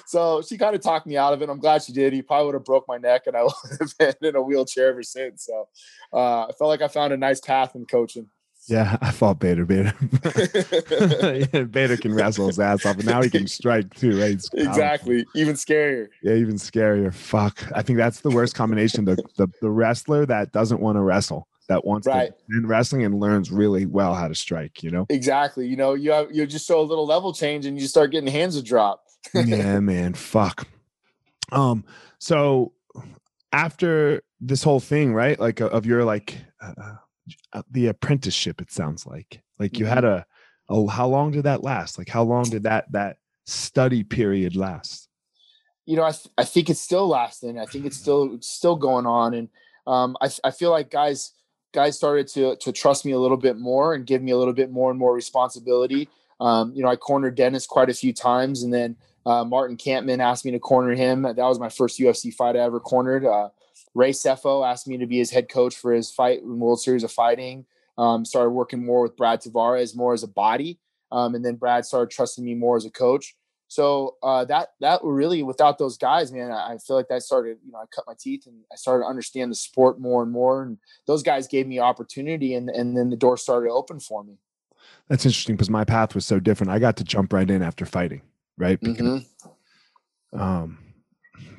So 0.07 0.43
she 0.43 0.59
kind 0.59 0.75
of 0.75 0.83
talked 0.83 1.07
me 1.07 1.17
out 1.17 1.33
of 1.33 1.41
it. 1.41 1.49
I'm 1.49 1.59
glad 1.59 1.83
she 1.83 1.93
did. 1.93 2.13
He 2.13 2.21
probably 2.21 2.47
would 2.47 2.55
have 2.55 2.65
broke 2.65 2.85
my 2.89 2.99
neck, 2.99 3.23
and 3.27 3.37
I 3.37 3.43
would 3.45 3.53
have 3.81 3.99
been 3.99 4.31
in 4.31 4.37
a 4.37 4.43
wheelchair 4.43 4.89
ever 4.89 5.03
since. 5.03 5.47
So 5.47 5.69
uh, 6.13 6.47
I 6.47 6.51
felt 6.59 6.69
like 6.69 6.83
I 6.83 6.89
found 6.89 7.13
a 7.13 7.17
nice 7.17 7.41
path 7.41 7.75
in 7.75 7.87
coaching. 7.87 8.29
Yeah, 8.69 8.97
I 9.03 9.11
fought 9.11 9.39
Bader. 9.39 9.65
Bader, 9.65 9.95
yeah, 11.53 11.63
Bader 11.71 11.97
can 11.97 12.15
wrestle 12.15 12.47
his 12.47 12.61
ass 12.61 12.87
off, 12.87 12.97
and 12.97 13.07
now 13.07 13.23
he 13.23 13.31
can 13.31 13.47
strike 13.47 13.93
too, 13.95 14.21
right? 14.21 14.41
exactly, 14.55 15.27
even 15.35 15.55
scarier. 15.55 16.09
Yeah, 16.23 16.35
even 16.35 16.55
scarier. 16.55 17.13
Fuck, 17.13 17.65
I 17.75 17.83
think 17.83 17.99
that's 17.99 18.21
the 18.21 18.31
worst 18.31 18.55
combination. 18.55 19.05
The 19.05 19.17
the, 19.37 19.49
the 19.61 19.71
wrestler 19.71 20.27
that 20.27 20.53
doesn't 20.53 20.81
want 20.81 20.97
to 20.97 21.01
wrestle 21.01 21.49
that 21.69 21.85
wants 21.85 22.07
right. 22.07 22.33
to 22.51 22.59
in 22.59 22.67
wrestling 22.67 23.05
and 23.05 23.19
learns 23.19 23.51
really 23.51 23.87
well 23.87 24.15
how 24.15 24.29
to 24.29 24.35
strike, 24.35 24.83
you 24.83 24.91
know? 24.91 25.07
Exactly. 25.09 25.67
You 25.67 25.77
know, 25.77 25.95
you 25.95 26.11
have, 26.13 26.31
you 26.31 26.47
just 26.47 26.67
show 26.67 26.81
a 26.81 26.83
little 26.83 27.07
level 27.07 27.33
change 27.33 27.67
and 27.67 27.81
you 27.81 27.87
start 27.87 28.11
getting 28.11 28.31
hands 28.31 28.57
to 28.57 28.63
drop. 28.63 29.05
yeah, 29.33 29.81
man. 29.81 30.13
Fuck. 30.13 30.67
Um, 31.51 31.85
so 32.19 32.73
after 33.53 34.23
this 34.41 34.63
whole 34.63 34.81
thing, 34.81 35.15
right? 35.15 35.39
Like 35.39 35.61
uh, 35.61 35.69
of 35.69 35.87
your 35.87 36.05
like 36.05 36.37
uh, 36.61 36.95
the 37.71 37.89
apprenticeship, 37.89 38.61
it 38.61 38.71
sounds 38.71 39.07
like 39.07 39.43
like 39.59 39.79
you 39.79 39.85
mm-hmm. 39.85 39.95
had 39.95 40.05
a, 40.05 40.27
oh, 40.69 40.87
how 40.89 41.07
long 41.07 41.31
did 41.31 41.45
that 41.45 41.63
last? 41.63 41.99
Like 41.99 42.09
how 42.09 42.23
long 42.23 42.45
did 42.45 42.65
that 42.65 42.91
that 42.93 43.19
study 43.47 44.05
period 44.05 44.57
last? 44.57 45.09
You 45.87 45.97
know, 45.97 46.05
I, 46.05 46.13
th- 46.13 46.29
I 46.39 46.45
think 46.45 46.71
it's 46.71 46.81
still 46.81 47.09
lasting. 47.09 47.59
I 47.59 47.67
think 47.67 47.85
it's 47.87 47.97
still 47.97 48.35
it's 48.35 48.49
still 48.49 48.77
going 48.77 49.07
on, 49.07 49.35
and 49.35 49.49
um, 49.87 50.17
I, 50.21 50.31
I 50.45 50.51
feel 50.51 50.71
like 50.71 50.91
guys 50.91 51.33
guys 51.73 51.97
started 51.97 52.29
to 52.29 52.57
to 52.57 52.73
trust 52.73 53.05
me 53.05 53.13
a 53.13 53.19
little 53.19 53.37
bit 53.37 53.59
more 53.59 53.95
and 53.95 54.07
give 54.07 54.23
me 54.23 54.33
a 54.33 54.37
little 54.37 54.55
bit 54.55 54.71
more 54.71 54.91
and 54.91 54.99
more 54.99 55.15
responsibility. 55.15 56.09
Um, 56.41 56.73
you 56.75 56.83
know, 56.83 56.89
I 56.89 56.97
cornered 56.97 57.35
Dennis 57.35 57.67
quite 57.67 57.91
a 57.91 57.95
few 57.95 58.13
times, 58.13 58.63
and 58.63 58.73
then 58.73 58.97
uh, 59.27 59.45
Martin 59.45 59.77
Kampmann 59.77 60.21
asked 60.21 60.45
me 60.45 60.51
to 60.53 60.59
corner 60.59 60.95
him. 60.95 61.23
That 61.23 61.37
was 61.39 61.61
my 61.61 61.69
first 61.69 61.99
UFC 61.99 62.33
fight 62.35 62.57
I 62.57 62.61
ever 62.61 62.81
cornered. 62.81 63.25
Uh, 63.25 63.49
Ray 63.95 64.13
Sefo 64.13 64.67
asked 64.67 64.89
me 64.89 64.99
to 64.99 65.07
be 65.07 65.19
his 65.19 65.31
head 65.31 65.49
coach 65.49 65.77
for 65.77 65.93
his 65.93 66.11
fight 66.11 66.41
in 66.41 66.59
World 66.59 66.81
Series 66.81 67.05
of 67.05 67.13
Fighting. 67.13 67.67
Um, 67.99 68.25
started 68.25 68.51
working 68.51 68.85
more 68.85 69.03
with 69.03 69.17
Brad 69.17 69.43
Tavares 69.43 69.95
more 69.95 70.15
as 70.15 70.23
a 70.23 70.29
body, 70.29 70.79
um, 71.11 71.35
and 71.35 71.45
then 71.45 71.57
Brad 71.57 71.85
started 71.85 72.11
trusting 72.11 72.45
me 72.45 72.55
more 72.55 72.77
as 72.77 72.87
a 72.87 72.91
coach. 72.91 73.35
So 73.69 74.17
uh, 74.23 74.45
that 74.47 74.69
that 74.81 75.01
really, 75.03 75.43
without 75.43 75.79
those 75.79 75.97
guys, 75.97 76.31
man, 76.31 76.51
I, 76.51 76.77
feel 76.77 76.97
like 76.97 77.09
that 77.09 77.23
started. 77.23 77.57
You 77.65 77.73
know, 77.73 77.79
I 77.79 77.85
cut 77.95 78.05
my 78.07 78.13
teeth 78.19 78.47
and 78.47 78.57
I 78.71 78.77
started 78.77 79.05
to 79.05 79.09
understand 79.09 79.51
the 79.51 79.55
sport 79.55 79.99
more 79.99 80.23
and 80.23 80.31
more. 80.31 80.63
And 80.63 80.77
those 81.07 81.23
guys 81.23 81.47
gave 81.47 81.67
me 81.67 81.79
opportunity, 81.79 82.55
and 82.55 82.69
and 82.69 82.97
then 82.97 83.09
the 83.09 83.17
door 83.17 83.39
started 83.39 83.69
to 83.69 83.73
open 83.73 83.99
for 83.99 84.25
me. 84.25 84.37
That's 85.09 85.25
interesting 85.25 85.57
because 85.57 85.71
my 85.71 85.85
path 85.85 86.15
was 86.15 86.27
so 86.27 86.39
different. 86.39 86.71
I 86.71 86.79
got 86.79 86.97
to 86.99 87.05
jump 87.05 87.33
right 87.33 87.49
in 87.49 87.63
after 87.63 87.87
fighting, 87.87 88.23
right? 88.59 88.79
Because, 88.79 89.25
mm-hmm. 89.25 90.39
um, 90.39 90.79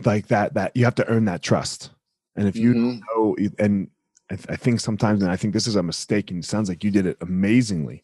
like 0.05 0.27
that 0.27 0.53
that 0.53 0.75
you 0.75 0.85
have 0.85 0.95
to 0.95 1.07
earn 1.07 1.25
that 1.25 1.41
trust, 1.41 1.89
and 2.35 2.47
if 2.47 2.55
you 2.55 2.73
mm-hmm. 2.73 2.99
know, 3.09 3.35
and 3.59 3.89
I, 4.29 4.35
th- 4.35 4.47
I 4.49 4.55
think 4.55 4.79
sometimes, 4.79 5.21
and 5.21 5.31
I 5.31 5.35
think 5.35 5.53
this 5.53 5.67
is 5.67 5.75
a 5.75 5.83
mistake, 5.83 6.31
and 6.31 6.43
it 6.43 6.47
sounds 6.47 6.69
like 6.69 6.83
you 6.83 6.91
did 6.91 7.05
it 7.05 7.17
amazingly. 7.21 8.03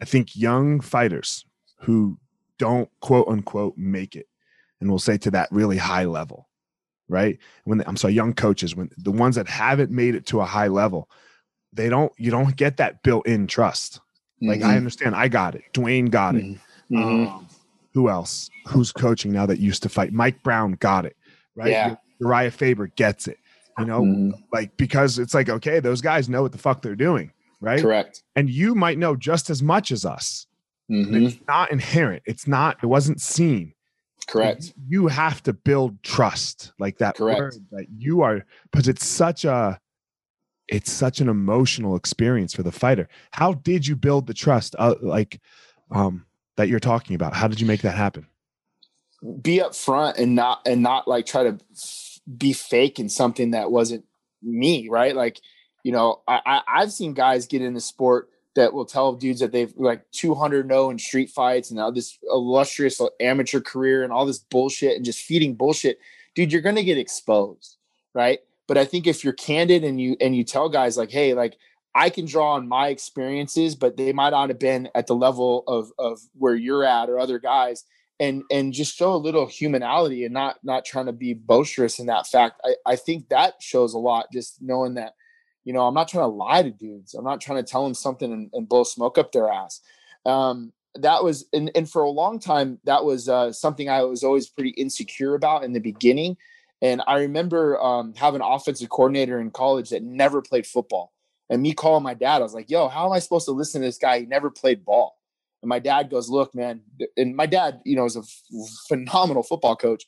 I 0.00 0.04
think 0.04 0.36
young 0.36 0.80
fighters 0.80 1.44
who 1.80 2.18
don't 2.58 2.88
quote 3.00 3.28
unquote 3.28 3.76
make 3.76 4.16
it, 4.16 4.26
and 4.80 4.88
we'll 4.88 4.98
say 4.98 5.18
to 5.18 5.30
that 5.32 5.50
really 5.50 5.76
high 5.76 6.04
level, 6.04 6.48
right? 7.08 7.38
When 7.64 7.78
they, 7.78 7.84
I'm 7.84 7.96
sorry, 7.96 8.14
young 8.14 8.32
coaches, 8.32 8.74
when 8.74 8.90
the 8.96 9.12
ones 9.12 9.36
that 9.36 9.48
haven't 9.48 9.90
made 9.90 10.14
it 10.14 10.26
to 10.26 10.40
a 10.40 10.44
high 10.44 10.68
level, 10.68 11.10
they 11.72 11.88
don't, 11.88 12.12
you 12.16 12.30
don't 12.30 12.56
get 12.56 12.78
that 12.78 13.02
built-in 13.02 13.46
trust. 13.46 14.00
Like 14.40 14.60
Mm-hmm. 14.60 14.70
I 14.70 14.76
understand, 14.76 15.16
I 15.16 15.28
got 15.28 15.56
it. 15.56 15.64
Duane 15.72 16.06
got 16.06 16.36
it. 16.36 16.44
Mhm. 16.90 17.28
Um, 17.28 17.48
who 17.92 18.08
else? 18.08 18.48
Who's 18.68 18.92
coaching 18.92 19.32
now 19.32 19.46
that 19.46 19.58
used 19.58 19.82
to 19.82 19.88
fight? 19.88 20.12
Mike 20.12 20.42
Brown 20.42 20.72
got 20.72 21.04
it, 21.04 21.16
right? 21.56 21.70
Yeah. 21.70 21.96
Uriah 22.20 22.50
Faber 22.50 22.86
gets 22.86 23.26
it. 23.26 23.38
You 23.78 23.84
know, 23.84 24.02
Mhm. 24.02 24.32
like 24.52 24.76
because 24.76 25.18
it's 25.18 25.34
like 25.34 25.48
okay, 25.48 25.78
those 25.80 26.00
guys 26.00 26.28
know 26.28 26.42
what 26.42 26.52
the 26.52 26.58
fuck 26.58 26.82
they're 26.82 26.96
doing, 26.96 27.32
right? 27.60 27.80
Correct. 27.80 28.22
And 28.34 28.50
you 28.50 28.74
might 28.74 28.98
know 28.98 29.14
just 29.14 29.50
as 29.50 29.62
much 29.62 29.92
as 29.92 30.04
us. 30.04 30.46
Mhm. 30.90 31.26
It's 31.28 31.38
not 31.46 31.70
inherent. 31.70 32.22
It's 32.26 32.48
not. 32.48 32.78
It 32.82 32.86
wasn't 32.86 33.20
seen. 33.20 33.74
Correct. 34.26 34.72
You 34.88 35.06
have 35.08 35.42
to 35.44 35.52
build 35.52 36.02
trust, 36.02 36.72
like 36.78 36.98
that 36.98 37.16
Correct. 37.16 37.58
that 37.70 37.86
you 37.96 38.20
are, 38.22 38.44
because 38.70 38.88
it's 38.88 39.06
such 39.06 39.44
a, 39.44 39.78
it's 40.66 40.90
such 40.90 41.20
an 41.20 41.28
emotional 41.28 41.94
experience 41.96 42.52
for 42.52 42.62
the 42.62 42.72
fighter. 42.72 43.08
How 43.30 43.54
did 43.54 43.86
you 43.86 43.96
build 43.96 44.26
the 44.26 44.34
trust, 44.34 44.74
uh, 44.78 44.96
like, 45.00 45.40
um, 45.90 46.26
that 46.56 46.68
you're 46.68 46.80
talking 46.80 47.14
about? 47.14 47.32
How 47.34 47.48
did 47.48 47.60
you 47.60 47.66
make 47.66 47.80
that 47.82 47.96
happen? 47.96 48.26
Be 49.40 49.60
up 49.62 49.74
front 49.74 50.18
and 50.18 50.34
not 50.34 50.60
and 50.66 50.82
not 50.82 51.08
like 51.08 51.24
try 51.26 51.44
to 51.44 51.58
be 52.36 52.52
fake 52.52 52.98
in 52.98 53.08
something 53.08 53.52
that 53.52 53.70
wasn't 53.70 54.04
me, 54.42 54.88
right? 54.88 55.14
Like, 55.14 55.40
you 55.82 55.92
know, 55.92 56.20
I, 56.28 56.40
I 56.44 56.62
I've 56.68 56.92
seen 56.92 57.14
guys 57.14 57.46
get 57.46 57.62
in 57.62 57.74
the 57.74 57.80
sport 57.80 58.28
that 58.54 58.72
will 58.72 58.84
tell 58.84 59.12
dudes 59.12 59.40
that 59.40 59.52
they've 59.52 59.72
like 59.76 60.10
200 60.10 60.66
no 60.66 60.90
in 60.90 60.98
street 60.98 61.30
fights 61.30 61.70
and 61.70 61.78
now 61.78 61.90
this 61.90 62.18
illustrious 62.30 63.00
amateur 63.20 63.60
career 63.60 64.02
and 64.02 64.12
all 64.12 64.26
this 64.26 64.38
bullshit 64.38 64.96
and 64.96 65.04
just 65.04 65.20
feeding 65.20 65.54
bullshit. 65.54 66.00
Dude, 66.34 66.52
you're 66.52 66.62
gonna 66.62 66.82
get 66.82 66.98
exposed, 66.98 67.76
right? 68.14 68.40
But 68.66 68.76
I 68.76 68.84
think 68.84 69.06
if 69.06 69.24
you're 69.24 69.32
candid 69.32 69.84
and 69.84 70.00
you 70.00 70.16
and 70.20 70.36
you 70.36 70.44
tell 70.44 70.68
guys 70.68 70.96
like, 70.96 71.10
hey, 71.10 71.34
like 71.34 71.56
I 71.94 72.10
can 72.10 72.26
draw 72.26 72.54
on 72.54 72.68
my 72.68 72.88
experiences, 72.88 73.74
but 73.74 73.96
they 73.96 74.12
might 74.12 74.30
not 74.30 74.50
have 74.50 74.58
been 74.58 74.88
at 74.94 75.06
the 75.06 75.16
level 75.16 75.64
of 75.66 75.92
of 75.98 76.20
where 76.36 76.54
you're 76.54 76.84
at 76.84 77.08
or 77.08 77.18
other 77.18 77.38
guys, 77.38 77.84
and 78.20 78.42
and 78.50 78.72
just 78.72 78.96
show 78.96 79.14
a 79.14 79.16
little 79.16 79.46
humanality 79.46 80.24
and 80.24 80.34
not 80.34 80.58
not 80.62 80.84
trying 80.84 81.06
to 81.06 81.12
be 81.12 81.34
boisterous 81.34 81.98
in 81.98 82.06
that 82.06 82.26
fact. 82.26 82.60
I, 82.64 82.74
I 82.86 82.96
think 82.96 83.28
that 83.28 83.54
shows 83.60 83.94
a 83.94 83.98
lot. 83.98 84.26
Just 84.32 84.60
knowing 84.60 84.94
that, 84.94 85.14
you 85.64 85.72
know, 85.72 85.86
I'm 85.86 85.94
not 85.94 86.08
trying 86.08 86.24
to 86.24 86.34
lie 86.34 86.62
to 86.62 86.70
dudes. 86.70 87.14
I'm 87.14 87.24
not 87.24 87.40
trying 87.40 87.62
to 87.64 87.70
tell 87.70 87.84
them 87.84 87.94
something 87.94 88.32
and, 88.32 88.50
and 88.52 88.68
blow 88.68 88.84
smoke 88.84 89.18
up 89.18 89.32
their 89.32 89.48
ass. 89.48 89.80
Um, 90.26 90.72
that 90.96 91.22
was 91.22 91.46
and, 91.52 91.70
and 91.74 91.88
for 91.88 92.02
a 92.02 92.10
long 92.10 92.40
time 92.40 92.80
that 92.84 93.04
was 93.04 93.28
uh, 93.28 93.52
something 93.52 93.88
I 93.88 94.02
was 94.02 94.24
always 94.24 94.48
pretty 94.48 94.70
insecure 94.70 95.34
about 95.34 95.64
in 95.64 95.72
the 95.72 95.80
beginning. 95.80 96.36
And 96.80 97.02
I 97.06 97.20
remember 97.20 97.80
um, 97.80 98.14
having 98.16 98.40
an 98.40 98.46
offensive 98.48 98.88
coordinator 98.88 99.40
in 99.40 99.50
college 99.50 99.90
that 99.90 100.02
never 100.02 100.40
played 100.40 100.66
football. 100.66 101.12
And 101.50 101.62
me 101.62 101.72
calling 101.72 102.04
my 102.04 102.14
dad, 102.14 102.36
I 102.36 102.42
was 102.42 102.54
like, 102.54 102.70
yo, 102.70 102.88
how 102.88 103.06
am 103.06 103.12
I 103.12 103.18
supposed 103.18 103.46
to 103.46 103.52
listen 103.52 103.80
to 103.80 103.88
this 103.88 103.98
guy? 103.98 104.20
He 104.20 104.26
never 104.26 104.50
played 104.50 104.84
ball. 104.84 105.17
And 105.62 105.68
my 105.68 105.78
dad 105.78 106.10
goes, 106.10 106.28
look, 106.28 106.54
man. 106.54 106.82
And 107.16 107.34
my 107.34 107.46
dad, 107.46 107.80
you 107.84 107.96
know, 107.96 108.04
is 108.04 108.16
a 108.16 108.20
f- 108.20 108.68
phenomenal 108.86 109.42
football 109.42 109.76
coach. 109.76 110.04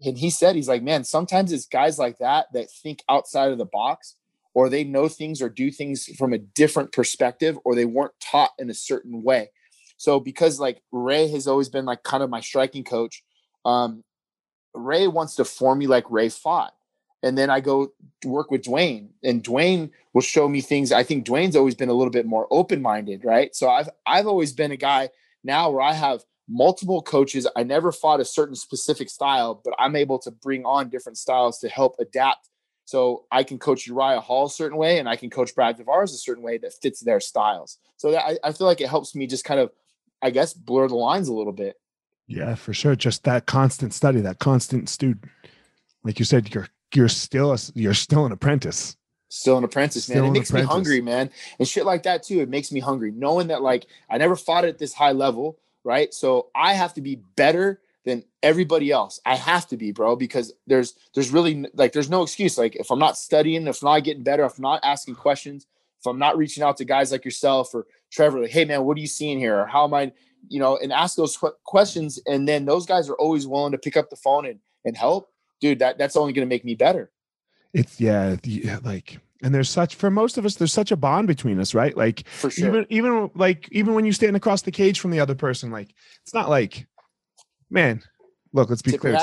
And 0.00 0.16
he 0.16 0.30
said, 0.30 0.56
he's 0.56 0.68
like, 0.68 0.82
man, 0.82 1.04
sometimes 1.04 1.52
it's 1.52 1.66
guys 1.66 1.98
like 1.98 2.18
that 2.18 2.46
that 2.54 2.70
think 2.70 3.02
outside 3.08 3.50
of 3.50 3.58
the 3.58 3.66
box 3.66 4.16
or 4.54 4.68
they 4.68 4.84
know 4.84 5.08
things 5.08 5.42
or 5.42 5.48
do 5.48 5.70
things 5.70 6.06
from 6.16 6.32
a 6.32 6.38
different 6.38 6.92
perspective 6.92 7.58
or 7.64 7.74
they 7.74 7.84
weren't 7.84 8.18
taught 8.20 8.52
in 8.58 8.70
a 8.70 8.74
certain 8.74 9.22
way. 9.22 9.50
So 9.96 10.20
because 10.20 10.60
like 10.60 10.80
Ray 10.92 11.28
has 11.28 11.46
always 11.46 11.68
been 11.68 11.84
like 11.84 12.04
kind 12.04 12.22
of 12.22 12.30
my 12.30 12.40
striking 12.40 12.84
coach, 12.84 13.22
um, 13.64 14.04
Ray 14.74 15.08
wants 15.08 15.34
to 15.36 15.44
form 15.44 15.78
me 15.78 15.86
like 15.86 16.04
Ray 16.08 16.28
fought. 16.28 16.72
And 17.22 17.36
then 17.36 17.50
I 17.50 17.60
go 17.60 17.92
work 18.24 18.50
with 18.50 18.62
Duane, 18.62 19.10
and 19.24 19.42
Duane 19.42 19.90
will 20.12 20.22
show 20.22 20.48
me 20.48 20.60
things. 20.60 20.92
I 20.92 21.02
think 21.02 21.24
Duane's 21.24 21.56
always 21.56 21.74
been 21.74 21.88
a 21.88 21.94
little 21.94 22.12
bit 22.12 22.26
more 22.26 22.46
open-minded, 22.50 23.24
right? 23.24 23.54
So 23.56 23.68
I've 23.68 23.88
I've 24.06 24.26
always 24.26 24.52
been 24.52 24.70
a 24.70 24.76
guy 24.76 25.10
now 25.42 25.70
where 25.70 25.82
I 25.82 25.94
have 25.94 26.22
multiple 26.48 27.02
coaches. 27.02 27.46
I 27.56 27.64
never 27.64 27.92
fought 27.92 28.20
a 28.20 28.24
certain 28.24 28.54
specific 28.54 29.10
style, 29.10 29.60
but 29.64 29.74
I'm 29.78 29.96
able 29.96 30.18
to 30.20 30.30
bring 30.30 30.64
on 30.64 30.88
different 30.88 31.18
styles 31.18 31.58
to 31.58 31.68
help 31.68 31.96
adapt. 31.98 32.48
So 32.84 33.24
I 33.30 33.42
can 33.42 33.58
coach 33.58 33.86
Uriah 33.86 34.20
Hall 34.20 34.46
a 34.46 34.50
certain 34.50 34.78
way, 34.78 34.98
and 34.98 35.08
I 35.08 35.16
can 35.16 35.28
coach 35.28 35.54
Brad 35.54 35.76
Tavares 35.76 36.14
a 36.14 36.18
certain 36.18 36.42
way 36.42 36.56
that 36.58 36.72
fits 36.80 37.00
their 37.00 37.20
styles. 37.20 37.78
So 37.96 38.12
that 38.12 38.24
I, 38.24 38.38
I 38.44 38.52
feel 38.52 38.66
like 38.66 38.80
it 38.80 38.88
helps 38.88 39.14
me 39.14 39.26
just 39.26 39.44
kind 39.44 39.60
of, 39.60 39.70
I 40.22 40.30
guess, 40.30 40.54
blur 40.54 40.88
the 40.88 40.94
lines 40.94 41.28
a 41.28 41.34
little 41.34 41.52
bit. 41.52 41.76
Yeah, 42.28 42.54
for 42.54 42.72
sure. 42.72 42.96
Just 42.96 43.24
that 43.24 43.46
constant 43.46 43.92
study, 43.92 44.20
that 44.20 44.38
constant 44.38 44.88
student. 44.88 45.24
Like 46.02 46.18
you 46.18 46.24
said, 46.24 46.54
you're 46.54 46.68
you're 46.94 47.08
still 47.08 47.52
a, 47.52 47.58
you're 47.74 47.94
still 47.94 48.26
an 48.26 48.32
apprentice. 48.32 48.96
Still 49.30 49.58
an 49.58 49.64
apprentice, 49.64 50.04
Still 50.04 50.22
man. 50.22 50.30
It 50.30 50.38
makes 50.38 50.50
apprentice. 50.50 50.68
me 50.68 50.74
hungry, 50.74 51.00
man. 51.02 51.30
And 51.58 51.68
shit 51.68 51.84
like 51.84 52.02
that 52.04 52.22
too. 52.22 52.40
It 52.40 52.48
makes 52.48 52.72
me 52.72 52.80
hungry. 52.80 53.10
Knowing 53.10 53.48
that 53.48 53.62
like 53.62 53.86
I 54.08 54.16
never 54.16 54.36
fought 54.36 54.64
at 54.64 54.78
this 54.78 54.94
high 54.94 55.12
level, 55.12 55.58
right? 55.84 56.12
So 56.14 56.48
I 56.54 56.72
have 56.72 56.94
to 56.94 57.02
be 57.02 57.16
better 57.36 57.80
than 58.04 58.24
everybody 58.42 58.90
else. 58.90 59.20
I 59.26 59.36
have 59.36 59.66
to 59.68 59.76
be, 59.76 59.92
bro, 59.92 60.16
because 60.16 60.54
there's 60.66 60.94
there's 61.14 61.30
really 61.30 61.66
like 61.74 61.92
there's 61.92 62.08
no 62.08 62.22
excuse. 62.22 62.56
Like 62.56 62.74
if 62.76 62.90
I'm 62.90 62.98
not 62.98 63.18
studying, 63.18 63.66
if 63.66 63.82
I'm 63.82 63.86
not 63.86 64.04
getting 64.04 64.22
better, 64.22 64.44
if 64.44 64.56
I'm 64.56 64.62
not 64.62 64.80
asking 64.82 65.16
questions, 65.16 65.66
if 66.00 66.06
I'm 66.06 66.18
not 66.18 66.38
reaching 66.38 66.62
out 66.62 66.78
to 66.78 66.86
guys 66.86 67.12
like 67.12 67.26
yourself 67.26 67.74
or 67.74 67.86
Trevor, 68.10 68.40
like, 68.40 68.50
hey 68.50 68.64
man, 68.64 68.84
what 68.84 68.96
are 68.96 69.00
you 69.00 69.06
seeing 69.06 69.38
here? 69.38 69.60
Or 69.60 69.66
how 69.66 69.84
am 69.84 69.92
I, 69.92 70.12
you 70.48 70.58
know, 70.58 70.78
and 70.78 70.90
ask 70.90 71.16
those 71.16 71.36
que- 71.36 71.52
questions. 71.64 72.18
And 72.26 72.48
then 72.48 72.64
those 72.64 72.86
guys 72.86 73.10
are 73.10 73.16
always 73.16 73.46
willing 73.46 73.72
to 73.72 73.78
pick 73.78 73.96
up 73.96 74.08
the 74.08 74.16
phone 74.16 74.46
and 74.46 74.60
and 74.86 74.96
help. 74.96 75.30
Dude, 75.60 75.80
that 75.80 75.98
that's 75.98 76.16
only 76.16 76.32
gonna 76.32 76.46
make 76.46 76.64
me 76.64 76.74
better. 76.74 77.10
It's 77.74 78.00
yeah, 78.00 78.36
like 78.82 79.18
and 79.42 79.54
there's 79.54 79.70
such 79.70 79.94
for 79.94 80.10
most 80.10 80.38
of 80.38 80.44
us 80.46 80.54
there's 80.56 80.72
such 80.72 80.90
a 80.90 80.96
bond 80.96 81.28
between 81.28 81.60
us, 81.60 81.74
right? 81.74 81.96
Like 81.96 82.26
For 82.28 82.50
sure. 82.50 82.68
even 82.68 82.86
even 82.88 83.30
like 83.34 83.68
even 83.72 83.94
when 83.94 84.04
you 84.04 84.12
stand 84.12 84.36
across 84.36 84.62
the 84.62 84.70
cage 84.72 85.00
from 85.00 85.10
the 85.10 85.20
other 85.20 85.34
person, 85.34 85.70
like 85.70 85.94
it's 86.22 86.34
not 86.34 86.48
like 86.48 86.86
man, 87.70 88.02
look, 88.52 88.70
let's 88.70 88.82
be 88.82 88.92
Tip 88.92 89.00
clear. 89.00 89.18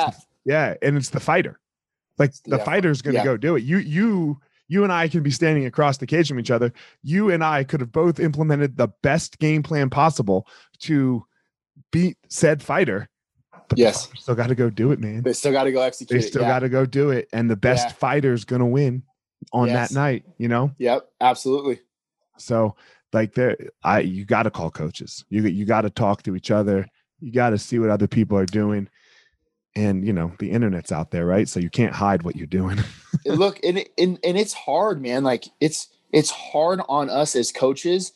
yeah, 0.45 0.75
and 0.81 0.97
it's 0.97 1.09
the 1.09 1.19
fighter. 1.19 1.59
Like 2.17 2.33
the 2.45 2.57
Yeah. 2.57 2.63
fighter's 2.63 3.01
gonna 3.01 3.15
Yeah. 3.17 3.23
go 3.25 3.37
do 3.37 3.55
it. 3.55 3.63
You 3.63 3.77
you 3.77 4.39
you 4.67 4.83
and 4.83 4.91
I 4.91 5.07
can 5.07 5.21
be 5.21 5.31
standing 5.31 5.65
across 5.65 5.97
the 5.97 6.07
cage 6.07 6.27
from 6.27 6.39
each 6.39 6.49
other. 6.51 6.73
You 7.03 7.29
and 7.31 7.43
I 7.43 7.63
could 7.63 7.81
have 7.81 7.91
both 7.91 8.19
implemented 8.19 8.77
the 8.77 8.87
best 9.03 9.37
game 9.39 9.61
plan 9.63 9.89
possible 9.89 10.47
to 10.79 11.25
beat 11.91 12.17
said 12.29 12.63
fighter. 12.63 13.09
But 13.69 13.79
Yes. 13.79 14.09
still 14.15 14.35
got 14.35 14.47
to 14.47 14.55
go 14.55 14.69
do 14.69 14.91
it, 14.91 14.99
man. 14.99 15.23
They 15.23 15.33
still 15.33 15.51
got 15.51 15.63
to 15.63 15.71
go 15.71 15.81
execute. 15.81 16.21
They 16.21 16.25
still 16.27 16.43
yeah. 16.43 16.49
got 16.49 16.59
to 16.59 16.69
go 16.69 16.85
do 16.85 17.09
it, 17.09 17.27
and 17.33 17.49
the 17.49 17.55
best 17.55 17.87
Yeah. 17.89 17.93
fighter's 17.93 18.45
gonna 18.45 18.65
win 18.67 19.03
on 19.53 19.67
Yes. 19.67 19.89
that 19.89 19.95
night. 19.95 20.23
You 20.37 20.47
know. 20.47 20.71
Yep, 20.77 21.07
absolutely. 21.21 21.79
So 22.37 22.75
like 23.13 23.33
there, 23.33 23.57
I 23.83 24.01
you 24.01 24.25
got 24.25 24.43
to 24.43 24.51
call 24.51 24.69
coaches. 24.69 25.25
You 25.29 25.43
you 25.43 25.65
got 25.65 25.81
to 25.81 25.89
talk 25.89 26.23
to 26.23 26.35
each 26.35 26.51
other. 26.51 26.87
You 27.19 27.31
got 27.31 27.51
to 27.51 27.57
see 27.57 27.79
what 27.79 27.89
other 27.89 28.07
people 28.07 28.37
are 28.37 28.45
doing, 28.45 28.89
and 29.75 30.05
you 30.05 30.13
know 30.13 30.33
the 30.39 30.51
internet's 30.51 30.91
out 30.91 31.11
there, 31.11 31.25
right? 31.25 31.47
So 31.47 31.59
you 31.59 31.69
can't 31.69 31.93
hide 31.93 32.23
what 32.23 32.35
you're 32.35 32.47
doing. 32.47 32.79
Look, 33.25 33.59
and, 33.63 33.77
and 33.97 34.19
and 34.23 34.37
it's 34.37 34.53
hard, 34.53 35.01
man. 35.01 35.23
Like 35.23 35.45
it's 35.59 35.87
it's 36.11 36.29
hard 36.29 36.81
on 36.87 37.09
us 37.09 37.35
as 37.35 37.51
coaches 37.51 38.11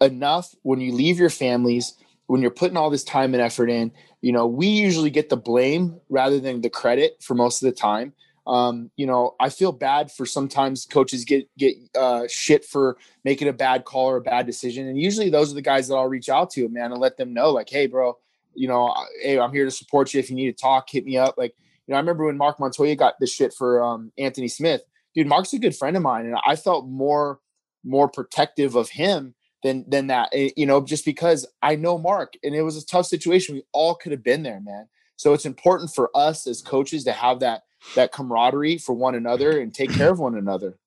enough 0.00 0.54
when 0.62 0.80
you 0.80 0.92
leave 0.92 1.18
your 1.18 1.30
families, 1.30 1.94
when 2.26 2.40
you're 2.40 2.50
putting 2.50 2.76
all 2.76 2.90
this 2.90 3.04
time 3.04 3.34
and 3.34 3.42
effort 3.42 3.70
in. 3.70 3.92
You 4.20 4.32
know, 4.32 4.46
we 4.46 4.66
usually 4.66 5.10
get 5.10 5.28
the 5.28 5.36
blame 5.36 6.00
rather 6.08 6.40
than 6.40 6.60
the 6.60 6.70
credit 6.70 7.22
for 7.22 7.34
most 7.34 7.62
of 7.62 7.66
the 7.66 7.78
time. 7.78 8.12
Um, 8.46 8.90
you 8.96 9.06
know, 9.06 9.34
I 9.40 9.48
feel 9.48 9.72
bad 9.72 10.12
for 10.12 10.26
sometimes 10.26 10.84
coaches 10.84 11.24
get 11.24 11.48
get 11.56 11.76
uh, 11.98 12.24
shit 12.28 12.64
for 12.64 12.98
making 13.24 13.48
a 13.48 13.54
bad 13.54 13.84
call 13.84 14.10
or 14.10 14.16
a 14.16 14.22
bad 14.22 14.46
decision, 14.46 14.86
and 14.86 15.00
usually 15.00 15.30
those 15.30 15.50
are 15.50 15.54
the 15.54 15.62
guys 15.62 15.88
that 15.88 15.94
I'll 15.94 16.08
reach 16.08 16.28
out 16.28 16.50
to, 16.50 16.68
man, 16.68 16.92
and 16.92 17.00
let 17.00 17.16
them 17.16 17.32
know, 17.32 17.50
like, 17.50 17.70
hey, 17.70 17.86
bro, 17.86 18.18
you 18.54 18.68
know, 18.68 18.94
hey, 19.22 19.38
I'm 19.38 19.52
here 19.52 19.64
to 19.64 19.70
support 19.70 20.12
you. 20.12 20.20
If 20.20 20.28
you 20.28 20.36
need 20.36 20.54
to 20.54 20.62
talk, 20.62 20.90
hit 20.90 21.06
me 21.06 21.16
up. 21.16 21.36
Like, 21.38 21.54
you 21.86 21.92
know, 21.92 21.96
I 21.96 22.00
remember 22.00 22.26
when 22.26 22.36
Mark 22.36 22.60
Montoya 22.60 22.96
got 22.96 23.14
this 23.18 23.32
shit 23.32 23.54
for 23.54 23.82
um, 23.82 24.12
Anthony 24.18 24.48
Smith. 24.48 24.82
Dude, 25.14 25.26
Mark's 25.26 25.54
a 25.54 25.58
good 25.58 25.74
friend 25.74 25.96
of 25.96 26.02
mine, 26.02 26.26
and 26.26 26.36
I 26.46 26.56
felt 26.56 26.86
more 26.86 27.40
more 27.82 28.08
protective 28.08 28.74
of 28.76 28.90
him 28.90 29.34
than 29.64 29.84
than 29.88 30.06
that. 30.08 30.28
eh, 30.32 30.50
You 30.56 30.66
know, 30.66 30.80
just 30.84 31.04
because 31.04 31.44
I 31.60 31.74
know 31.74 31.98
Mark, 31.98 32.34
and 32.44 32.54
it 32.54 32.62
was 32.62 32.76
a 32.76 32.86
tough 32.86 33.06
situation. 33.06 33.56
We 33.56 33.64
all 33.72 33.96
could 33.96 34.12
have 34.12 34.22
been 34.22 34.44
there, 34.44 34.60
man. 34.60 34.86
So 35.16 35.32
it's 35.32 35.46
important 35.46 35.92
for 35.92 36.10
us 36.14 36.46
as 36.46 36.62
coaches 36.62 37.02
to 37.04 37.12
have 37.12 37.40
that 37.40 37.64
that 37.96 38.12
camaraderie 38.12 38.78
for 38.78 38.92
one 38.92 39.14
another 39.16 39.58
and 39.60 39.74
take 39.74 39.92
care 39.92 40.10
of 40.10 40.18
one 40.20 40.36
another. 40.36 40.78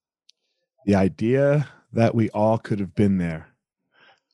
the 0.86 0.96
idea 0.96 1.68
that 1.92 2.16
we 2.16 2.30
all 2.30 2.58
could 2.58 2.80
have 2.80 2.96
been 2.96 3.18
there. 3.18 3.48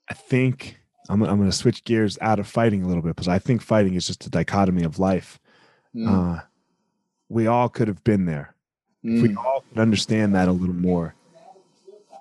I 0.09 0.13
think 0.13 0.77
I'm, 1.09 1.21
I'm 1.23 1.37
going 1.37 1.49
to 1.49 1.55
switch 1.55 1.83
gears 1.83 2.17
out 2.21 2.39
of 2.39 2.47
fighting 2.47 2.83
a 2.83 2.87
little 2.87 3.01
bit 3.01 3.15
because 3.15 3.27
I 3.27 3.39
think 3.39 3.61
fighting 3.61 3.95
is 3.95 4.05
just 4.05 4.25
a 4.25 4.29
dichotomy 4.29 4.83
of 4.83 4.99
life. 4.99 5.39
Mm, 5.95 6.07
Uh, 6.07 6.41
we 7.29 7.47
all 7.47 7.69
could 7.69 7.87
have 7.87 8.03
been 8.03 8.25
there. 8.25 8.53
If 9.03 9.21
we 9.21 9.29
mm, 9.29 9.37
all 9.37 9.63
could 9.69 9.79
understand 9.79 10.35
that 10.35 10.47
a 10.47 10.51
little 10.51 10.75
more, 10.75 11.15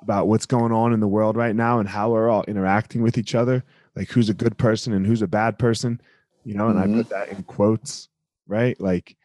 about 0.03 0.29
what's 0.29 0.47
going 0.47 0.73
on 0.73 0.93
in 0.93 1.01
the 1.01 1.09
world 1.09 1.37
right 1.37 1.55
now 1.55 1.79
and 1.79 1.89
how 1.89 2.11
we're 2.11 2.29
all 2.29 2.45
interacting 2.45 3.03
with 3.03 3.17
each 3.17 3.35
other, 3.35 3.65
like 3.95 4.11
who's 4.11 4.29
a 4.29 4.35
good 4.35 4.59
person 4.59 4.93
and 4.93 5.07
who's 5.07 5.23
a 5.23 5.29
bad 5.29 5.59
person, 5.59 6.01
you 6.45 6.55
know, 6.55 6.69
and 6.69 6.79
Mhm. 6.79 6.95
I 6.95 6.97
put 6.97 7.09
that 7.11 7.29
in 7.29 7.43
quotes, 7.45 8.09
right? 8.47 8.79
Like, 8.81 9.17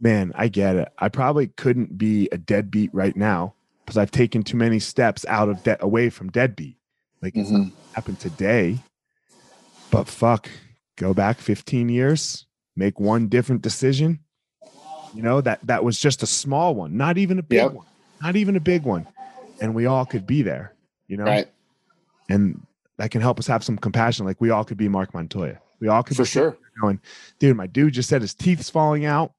man, 0.00 0.32
I 0.34 0.48
get 0.48 0.76
it. 0.76 0.88
I 0.98 1.08
probably 1.08 1.48
couldn't 1.48 1.98
be 1.98 2.28
a 2.32 2.38
deadbeat 2.38 2.92
right 2.94 3.16
now 3.16 3.54
because 3.84 3.98
I've 3.98 4.10
taken 4.10 4.42
too 4.42 4.56
many 4.56 4.78
steps 4.78 5.24
out 5.28 5.48
of 5.48 5.62
debt 5.62 5.78
away 5.82 6.10
from 6.10 6.30
deadbeat. 6.30 6.78
Like 7.22 7.36
it's 7.36 7.50
not 7.50 7.60
Mhm. 7.60 7.72
happened 7.92 8.20
today, 8.20 8.78
but 9.90 10.08
fuck, 10.08 10.50
go 10.96 11.12
back 11.14 11.38
15 11.38 11.88
years, 11.88 12.46
make 12.76 12.98
one 12.98 13.28
different 13.28 13.62
decision. 13.62 14.20
You 15.12 15.22
know, 15.22 15.40
that 15.40 15.66
that 15.66 15.84
was 15.84 15.98
just 15.98 16.22
a 16.22 16.26
small 16.26 16.74
one, 16.74 16.96
not 16.96 17.16
even 17.16 17.38
a 17.38 17.42
big 17.42 17.58
Yep. 17.58 17.72
one, 17.74 17.86
not 18.20 18.36
even 18.36 18.56
a 18.56 18.60
big 18.60 18.82
one. 18.84 19.06
And 19.60 19.74
we 19.74 19.86
all 19.86 20.04
could 20.06 20.26
be 20.26 20.42
there, 20.42 20.74
you 21.08 21.16
know, 21.16 21.24
Right. 21.24 21.48
and 22.28 22.66
that 22.98 23.10
can 23.10 23.20
help 23.20 23.38
us 23.38 23.46
have 23.46 23.64
some 23.64 23.76
compassion. 23.78 24.26
Like 24.26 24.40
we 24.40 24.50
all 24.50 24.64
could 24.64 24.76
be 24.78 24.88
Mark 24.88 25.14
Montoya. 25.14 25.58
We 25.80 25.88
all 25.88 26.02
could 26.02 26.16
For 26.16 26.24
sure. 26.24 26.56
going, 26.80 27.00
dude, 27.38 27.56
my 27.56 27.66
dude 27.66 27.94
just 27.94 28.08
said 28.08 28.22
his 28.22 28.34
teeth's 28.34 28.70
falling 28.70 29.04
out. 29.04 29.32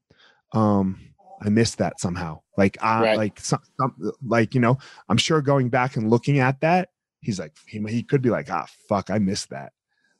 Um, 0.53 0.99
I 1.41 1.49
missed 1.49 1.77
that 1.79 1.99
somehow. 1.99 2.41
Like 2.57 2.77
I 2.81 3.01
Right. 3.01 3.17
like 3.17 3.39
some, 3.39 3.61
some 3.79 4.11
like 4.25 4.53
you 4.55 4.61
know, 4.61 4.77
I'm 5.09 5.17
sure 5.17 5.41
going 5.41 5.69
back 5.69 5.95
and 5.95 6.09
looking 6.09 6.39
at 6.39 6.61
that, 6.61 6.89
he's 7.21 7.39
like 7.39 7.55
he, 7.67 7.79
he 7.87 8.03
could 8.03 8.21
be 8.21 8.29
like, 8.29 8.49
ah 8.51 8.65
fuck, 8.89 9.09
I 9.09 9.19
missed 9.19 9.49
that. 9.51 9.73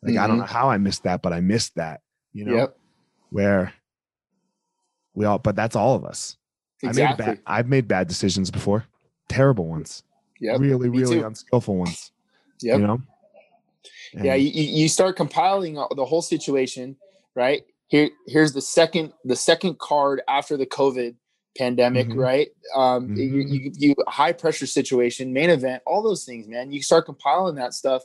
Like 0.04 0.18
I 0.18 0.28
don't 0.28 0.38
Mhm. 0.38 0.42
know 0.42 0.46
how 0.46 0.70
I 0.70 0.78
missed 0.78 1.04
that, 1.04 1.22
but 1.22 1.34
I 1.34 1.40
missed 1.42 1.76
that, 1.76 2.02
you 2.34 2.46
know, 2.46 2.56
Yep. 2.56 2.78
where 3.32 3.74
we 5.14 5.26
all 5.26 5.40
but 5.40 5.56
that's 5.56 5.76
all 5.76 5.96
of 5.96 6.06
us. 6.06 6.38
I 6.84 6.88
made 6.88 6.92
Exactly. 7.10 7.26
bad 7.26 7.40
I've 7.48 7.68
made 7.68 7.88
bad 7.88 8.08
decisions 8.08 8.52
before. 8.52 8.86
Terrible 9.30 9.68
ones. 9.68 10.04
Yeah. 10.40 10.58
Really, 10.60 10.90
really 10.90 11.20
too. 11.20 11.26
unskillful 11.26 11.76
ones. 11.76 12.12
Yep. 12.62 12.80
You 12.80 12.88
know? 12.88 13.02
yeah 14.14 14.34
And- 14.34 14.42
you, 14.44 14.50
you 14.50 14.64
you 14.84 14.90
start 14.90 15.16
compiling 15.18 15.74
the 15.96 16.06
whole 16.06 16.22
situation 16.22 16.96
right 17.36 17.64
here 17.88 18.10
here's 18.26 18.54
the 18.54 18.62
second 18.62 19.12
the 19.26 19.36
second 19.36 19.78
card 19.80 20.22
after 20.30 20.56
the 20.58 20.66
covid 20.66 21.16
pandemic 21.58 22.08
Mhm. 22.08 22.16
right 22.18 22.48
um 22.74 23.14
you, 23.16 23.30
Mhm. 23.44 23.50
you, 23.52 23.72
you 23.90 23.96
high 24.08 24.32
pressure 24.32 24.66
situation 24.66 25.34
main 25.34 25.50
event 25.50 25.84
all 25.86 26.02
those 26.02 26.24
things 26.26 26.48
man 26.48 26.72
you 26.72 26.82
start 26.82 27.06
compiling 27.06 27.56
that 27.56 27.74
stuff 27.74 28.02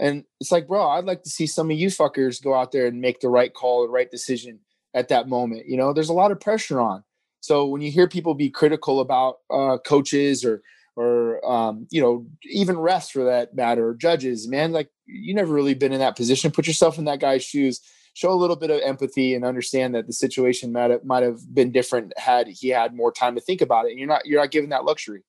and 0.00 0.24
it's 0.40 0.50
like 0.50 0.66
bro 0.66 0.88
i'd 0.90 1.04
like 1.04 1.22
to 1.22 1.30
see 1.30 1.46
some 1.46 1.70
of 1.70 1.76
you 1.78 1.88
fuckers 1.88 2.42
go 2.42 2.52
out 2.54 2.72
there 2.72 2.86
and 2.86 3.00
make 3.00 3.20
the 3.20 3.28
right 3.28 3.54
call 3.54 3.82
the 3.82 3.88
right 3.88 4.10
decision 4.10 4.58
at 4.94 5.08
that 5.08 5.28
moment 5.28 5.66
you 5.66 5.76
know 5.76 5.92
there's 5.92 6.08
a 6.10 6.12
lot 6.14 6.32
of 6.32 6.40
pressure 6.40 6.80
on 6.80 7.04
so 7.40 7.66
when 7.66 7.80
you 7.80 7.90
hear 7.90 8.08
people 8.08 8.34
be 8.34 8.50
critical 8.50 9.00
about 9.00 9.38
uh 9.50 9.78
coaches 9.78 10.44
or 10.44 10.62
or 10.96 11.44
um, 11.50 11.86
you 11.90 12.00
know 12.00 12.26
even 12.44 12.76
refs 12.76 13.10
for 13.10 13.24
that 13.24 13.54
matter 13.54 13.88
or 13.88 13.94
judges 13.94 14.48
man 14.48 14.72
like 14.72 14.90
you 15.06 15.34
never 15.34 15.52
really 15.52 15.74
been 15.74 15.92
in 15.92 16.00
that 16.00 16.16
position 16.16 16.50
put 16.50 16.66
yourself 16.66 16.98
in 16.98 17.04
that 17.04 17.20
guy's 17.20 17.44
shoes 17.44 17.80
show 18.14 18.32
a 18.32 18.34
little 18.34 18.56
bit 18.56 18.70
of 18.70 18.80
empathy 18.82 19.34
and 19.34 19.44
understand 19.44 19.94
that 19.94 20.06
the 20.06 20.12
situation 20.12 20.72
might 20.72 20.90
have, 20.90 21.04
might 21.04 21.22
have 21.22 21.38
been 21.54 21.70
different 21.70 22.12
had 22.18 22.48
he 22.48 22.68
had 22.68 22.94
more 22.94 23.12
time 23.12 23.34
to 23.34 23.40
think 23.40 23.60
about 23.60 23.86
it 23.86 23.90
and 23.90 23.98
you're 23.98 24.08
not 24.08 24.26
you're 24.26 24.40
not 24.40 24.50
given 24.50 24.70
that 24.70 24.84
luxury 24.84 25.22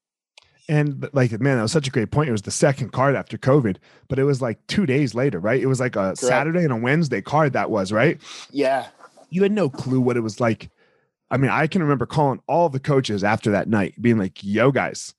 And 0.69 1.09
like, 1.11 1.31
man, 1.41 1.57
that 1.57 1.63
was 1.63 1.71
such 1.71 1.87
a 1.87 1.91
great 1.91 2.11
point. 2.11 2.29
It 2.29 2.31
was 2.31 2.43
the 2.43 2.51
second 2.51 2.91
card 2.91 3.15
after 3.15 3.37
COVID, 3.37 3.77
but 4.07 4.19
it 4.19 4.23
was 4.23 4.41
like 4.41 4.65
two 4.67 4.85
days 4.85 5.13
later, 5.13 5.39
right? 5.39 5.59
It 5.59 5.65
was 5.65 5.79
like 5.79 5.95
a 5.95 6.15
Saturday 6.15 6.63
and 6.63 6.71
a 6.71 6.75
Wednesday 6.77 7.21
card 7.21 7.53
that 7.53 7.69
was, 7.69 7.91
right? 7.91 8.21
yeah 8.51 8.87
You 9.31 9.43
had 9.43 9.51
no 9.51 9.69
clue 9.69 9.99
what 9.99 10.17
it 10.17 10.21
was 10.21 10.39
like. 10.39 10.69
I 11.31 11.37
mean, 11.37 11.49
I 11.49 11.65
can 11.65 11.81
remember 11.81 12.05
calling 12.05 12.41
all 12.47 12.69
the 12.69 12.79
coaches 12.79 13.23
after 13.23 13.51
that 13.51 13.67
night, 13.69 13.95
being 14.01 14.17
like, 14.17 14.43
yo, 14.43 14.69
guys, 14.71 15.15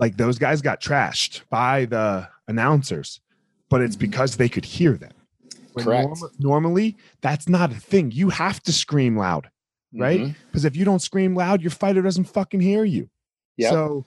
like 0.00 0.16
those 0.16 0.38
guys 0.38 0.62
got 0.62 0.80
trashed 0.80 1.42
by 1.50 1.84
the 1.84 2.28
announcers, 2.48 3.20
but 3.68 3.82
it's 3.82 3.94
Mhm. 3.96 4.00
because 4.00 4.36
they 4.36 4.48
could 4.48 4.64
hear 4.64 4.94
them. 4.96 5.12
When 5.74 5.84
Correct. 5.84 6.06
norma- 6.08 6.30
normally, 6.38 6.96
that's 7.20 7.48
not 7.48 7.70
a 7.70 7.74
thing. 7.76 8.10
You 8.10 8.30
have 8.30 8.60
to 8.62 8.72
scream 8.72 9.16
loud, 9.16 9.50
right? 9.94 10.34
Because 10.46 10.64
if 10.64 10.74
you 10.74 10.84
don't 10.84 11.00
scream 11.02 11.34
loud, 11.36 11.60
your 11.60 11.70
fighter 11.70 12.00
doesn't 12.02 12.24
fucking 12.24 12.60
hear 12.60 12.84
you. 12.84 13.10
Yep. 13.58 13.70
So 13.70 14.04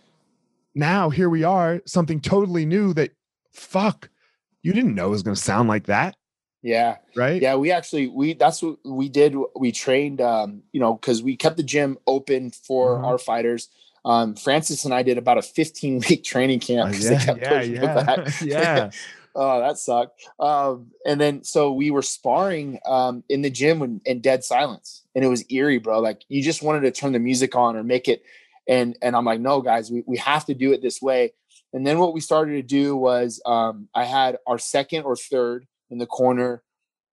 now 0.74 1.10
here 1.12 1.30
we 1.30 1.44
are, 1.44 1.82
something 1.86 2.20
totally 2.20 2.66
new 2.66 2.94
that 2.96 3.12
fuck, 3.54 4.10
you 4.64 4.74
didn't 4.74 4.96
know 4.96 5.08
it 5.08 5.12
was 5.12 5.24
going 5.24 5.36
to 5.36 5.42
sound 5.42 5.70
like 5.70 5.86
that, 5.86 6.16
yeah 6.64 6.98
right? 7.16 7.42
yeah 7.42 7.56
we 7.56 7.72
actually 7.72 8.08
we 8.08 8.34
that's 8.34 8.62
what 8.62 8.78
we 8.86 9.10
did 9.10 9.36
we 9.56 9.72
trained 9.72 10.22
um 10.22 10.62
you 10.72 10.80
know 10.80 10.94
because 10.96 11.24
we 11.24 11.36
kept 11.36 11.58
the 11.58 11.64
gym 11.64 11.98
open 12.08 12.52
for 12.52 13.00
Mhm. 13.00 13.06
our 13.06 13.18
fighters 13.18 13.70
um 14.06 14.36
francis 14.36 14.86
and 14.86 14.94
i 14.94 15.02
did 15.04 15.18
about 15.18 15.38
a 15.38 15.42
15 15.42 16.04
week 16.10 16.24
training 16.34 16.60
camp 16.60 16.90
Uh, 16.90 16.94
'cause 16.94 17.04
they 17.10 17.16
yeah, 17.16 17.26
kept 17.26 17.42
yeah, 17.42 17.58
pushing 17.58 17.76
it 17.76 17.82
back. 17.82 18.20
yeah, 18.42 18.42
yeah. 18.42 18.92
oh 19.36 19.60
that 19.62 19.78
sucked 19.78 20.22
um 20.40 20.88
and 21.06 21.20
then 21.22 21.44
so 21.44 21.72
we 21.72 21.90
were 21.90 22.02
sparring 22.02 22.80
um 22.86 23.24
in 23.30 23.42
the 23.42 23.50
gym 23.50 23.80
when, 23.80 24.02
in 24.06 24.20
dead 24.22 24.44
silence 24.44 25.04
and 25.16 25.24
it 25.24 25.28
was 25.30 25.46
eerie 25.50 25.78
bro 25.80 26.00
like 26.00 26.22
you 26.28 26.44
just 26.44 26.62
wanted 26.62 26.82
to 26.82 26.92
turn 26.92 27.14
the 27.14 27.20
music 27.20 27.56
on 27.56 27.76
or 27.78 27.84
make 27.84 28.08
it 28.10 28.24
and 28.68 28.98
and 29.02 29.16
i'm 29.16 29.24
like 29.26 29.40
no 29.40 29.62
guys 29.62 29.90
we, 29.90 30.04
we 30.06 30.18
have 30.18 30.46
to 30.46 30.54
do 30.54 30.74
it 30.74 30.82
this 30.82 31.02
way 31.02 31.32
and 31.74 31.88
then 31.88 31.98
what 31.98 32.14
we 32.14 32.20
started 32.20 32.54
to 32.54 32.62
do 32.62 32.94
was 32.96 33.42
um 33.46 33.88
i 33.96 34.04
had 34.04 34.38
our 34.46 34.58
second 34.60 35.04
or 35.04 35.16
third 35.16 35.66
in 35.92 35.98
the 35.98 36.06
corner 36.08 36.64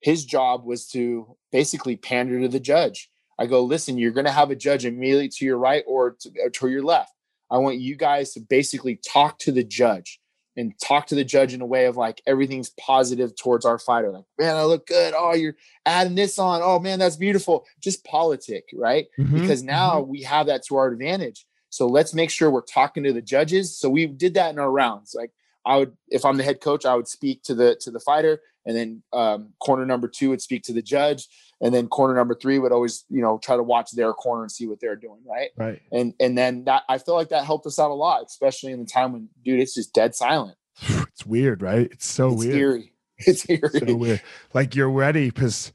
his 0.01 0.25
job 0.25 0.65
was 0.65 0.87
to 0.89 1.37
basically 1.53 1.97
pander 1.97 2.41
to 2.41 2.49
the 2.49 2.61
judge 2.61 3.11
i 3.39 3.47
go 3.47 3.63
listen 3.63 3.99
you're 3.99 4.13
going 4.13 4.27
to 4.27 4.33
have 4.33 4.51
a 4.51 4.57
judge 4.57 4.85
immediately 4.85 5.29
to 5.29 5.45
your 5.45 5.59
right 5.59 5.85
or 5.87 6.17
to, 6.21 6.31
or 6.43 6.51
to 6.51 6.69
your 6.69 6.83
left 6.83 7.13
i 7.51 7.59
want 7.59 7.79
you 7.79 7.97
guys 7.97 8.33
to 8.33 8.41
basically 8.41 9.01
talk 9.07 9.39
to 9.39 9.53
the 9.53 9.65
judge 9.65 10.21
and 10.57 10.73
talk 10.83 11.07
to 11.07 11.15
the 11.15 11.25
judge 11.25 11.55
in 11.55 11.61
a 11.61 11.67
way 11.67 11.87
of 11.87 11.97
like 11.97 12.21
everything's 12.27 12.71
positive 12.81 13.31
towards 13.37 13.65
our 13.65 13.79
fighter. 13.79 14.11
Like, 14.11 14.25
man, 14.41 14.57
I 14.57 14.65
look 14.65 14.89
good. 14.89 15.15
Oh, 15.17 15.33
you're 15.33 15.55
adding 15.87 16.17
this 16.17 16.37
on. 16.37 16.63
Oh 16.65 16.81
man, 16.81 16.99
that's 16.99 17.15
beautiful. 17.15 17.65
Just 17.81 18.05
politic, 18.05 18.65
right? 18.75 19.07
Mhm, 19.21 19.35
Because 19.35 19.63
now 19.63 20.01
we 20.01 20.23
have 20.23 20.47
that 20.49 20.65
to 20.65 20.75
our 20.75 20.89
advantage. 20.89 21.47
So 21.71 21.87
let's 21.87 22.13
make 22.13 22.29
sure 22.31 22.51
we're 22.51 22.63
talking 22.63 23.05
to 23.05 23.13
the 23.13 23.23
judges. 23.23 23.79
So 23.79 23.89
we 23.89 24.07
did 24.07 24.35
that 24.35 24.51
in 24.53 24.59
our 24.59 24.73
rounds. 24.73 25.15
Like 25.15 25.31
I 25.69 25.77
would, 25.77 25.93
if 26.09 26.25
I'm 26.25 26.39
the 26.39 26.43
head 26.43 26.61
coach, 26.61 26.87
I 26.87 26.95
would 26.95 27.07
speak 27.07 27.43
to 27.45 27.55
the 27.55 27.77
to 27.83 27.91
the 27.91 28.01
fighter, 28.01 28.41
and 28.65 28.75
then 28.77 29.03
um, 29.13 29.51
corner 29.61 29.85
number 29.85 30.09
two 30.09 30.31
would 30.31 30.41
speak 30.41 30.63
to 30.65 30.73
the 30.73 30.81
judge, 30.83 31.29
and 31.61 31.75
then 31.75 31.89
corner 31.89 32.15
number 32.15 32.35
three 32.35 32.59
would 32.59 32.73
always, 32.73 33.05
you 33.11 33.21
know, 33.21 33.39
try 33.39 33.57
to 33.57 33.63
watch 33.63 33.91
their 33.93 34.13
corner 34.15 34.43
and 34.43 34.51
see 34.51 34.67
what 34.67 34.81
they're 34.81 34.97
doing, 34.97 35.21
right? 35.27 35.51
right. 35.57 35.83
And 35.93 36.15
and 36.19 36.37
then 36.37 36.65
that 36.65 36.85
I 36.89 36.97
feel 36.99 37.15
like 37.15 37.29
that 37.29 37.45
helped 37.45 37.67
us 37.67 37.79
out 37.79 37.91
a 37.91 37.95
lot, 37.95 38.25
especially 38.27 38.73
in 38.73 38.81
the 38.81 38.87
time 38.87 39.13
when, 39.13 39.29
dude, 39.45 39.61
it's 39.61 39.75
just 39.75 39.93
dead 39.93 40.15
silent. 40.15 40.57
It's 41.19 41.27
weird, 41.27 41.63
right? 41.63 41.89
It's 41.91 42.07
so 42.07 42.33
weird. 42.33 42.39
it's 42.39 42.47
weird. 42.47 42.57
eerie. 42.57 42.93
It's 43.27 43.51
eerie. 43.51 43.89
So 43.89 43.97
weird. 43.97 44.23
Like 44.55 44.77
you're 44.77 44.89
ready 44.89 45.31
because 45.31 45.73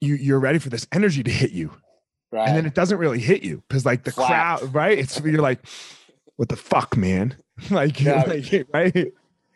you 0.00 0.14
you're 0.14 0.38
ready 0.40 0.60
for 0.60 0.68
this 0.68 0.86
energy 0.92 1.22
to 1.24 1.30
hit 1.30 1.50
you. 1.50 1.72
right. 2.30 2.46
and 2.46 2.56
then 2.56 2.66
it 2.66 2.74
doesn't 2.74 2.98
really 2.98 3.18
hit 3.18 3.42
you 3.42 3.62
because 3.68 3.84
like 3.84 4.04
the 4.04 4.12
Flat. 4.12 4.60
crowd 4.60 4.74
right 4.74 4.98
it's 4.98 5.20
you're 5.20 5.42
like 5.42 5.64
what 6.36 6.48
the 6.48 6.56
fuck 6.56 6.96
man 6.96 7.36
like, 7.70 8.00
Yeah. 8.00 8.22
like 8.26 8.66
right 8.72 9.12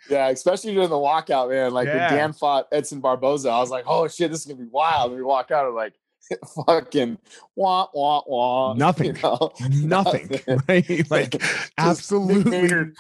yeah, 0.09 0.29
especially 0.29 0.73
during 0.73 0.89
the 0.91 0.95
walkout, 0.97 1.51
man. 1.51 1.73
Like 1.73 1.89
Yeah. 1.89 2.11
when 2.11 2.19
Dan 2.19 2.33
fought 2.33 2.69
Edson 2.71 3.01
Barboza, 3.01 3.49
I 3.51 3.59
was 3.59 3.71
like, 3.71 3.85
oh 3.89 4.07
shit, 4.07 4.31
this 4.31 4.41
is 4.41 4.47
gonna 4.47 4.63
be 4.63 4.69
wild. 4.71 5.11
And 5.11 5.19
we 5.19 5.25
walk 5.25 5.51
out 5.51 5.67
and 5.67 5.75
like 5.75 5.95
fucking 6.67 7.19
wah 7.57 7.87
wah 7.95 8.23
wah. 8.27 8.75
Nothing. 8.75 9.17
You 9.17 9.23
know? 9.23 9.53
nothing 9.71 10.41
right 10.69 11.11
like 11.11 11.41
absolutely 11.79 12.93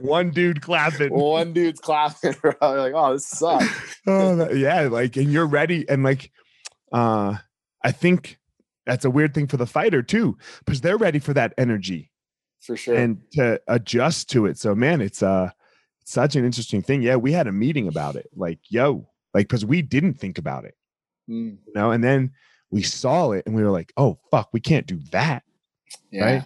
one 0.00 0.30
dude 0.30 0.60
clapping 0.62 1.12
One 1.12 1.52
dude's 1.52 1.80
clapping. 1.80 2.34
bro. 2.40 2.52
like, 2.60 2.92
oh, 2.94 3.12
this 3.14 3.26
sucks. 3.26 3.66
oh, 4.06 4.50
yeah 4.52 4.82
like 4.82 5.16
and 5.16 5.32
you're 5.32 5.46
ready 5.46 5.88
and 5.88 6.02
like 6.02 6.30
uh 6.92 7.34
i 7.84 7.92
think 7.92 8.37
that's 8.88 9.04
a 9.04 9.10
weird 9.10 9.34
thing 9.34 9.46
for 9.46 9.58
the 9.58 9.66
fighter 9.66 10.02
too 10.02 10.36
because 10.64 10.80
they're 10.80 10.96
ready 10.96 11.18
for 11.20 11.34
that 11.34 11.52
energy 11.58 12.10
For 12.60 12.76
sure. 12.76 12.96
and 12.96 13.18
to 13.34 13.60
adjust 13.68 14.30
to 14.30 14.46
it. 14.46 14.58
So 14.58 14.74
man 14.74 15.00
it's 15.00 15.22
uh 15.22 15.50
such 16.04 16.34
an 16.36 16.44
interesting 16.44 16.82
thing. 16.82 17.02
Yeah 17.02 17.16
we 17.16 17.30
had 17.32 17.46
a 17.46 17.52
meeting 17.52 17.86
about 17.86 18.16
it 18.16 18.28
like 18.34 18.58
yo 18.70 19.06
like 19.34 19.46
because 19.46 19.64
we 19.64 19.82
didn't 19.82 20.14
think 20.14 20.38
about 20.38 20.64
it. 20.64 20.74
Mm, 21.30 21.58
you 21.66 21.72
know 21.74 21.90
and 21.92 22.02
then 22.02 22.32
we 22.70 22.82
saw 22.82 23.30
it 23.32 23.44
and 23.46 23.54
we 23.54 23.62
were 23.62 23.70
like 23.70 23.92
oh 23.96 24.18
fuck 24.30 24.48
we 24.52 24.60
can't 24.60 24.86
do 24.86 24.98
that. 25.12 25.42
Yeah. 26.10 26.24
right? 26.24 26.44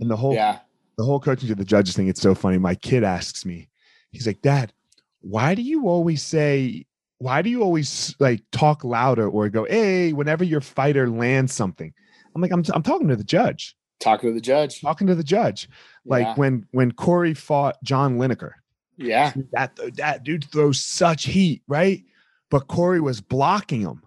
And 0.00 0.10
the 0.10 0.16
whole 0.16 0.34
Yeah. 0.34 0.58
the 0.98 1.04
whole 1.04 1.20
coaching 1.20 1.48
to 1.48 1.54
the 1.54 1.64
judges 1.64 1.94
thing 1.96 2.08
it's 2.08 2.20
so 2.20 2.34
funny. 2.34 2.58
My 2.58 2.74
kid 2.74 3.04
asks 3.04 3.46
me 3.46 3.68
he's 4.10 4.26
like 4.26 4.42
dad 4.42 4.72
why 5.20 5.54
do 5.54 5.62
you 5.62 5.88
always 5.88 6.22
say 6.22 6.84
why 7.18 7.42
do 7.42 7.50
you 7.50 7.62
always 7.62 8.14
like 8.18 8.42
talk 8.52 8.84
louder 8.84 9.28
or 9.28 9.48
go 9.48 9.64
hey 9.64 10.12
whenever 10.12 10.44
your 10.44 10.60
fighter 10.60 11.08
lands 11.08 11.52
something 11.52 11.92
i'm 12.34 12.42
like 12.42 12.52
i'm, 12.52 12.64
I'm 12.72 12.82
talking 12.82 13.08
to 13.08 13.16
the 13.16 13.24
judge 13.24 13.76
Talking 14.00 14.30
to 14.30 14.34
the 14.34 14.40
judge. 14.40 14.80
talking 14.80 15.06
to 15.06 15.14
the 15.14 15.24
judge 15.24 15.68
like 16.04 16.26
yeah. 16.26 16.34
when 16.34 16.66
when 16.72 16.92
corey 16.92 17.34
fought 17.34 17.82
john 17.82 18.18
lineker 18.18 18.52
yeah. 18.96 19.32
that 19.52 19.78
that 19.96 20.24
dude 20.24 20.44
throws 20.44 20.80
such 20.80 21.24
heat 21.24 21.62
right 21.66 22.04
but 22.50 22.68
corey 22.68 23.00
was 23.00 23.20
blocking 23.20 23.80
him 23.80 24.02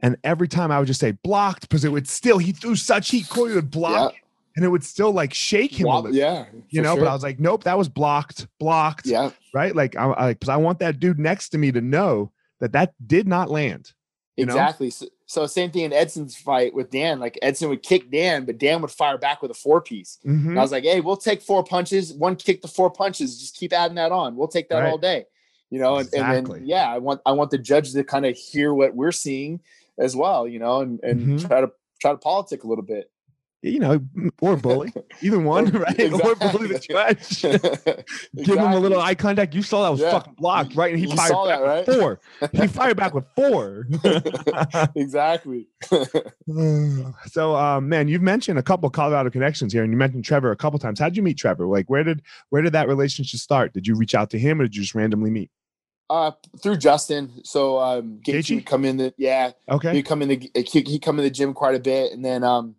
and 0.00 0.16
every 0.24 0.48
time 0.48 0.70
i 0.70 0.78
would 0.78 0.86
just 0.86 1.00
say 1.00 1.12
blocked 1.12 1.62
because 1.62 1.84
it 1.84 1.92
would 1.92 2.08
still 2.08 2.38
he 2.38 2.52
threw 2.52 2.74
such 2.74 3.10
heat 3.10 3.28
corey 3.28 3.54
would 3.54 3.70
block 3.70 4.14
and 4.58 4.64
it 4.64 4.68
would 4.70 4.82
still 4.82 5.12
like 5.12 5.32
shake 5.32 5.72
him. 5.72 5.86
Yeah, 6.10 6.46
you 6.68 6.82
know. 6.82 6.96
sure. 6.96 7.04
But 7.04 7.10
I 7.10 7.14
was 7.14 7.22
like, 7.22 7.38
nope, 7.38 7.62
that 7.62 7.78
was 7.78 7.88
blocked, 7.88 8.48
blocked. 8.58 9.06
yeah, 9.06 9.30
right. 9.54 9.74
Like 9.74 9.94
I, 9.94 10.12
I 10.12 10.32
because 10.32 10.48
I 10.48 10.56
want 10.56 10.80
that 10.80 10.98
dude 10.98 11.20
next 11.20 11.50
to 11.50 11.58
me 11.58 11.70
to 11.70 11.80
know 11.80 12.32
that 12.60 12.72
that 12.72 12.94
did 13.06 13.26
not 13.28 13.50
land. 13.50 13.92
Exactly. 14.36 14.88
So, 14.90 15.06
so 15.26 15.46
same 15.46 15.72
thing 15.72 15.82
in 15.82 15.92
Edson's 15.92 16.36
fight 16.36 16.72
with 16.72 16.90
Dan. 16.90 17.18
Like 17.18 17.36
Edson 17.42 17.68
would 17.70 17.82
kick 17.82 18.08
Dan, 18.10 18.44
but 18.44 18.56
Dan 18.58 18.80
would 18.82 18.90
fire 18.92 19.18
back 19.18 19.42
with 19.42 19.50
a 19.50 19.54
four 19.54 19.80
piece. 19.80 20.18
Mhm. 20.24 20.50
And 20.50 20.58
I 20.58 20.62
was 20.62 20.70
like, 20.70 20.84
hey, 20.84 21.00
we'll 21.00 21.16
take 21.16 21.42
four 21.42 21.64
punches, 21.64 22.12
one 22.12 22.36
kick 22.36 22.62
to 22.62 22.68
four 22.68 22.88
punches. 22.88 23.40
Just 23.40 23.56
keep 23.56 23.72
adding 23.72 23.96
that 23.96 24.12
on. 24.12 24.36
We'll 24.36 24.46
take 24.46 24.68
that 24.68 24.78
Right. 24.80 24.90
all 24.90 24.98
day. 24.98 25.24
You 25.70 25.80
know, 25.80 25.96
and, 25.96 26.08
and 26.14 26.46
then 26.46 26.66
yeah, 26.66 26.88
I 26.88 26.98
want 26.98 27.20
I 27.26 27.32
want 27.32 27.50
the 27.50 27.58
judge 27.58 27.92
to 27.92 28.04
kind 28.04 28.24
of 28.26 28.36
hear 28.36 28.72
what 28.72 28.94
we're 28.94 29.12
seeing 29.12 29.60
as 29.98 30.14
well, 30.14 30.46
you 30.46 30.60
know, 30.60 30.80
and, 30.82 31.00
and 31.02 31.20
Mhm. 31.40 31.46
try 31.48 31.60
to 31.60 31.70
try 32.00 32.12
to 32.12 32.16
politic 32.18 32.62
a 32.62 32.66
little 32.68 32.84
bit. 32.84 33.10
You 33.62 33.80
know, 33.80 34.00
or 34.40 34.56
bully, 34.58 34.92
either 35.20 35.38
one, 35.38 35.66
right? 35.70 36.12
Or 36.12 36.34
bully 36.36 36.68
the 36.68 36.76
exactly. 36.76 37.50
judge. 37.50 38.04
Give 38.44 38.58
him 38.58 38.72
a 38.72 38.78
little 38.78 39.00
eye 39.00 39.14
contact. 39.14 39.54
You 39.54 39.62
saw 39.62 39.82
that 39.82 39.88
was 39.90 40.00
Yeah. 40.00 40.12
fucking 40.12 40.34
blocked, 40.38 40.76
right? 40.76 40.92
And 40.92 41.00
he 41.00 41.08
You 41.08 41.16
fired 41.16 41.32
back 41.32 41.46
that, 41.46 41.60
with 41.62 41.88
right? 41.88 41.98
four. 42.00 42.20
He 42.52 42.66
fired 42.68 42.96
back 42.96 43.14
with 43.14 43.24
four. 43.34 43.86
exactly. 44.94 45.68
so, 47.26 47.56
um, 47.56 47.88
man, 47.88 48.08
you've 48.08 48.22
mentioned 48.22 48.58
a 48.58 48.62
couple 48.62 48.88
Colorado 48.90 49.30
connections 49.30 49.72
here, 49.72 49.82
and 49.82 49.92
you 49.92 49.96
mentioned 49.98 50.24
Trevor 50.24 50.50
a 50.52 50.56
couple 50.56 50.78
times. 50.78 50.98
How'd 51.00 51.16
you 51.16 51.22
meet 51.22 51.38
Trevor? 51.38 51.66
Like, 51.66 51.88
where 51.90 52.04
did 52.04 52.22
where 52.50 52.62
did 52.62 52.72
that 52.72 52.88
relationship 52.88 53.40
start? 53.40 53.72
Did 53.72 53.86
you 53.86 53.94
reach 53.94 54.14
out 54.14 54.30
to 54.30 54.38
him, 54.38 54.60
or 54.60 54.64
did 54.64 54.76
you 54.76 54.82
just 54.82 54.94
randomly 54.94 55.30
meet? 55.30 55.50
Uh, 56.10 56.30
through 56.62 56.76
Justin. 56.78 57.30
So 57.44 57.78
um, 57.78 58.20
Gaethje 58.26 58.54
would 58.54 58.66
come 58.66 58.84
in 58.84 58.96
the 58.96 59.12
yeah, 59.18 59.50
Okay. 59.68 59.92
he'd 59.92 60.04
come 60.06 60.22
in 60.22 60.28
the 60.28 60.50
he 60.54 60.98
come 60.98 61.18
in 61.18 61.24
the 61.24 61.30
gym 61.30 61.52
quite 61.52 61.74
a 61.74 61.80
bit, 61.80 62.12
and 62.12 62.24
then 62.24 62.44
um, 62.44 62.76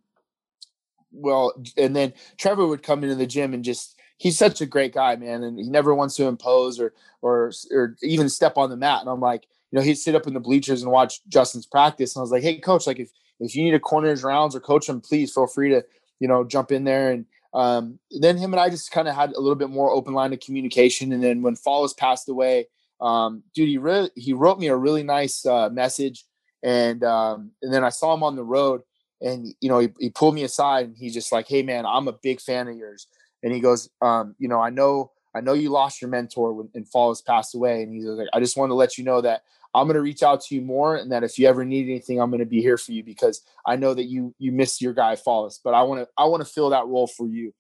well, 1.12 1.54
and 1.78 1.96
then 1.96 2.14
Trevor 2.38 2.68
would 2.68 2.84
come 2.84 3.04
into 3.04 3.16
the 3.16 3.28
gym 3.28 3.54
and 3.54 3.64
just 3.64 3.96
he's 4.18 4.38
such 4.38 4.62
a 4.62 4.66
great 4.66 4.94
guy, 4.94 5.16
man, 5.16 5.44
and 5.44 5.58
he 5.58 5.70
never 5.70 5.94
wants 5.96 6.16
to 6.18 6.26
impose 6.26 6.80
or 6.80 6.94
or 7.22 7.52
or 7.72 7.96
even 8.02 8.30
step 8.30 8.58
on 8.58 8.70
the 8.70 8.78
mat. 8.78 9.02
And 9.02 9.10
I'm 9.10 9.20
like, 9.20 9.48
you 9.72 9.80
know, 9.80 9.84
he'd 9.84 9.96
sit 9.96 10.16
up 10.16 10.28
in 10.28 10.34
the 10.34 10.40
bleachers 10.40 10.82
and 10.82 10.92
watch 10.92 11.22
Justin's 11.28 11.66
practice, 11.66 12.16
and 12.16 12.22
I 12.22 12.24
was 12.24 12.32
like, 12.32 12.44
hey, 12.44 12.60
coach, 12.60 12.88
like 12.88 13.00
if 13.00 13.10
if 13.40 13.56
you 13.56 13.64
need 13.64 13.72
to 13.72 13.80
corner 13.80 14.10
his 14.10 14.24
rounds 14.24 14.56
or 14.56 14.60
coach 14.60 14.88
him, 14.88 15.02
please 15.02 15.34
feel 15.34 15.48
free 15.48 15.70
to 15.70 15.84
you 16.20 16.28
know 16.28 16.44
jump 16.44 16.72
in 16.72 16.84
there 16.84 17.12
and. 17.12 17.26
Um, 17.52 17.98
then 18.12 18.38
him 18.38 18.54
and 18.54 18.60
I 18.60 18.70
just 18.70 18.92
kind 18.92 19.08
of 19.08 19.16
had 19.16 19.32
a 19.32 19.40
little 19.40 19.56
bit 19.56 19.72
more 19.72 19.90
open 19.90 20.14
line 20.14 20.32
of 20.34 20.40
communication. 20.40 21.12
And 21.12 21.24
then 21.24 21.42
when 21.42 21.56
Follis 21.56 21.98
passed 21.98 22.30
away, 22.30 22.68
um, 23.02 23.44
dude, 23.56 23.70
he 23.70 23.78
really 23.78 24.10
he 24.16 24.34
wrote 24.34 24.60
me 24.60 24.68
a 24.68 24.76
really 24.76 25.04
nice 25.04 25.46
uh, 25.46 25.70
message, 25.70 26.26
and 26.64 27.04
um, 27.04 27.52
and 27.62 27.74
then 27.74 27.84
I 27.84 27.90
saw 27.90 28.14
him 28.14 28.24
on 28.24 28.36
the 28.36 28.44
road, 28.44 28.82
and 29.22 29.54
you 29.62 29.70
know 29.70 29.80
he, 29.80 29.90
he 30.00 30.10
pulled 30.10 30.36
me 30.36 30.44
aside 30.44 30.88
and 30.88 30.98
he's 30.98 31.14
just 31.14 31.32
like, 31.32 31.48
hey 31.48 31.64
man, 31.64 31.86
I'm 31.86 32.08
a 32.08 32.14
big 32.14 32.42
fan 32.42 32.68
of 32.68 32.76
yours, 32.76 33.08
and 33.44 33.54
he 33.54 33.60
goes, 33.60 33.90
um, 34.02 34.36
you 34.40 34.48
know, 34.48 34.60
I 34.60 34.70
know 34.70 35.12
I 35.36 35.42
know 35.42 35.54
you 35.54 35.70
lost 35.70 36.02
your 36.02 36.10
mentor 36.10 36.54
when 36.54 36.70
and 36.74 36.90
Follis 36.90 37.26
passed 37.26 37.56
away, 37.56 37.84
and 37.84 37.94
he's 37.94 38.06
like, 38.06 38.28
I 38.34 38.40
just 38.40 38.58
want 38.58 38.70
to 38.70 38.76
let 38.76 38.98
you 38.98 39.04
know 39.04 39.22
that 39.22 39.44
I'm 39.74 39.88
gonna 39.88 40.02
reach 40.02 40.24
out 40.24 40.42
to 40.42 40.56
you 40.56 40.62
more, 40.62 40.96
and 40.96 41.12
that 41.12 41.24
if 41.24 41.38
you 41.38 41.48
ever 41.48 41.64
need 41.66 41.88
anything, 41.88 42.20
I'm 42.20 42.32
gonna 42.32 42.46
be 42.46 42.62
here 42.62 42.78
for 42.78 42.92
you 42.92 43.04
because 43.04 43.42
I 43.66 43.76
know 43.76 43.94
that 43.94 44.06
you 44.06 44.34
you 44.40 44.52
miss 44.52 44.82
your 44.82 44.94
guy 44.94 45.16
Follis, 45.16 45.60
but 45.64 45.74
I 45.74 45.84
want 45.84 46.02
to 46.02 46.08
I 46.18 46.26
want 46.26 46.46
to 46.46 46.52
fill 46.52 46.70
that 46.72 46.88
role 46.88 47.08
for 47.08 47.28
you. 47.28 47.54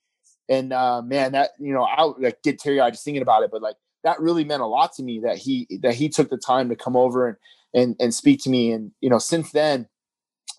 And 0.47 0.73
uh, 0.73 1.01
man, 1.03 1.33
that 1.33 1.51
you 1.59 1.73
know, 1.73 1.83
I 1.83 2.03
like 2.17 2.41
get 2.41 2.59
teary 2.59 2.79
eyed 2.79 2.93
just 2.93 3.05
thinking 3.05 3.21
about 3.21 3.43
it, 3.43 3.51
but 3.51 3.61
like 3.61 3.75
that 4.03 4.19
really 4.19 4.43
meant 4.43 4.61
a 4.61 4.67
lot 4.67 4.93
to 4.93 5.03
me 5.03 5.19
that 5.19 5.37
he 5.37 5.67
that 5.81 5.93
he 5.93 6.09
took 6.09 6.29
the 6.29 6.37
time 6.37 6.69
to 6.69 6.75
come 6.75 6.95
over 6.95 7.27
and 7.27 7.37
and 7.73 7.95
and 7.99 8.13
speak 8.13 8.41
to 8.43 8.49
me. 8.49 8.71
And 8.71 8.91
you 9.01 9.09
know, 9.09 9.19
since 9.19 9.51
then, 9.51 9.87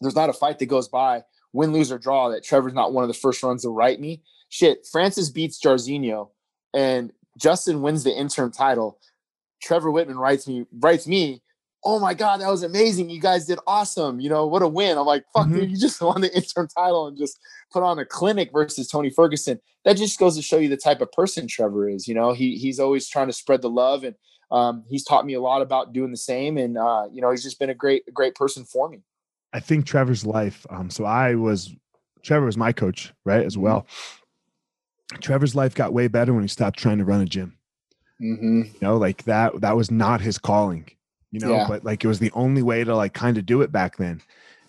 there's 0.00 0.16
not 0.16 0.30
a 0.30 0.32
fight 0.34 0.58
that 0.58 0.66
goes 0.66 0.88
by, 0.88 1.22
win, 1.52 1.72
lose 1.72 1.90
or 1.92 1.98
draw, 1.98 2.28
that 2.30 2.44
Trevor's 2.44 2.74
not 2.74 2.92
one 2.92 3.04
of 3.04 3.08
the 3.08 3.14
first 3.14 3.42
runs 3.42 3.62
to 3.62 3.68
write 3.70 4.00
me. 4.00 4.22
Shit, 4.48 4.86
Francis 4.90 5.30
beats 5.30 5.60
Jairzinho, 5.64 6.30
and 6.74 7.12
Justin 7.38 7.82
wins 7.82 8.04
the 8.04 8.10
interim 8.16 8.50
title. 8.50 8.98
Trevor 9.62 9.90
Wittman 9.90 10.16
writes 10.16 10.46
me 10.48 10.66
writes 10.72 11.06
me. 11.06 11.42
Oh 11.82 11.98
my 11.98 12.12
God, 12.12 12.42
that 12.42 12.48
was 12.50 12.62
amazing! 12.62 13.08
You 13.08 13.20
guys 13.20 13.46
did 13.46 13.58
awesome. 13.66 14.20
You 14.20 14.28
know 14.28 14.46
what 14.46 14.60
a 14.60 14.68
win. 14.68 14.98
I'm 14.98 15.06
like, 15.06 15.24
fuck, 15.32 15.46
Mhm. 15.46 15.54
dude, 15.54 15.70
you 15.70 15.78
just 15.78 16.00
won 16.02 16.20
the 16.20 16.34
interim 16.36 16.68
title 16.68 17.06
and 17.06 17.16
just 17.16 17.38
put 17.72 17.82
on 17.82 17.98
a 17.98 18.04
clinic 18.04 18.50
versus 18.52 18.86
Tony 18.88 19.08
Ferguson 19.08 19.60
that 19.86 19.96
just 19.96 20.18
goes 20.18 20.36
to 20.36 20.42
show 20.42 20.58
you 20.58 20.68
the 20.68 20.76
type 20.76 21.00
of 21.00 21.10
person 21.12 21.46
Trevor 21.46 21.88
is. 21.88 22.06
You 22.06 22.14
know, 22.14 22.32
he 22.34 22.56
he's 22.56 22.78
always 22.80 23.08
trying 23.08 23.28
to 23.28 23.32
spread 23.32 23.62
the 23.62 23.70
love, 23.70 24.04
and 24.04 24.14
um, 24.50 24.84
he's 24.90 25.04
taught 25.04 25.24
me 25.24 25.32
a 25.34 25.40
lot 25.40 25.62
about 25.62 25.94
doing 25.94 26.10
the 26.10 26.18
same. 26.18 26.58
And 26.58 26.76
uh, 26.76 27.06
you 27.10 27.22
know, 27.22 27.30
he's 27.30 27.42
just 27.42 27.58
been 27.58 27.70
a 27.70 27.74
great 27.74 28.02
great 28.12 28.34
person 28.34 28.64
for 28.64 28.88
me. 28.90 29.00
I 29.52 29.60
think 29.60 29.84
Trevor's 29.86 30.24
life. 30.24 30.66
Um, 30.70 30.90
so 30.90 31.04
I 31.04 31.34
was 31.34 31.74
Trevor 32.22 32.46
was 32.46 32.56
my 32.56 32.72
coach, 32.72 33.12
right, 33.24 33.44
as 33.44 33.56
well. 33.58 33.86
Trevor's 35.20 35.54
life 35.56 35.74
got 35.74 35.92
way 35.92 36.06
better 36.08 36.32
when 36.32 36.42
he 36.44 36.48
stopped 36.48 36.78
trying 36.78 36.98
to 36.98 37.04
run 37.04 37.20
a 37.20 37.26
gym. 37.26 37.56
Mm-hmm. 38.20 38.62
You 38.64 38.78
know, 38.80 38.96
like 38.96 39.24
that 39.24 39.60
that 39.60 39.76
was 39.76 39.90
not 39.90 40.20
his 40.20 40.38
calling, 40.38 40.88
you 41.32 41.40
know, 41.40 41.52
Yeah. 41.54 41.66
but 41.68 41.84
like 41.84 42.04
it 42.04 42.08
was 42.08 42.18
the 42.18 42.30
only 42.32 42.62
way 42.62 42.84
to 42.84 42.94
like 42.94 43.14
kind 43.14 43.38
of 43.38 43.46
do 43.46 43.62
it 43.62 43.72
back 43.72 43.96
then. 43.96 44.20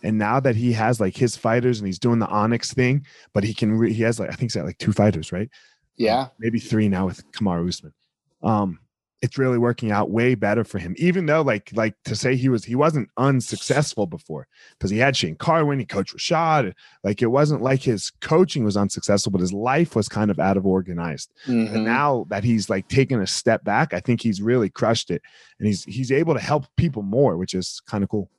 And 0.03 0.17
now 0.17 0.39
that 0.39 0.55
he 0.55 0.73
has 0.73 0.99
like 0.99 1.15
his 1.15 1.36
fighters 1.36 1.79
and 1.79 1.86
he's 1.86 1.99
doing 1.99 2.17
the 2.19 2.27
Onyx 2.27 2.73
thing, 2.73 3.05
but 3.34 3.43
he 3.43 3.53
can 3.53 3.73
re- 3.77 3.93
he 3.93 4.01
has 4.03 4.19
like 4.19 4.29
I 4.29 4.32
think 4.32 4.51
he's 4.51 4.55
got 4.55 4.65
like 4.65 4.79
two 4.79 4.93
fighters, 4.93 5.32
right? 5.32 5.49
Yeah, 5.97 6.29
maybe 6.39 6.59
three 6.59 6.88
now 6.89 7.05
with 7.05 7.29
Kamaru 7.34 7.67
Usman. 7.69 7.93
Um, 8.41 8.79
it's 9.22 9.38
really 9.38 9.59
working 9.59 9.91
out 9.91 10.09
way 10.09 10.34
better 10.34 10.63
for 10.63 10.80
him. 10.80 10.95
Even 10.97 11.28
though, 11.28 11.41
like, 11.43 11.69
like 11.76 11.93
to 12.05 12.15
say 12.15 12.36
he 12.36 12.49
was 12.49 12.65
he 12.65 12.74
wasn't 12.76 13.07
unsuccessful 13.17 14.07
before 14.07 14.47
because 14.78 14.89
he 14.89 14.97
had 14.97 15.15
Shane 15.15 15.36
Carwin, 15.36 15.80
he 15.80 15.86
coached 15.86 16.15
Rashad. 16.17 16.74
Like 17.03 17.22
it 17.22 17.28
wasn't 17.28 17.61
like 17.61 17.84
his 17.84 18.11
coaching 18.22 18.63
was 18.63 18.76
unsuccessful, 18.76 19.32
but 19.32 19.41
his 19.41 19.53
life 19.53 19.95
was 19.95 20.09
kind 20.09 20.32
of 20.32 20.39
out 20.39 20.57
of 20.57 20.65
organized. 20.65 21.32
Mhm. 21.47 21.74
And 21.74 21.86
now 21.86 22.26
that 22.30 22.43
he's 22.43 22.69
like 22.69 22.88
taken 22.88 23.22
a 23.22 23.28
step 23.28 23.63
back, 23.63 23.93
I 23.93 23.99
think 23.99 24.22
he's 24.22 24.41
really 24.41 24.69
crushed 24.69 25.11
it, 25.11 25.22
and 25.59 25.67
he's 25.67 25.84
he's 25.84 26.11
able 26.11 26.34
to 26.34 26.39
help 26.39 26.65
people 26.76 27.03
more, 27.03 27.38
which 27.38 27.53
is 27.53 27.82
kind 27.86 28.03
of 28.03 28.09
cool. 28.09 28.30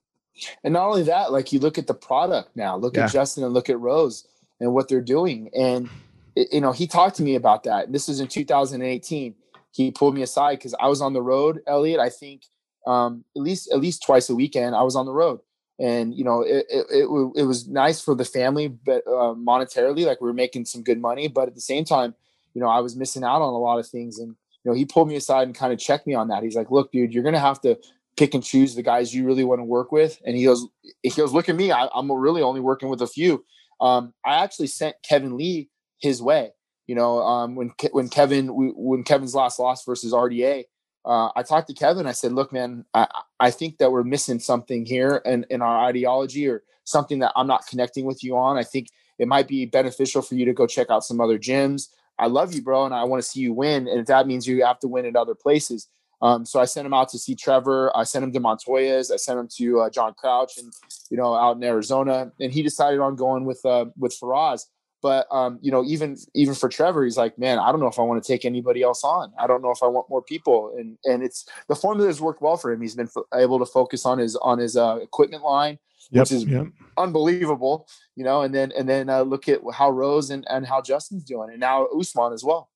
And 0.64 0.72
not 0.72 0.88
only 0.88 1.04
that, 1.04 1.30
like 1.30 1.52
you 1.52 1.60
look 1.60 1.78
at 1.78 1.86
the 1.86 1.94
product 1.94 2.56
now, 2.56 2.76
look 2.76 2.96
Yeah. 2.96 3.04
at 3.04 3.12
Justin 3.12 3.44
and 3.44 3.54
look 3.54 3.70
at 3.70 3.78
Rose 3.78 4.26
and 4.60 4.72
what 4.74 4.88
they're 4.88 5.00
doing. 5.00 5.50
And 5.56 5.88
you 6.34 6.60
know, 6.62 6.72
he 6.72 6.86
talked 6.86 7.16
to 7.16 7.22
me 7.22 7.34
about 7.34 7.62
that. 7.64 7.92
This 7.92 8.08
was 8.08 8.18
in 8.18 8.26
2018. 8.26 9.34
He 9.72 9.90
pulled 9.90 10.14
me 10.14 10.22
aside 10.22 10.58
because 10.58 10.74
I 10.78 10.86
was 10.88 11.00
on 11.00 11.12
the 11.12 11.22
road, 11.22 11.60
Elliot. 11.66 11.98
I 11.98 12.10
think 12.10 12.42
um, 12.86 13.24
at 13.36 13.42
least 13.42 13.72
at 13.72 13.80
least 13.80 14.02
twice 14.04 14.28
a 14.28 14.34
weekend 14.34 14.74
I 14.74 14.82
was 14.82 14.96
on 14.96 15.06
the 15.06 15.12
road, 15.12 15.40
and 15.78 16.14
you 16.14 16.24
know, 16.24 16.42
it 16.42 16.66
it, 16.70 16.86
it, 16.90 17.32
it 17.36 17.44
was 17.44 17.68
nice 17.68 18.00
for 18.00 18.14
the 18.14 18.24
family, 18.24 18.68
but 18.68 19.02
uh, 19.06 19.34
monetarily, 19.34 20.06
like 20.06 20.20
we 20.20 20.26
were 20.26 20.34
making 20.34 20.66
some 20.66 20.82
good 20.82 21.00
money. 21.00 21.28
But 21.28 21.48
at 21.48 21.54
the 21.54 21.60
same 21.60 21.84
time, 21.84 22.14
you 22.54 22.60
know, 22.60 22.68
I 22.68 22.80
was 22.80 22.96
missing 22.96 23.24
out 23.24 23.42
on 23.42 23.54
a 23.54 23.58
lot 23.58 23.78
of 23.78 23.88
things, 23.88 24.18
and 24.18 24.36
you 24.62 24.70
know, 24.70 24.74
he 24.76 24.84
pulled 24.84 25.08
me 25.08 25.16
aside 25.16 25.48
and 25.48 25.56
kind 25.56 25.72
of 25.72 25.78
checked 25.78 26.06
me 26.06 26.14
on 26.14 26.28
that. 26.28 26.42
He's 26.42 26.56
like, 26.56 26.70
"Look, 26.70 26.92
dude, 26.92 27.12
you're 27.12 27.24
gonna 27.24 27.38
have 27.38 27.60
to." 27.62 27.78
pick 28.16 28.34
and 28.34 28.44
choose 28.44 28.74
the 28.74 28.82
guys 28.82 29.14
you 29.14 29.24
really 29.24 29.44
want 29.44 29.58
to 29.58 29.64
work 29.64 29.90
with. 29.90 30.20
And 30.26 30.36
he 30.36 30.44
goes, 30.44 30.66
he 31.02 31.10
goes, 31.10 31.32
look 31.32 31.48
at 31.48 31.56
me. 31.56 31.72
I, 31.72 31.88
I'm 31.94 32.12
really 32.12 32.42
only 32.42 32.60
working 32.60 32.88
with 32.88 33.02
a 33.02 33.06
few. 33.06 33.44
Um, 33.80 34.12
I 34.24 34.42
actually 34.42 34.68
sent 34.68 34.96
Kevin 35.02 35.36
Lee 35.36 35.70
his 36.00 36.20
way. 36.20 36.50
You 36.92 36.96
know, 36.96 37.22
um, 37.22 37.54
when 37.54 37.70
Ke- 37.70 37.94
when 37.94 38.10
Kevin 38.10 38.48
when 38.52 39.02
Kevin's 39.02 39.34
last 39.34 39.58
loss 39.58 39.82
versus 39.82 40.12
RDA, 40.12 40.64
uh, 41.06 41.30
I 41.34 41.42
talked 41.42 41.68
to 41.68 41.72
Kevin. 41.72 42.06
I 42.06 42.12
said, 42.12 42.32
look, 42.32 42.52
man, 42.52 42.84
I, 42.92 43.06
I 43.40 43.50
think 43.50 43.78
that 43.78 43.90
we're 43.90 44.02
missing 44.02 44.38
something 44.38 44.84
here 44.84 45.22
in, 45.24 45.46
in 45.48 45.62
our 45.62 45.86
ideology 45.86 46.46
or 46.46 46.64
something 46.84 47.20
that 47.20 47.32
I'm 47.34 47.46
not 47.46 47.66
connecting 47.66 48.04
with 48.04 48.22
you 48.22 48.36
on. 48.36 48.58
I 48.58 48.62
think 48.62 48.88
it 49.18 49.26
might 49.26 49.48
be 49.48 49.64
beneficial 49.64 50.20
for 50.20 50.34
you 50.34 50.44
to 50.44 50.52
go 50.52 50.66
check 50.66 50.90
out 50.90 51.02
some 51.02 51.18
other 51.18 51.38
gyms. 51.38 51.88
I 52.18 52.26
love 52.26 52.52
you, 52.52 52.60
bro, 52.60 52.84
and 52.84 52.94
I 52.94 53.04
want 53.04 53.22
to 53.22 53.26
see 53.26 53.40
you 53.40 53.54
win. 53.54 53.88
And 53.88 53.98
if 53.98 54.04
that 54.08 54.26
means 54.26 54.46
you 54.46 54.62
have 54.62 54.78
to 54.80 54.86
win 54.86 55.06
at 55.06 55.16
other 55.16 55.34
places, 55.34 55.88
um, 56.20 56.44
so 56.44 56.60
I 56.60 56.66
sent 56.66 56.84
him 56.84 56.92
out 56.92 57.08
to 57.08 57.18
see 57.18 57.34
Trevor. 57.34 57.90
I 57.96 58.04
sent 58.04 58.22
him 58.22 58.32
to 58.32 58.38
Montoya's. 58.40 59.10
I 59.10 59.16
sent 59.16 59.40
him 59.40 59.48
to 59.56 59.80
uh, 59.80 59.88
John 59.88 60.12
Crouch, 60.12 60.58
and 60.58 60.70
you 61.10 61.16
know, 61.16 61.34
out 61.34 61.56
in 61.56 61.64
Arizona. 61.64 62.32
And 62.38 62.52
he 62.52 62.62
decided 62.62 63.00
on 63.00 63.16
going 63.16 63.46
with 63.46 63.64
uh, 63.64 63.86
with 63.96 64.14
Firas. 64.20 64.66
But 65.02 65.26
um, 65.32 65.58
you 65.60 65.72
know, 65.72 65.82
even 65.84 66.16
even 66.34 66.54
for 66.54 66.68
Trevor, 66.68 67.02
he's 67.04 67.16
like, 67.16 67.36
man, 67.38 67.58
I 67.58 67.72
don't 67.72 67.80
know 67.80 67.88
if 67.88 67.98
I 67.98 68.02
want 68.02 68.22
to 68.22 68.26
take 68.32 68.44
anybody 68.44 68.82
else 68.82 69.02
on. 69.02 69.32
I 69.38 69.46
don't 69.48 69.60
know 69.60 69.72
if 69.72 69.82
I 69.82 69.86
want 69.88 70.08
more 70.08 70.22
people. 70.22 70.74
And 70.78 70.96
and 71.04 71.22
it's 71.24 71.44
the 71.68 71.74
formula 71.74 72.06
has 72.08 72.20
worked 72.20 72.40
well 72.40 72.56
for 72.56 72.70
him. 72.70 72.80
He's 72.80 72.94
been 72.94 73.08
f- 73.14 73.24
able 73.34 73.58
to 73.58 73.66
focus 73.66 74.06
on 74.06 74.18
his 74.18 74.36
on 74.36 74.58
his 74.58 74.76
uh, 74.76 74.98
equipment 75.02 75.42
line, 75.42 75.78
Yep, 76.12 76.20
which 76.20 76.32
is 76.32 76.44
yep. 76.44 76.66
unbelievable. 76.96 77.88
You 78.14 78.24
know, 78.24 78.42
and 78.42 78.54
then 78.54 78.72
and 78.78 78.88
then 78.88 79.08
uh, 79.10 79.22
look 79.22 79.48
at 79.48 79.60
how 79.74 79.90
Rose 79.90 80.30
and 80.30 80.46
and 80.48 80.64
how 80.66 80.80
Justin's 80.80 81.24
doing, 81.24 81.50
and 81.50 81.58
now 81.58 81.86
Usman 81.86 82.32
as 82.32 82.44
well. 82.44 82.70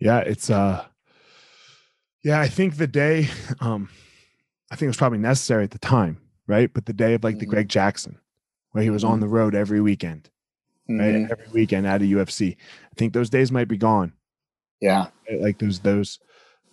Yeah, 0.00 0.18
it's 0.18 0.50
uh 0.50 0.84
yeah, 2.22 2.40
I 2.40 2.48
think 2.48 2.76
the 2.76 2.86
day 2.86 3.28
um 3.60 3.88
I 4.70 4.74
think 4.74 4.82
it 4.82 4.88
was 4.88 4.96
probably 4.96 5.18
necessary 5.18 5.64
at 5.64 5.70
the 5.70 5.78
time, 5.78 6.20
right? 6.46 6.72
But 6.72 6.86
the 6.86 6.92
day 6.92 7.14
of 7.14 7.22
like 7.24 7.38
the 7.38 7.46
Mhm. 7.46 7.50
Greg 7.50 7.68
Jackson, 7.68 8.18
where 8.72 8.82
he 8.84 8.90
was 8.90 9.04
on 9.04 9.18
Mhm. 9.18 9.22
the 9.22 9.28
road 9.28 9.54
every 9.54 9.80
weekend, 9.80 10.28
right? 10.88 11.14
Mhm. 11.14 11.30
Every 11.30 11.46
weekend 11.52 11.86
out 11.86 12.02
of 12.02 12.08
UFC. 12.08 12.56
I 12.84 12.94
think 12.96 13.12
those 13.12 13.30
days 13.30 13.52
might 13.52 13.68
be 13.68 13.76
gone. 13.76 14.12
Yeah. 14.80 15.08
right? 15.28 15.40
Like 15.40 15.58
those 15.58 15.80
those, 15.80 16.18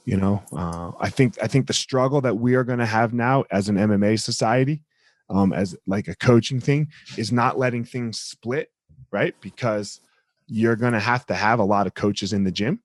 you 0.05 0.18
know, 0.18 0.43
uh 0.55 0.91
I 0.99 1.09
think 1.09 1.38
I 1.41 1.47
think 1.47 1.68
the 1.68 1.74
struggle 1.74 2.22
that 2.22 2.38
we 2.38 2.55
are 2.55 2.63
gonna 2.63 2.86
have 2.86 3.13
now 3.13 3.43
as 3.51 3.68
an 3.70 3.76
MMA 3.78 4.20
society, 4.20 4.82
um, 5.30 5.51
as 5.53 5.76
like 5.88 6.07
a 6.07 6.16
coaching 6.16 6.59
thing, 6.59 6.88
is 7.18 7.32
not 7.32 7.57
letting 7.57 7.84
things 7.84 8.20
split, 8.20 8.72
right? 9.11 9.36
Because 9.41 9.99
you're 10.47 10.76
going 10.76 10.93
to 10.93 10.99
have 10.99 11.26
to 11.26 11.34
have 11.34 11.57
a 11.57 11.63
lot 11.63 11.88
of 11.88 11.95
coaches 11.95 12.32
in 12.32 12.43
the 12.43 12.51
gym. 12.51 12.80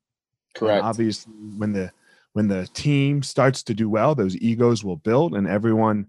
Correct. 0.55 0.79
And 0.79 0.87
obviously, 0.87 1.31
when 1.59 1.73
the 1.75 1.93
when 2.33 2.49
the 2.49 2.67
team 2.69 3.23
starts 3.23 3.63
to 3.65 3.75
do 3.75 3.91
well, 3.91 4.15
those 4.15 4.35
egos 4.39 4.83
will 4.83 4.97
build, 4.97 5.35
and 5.35 5.47
everyone. 5.47 6.07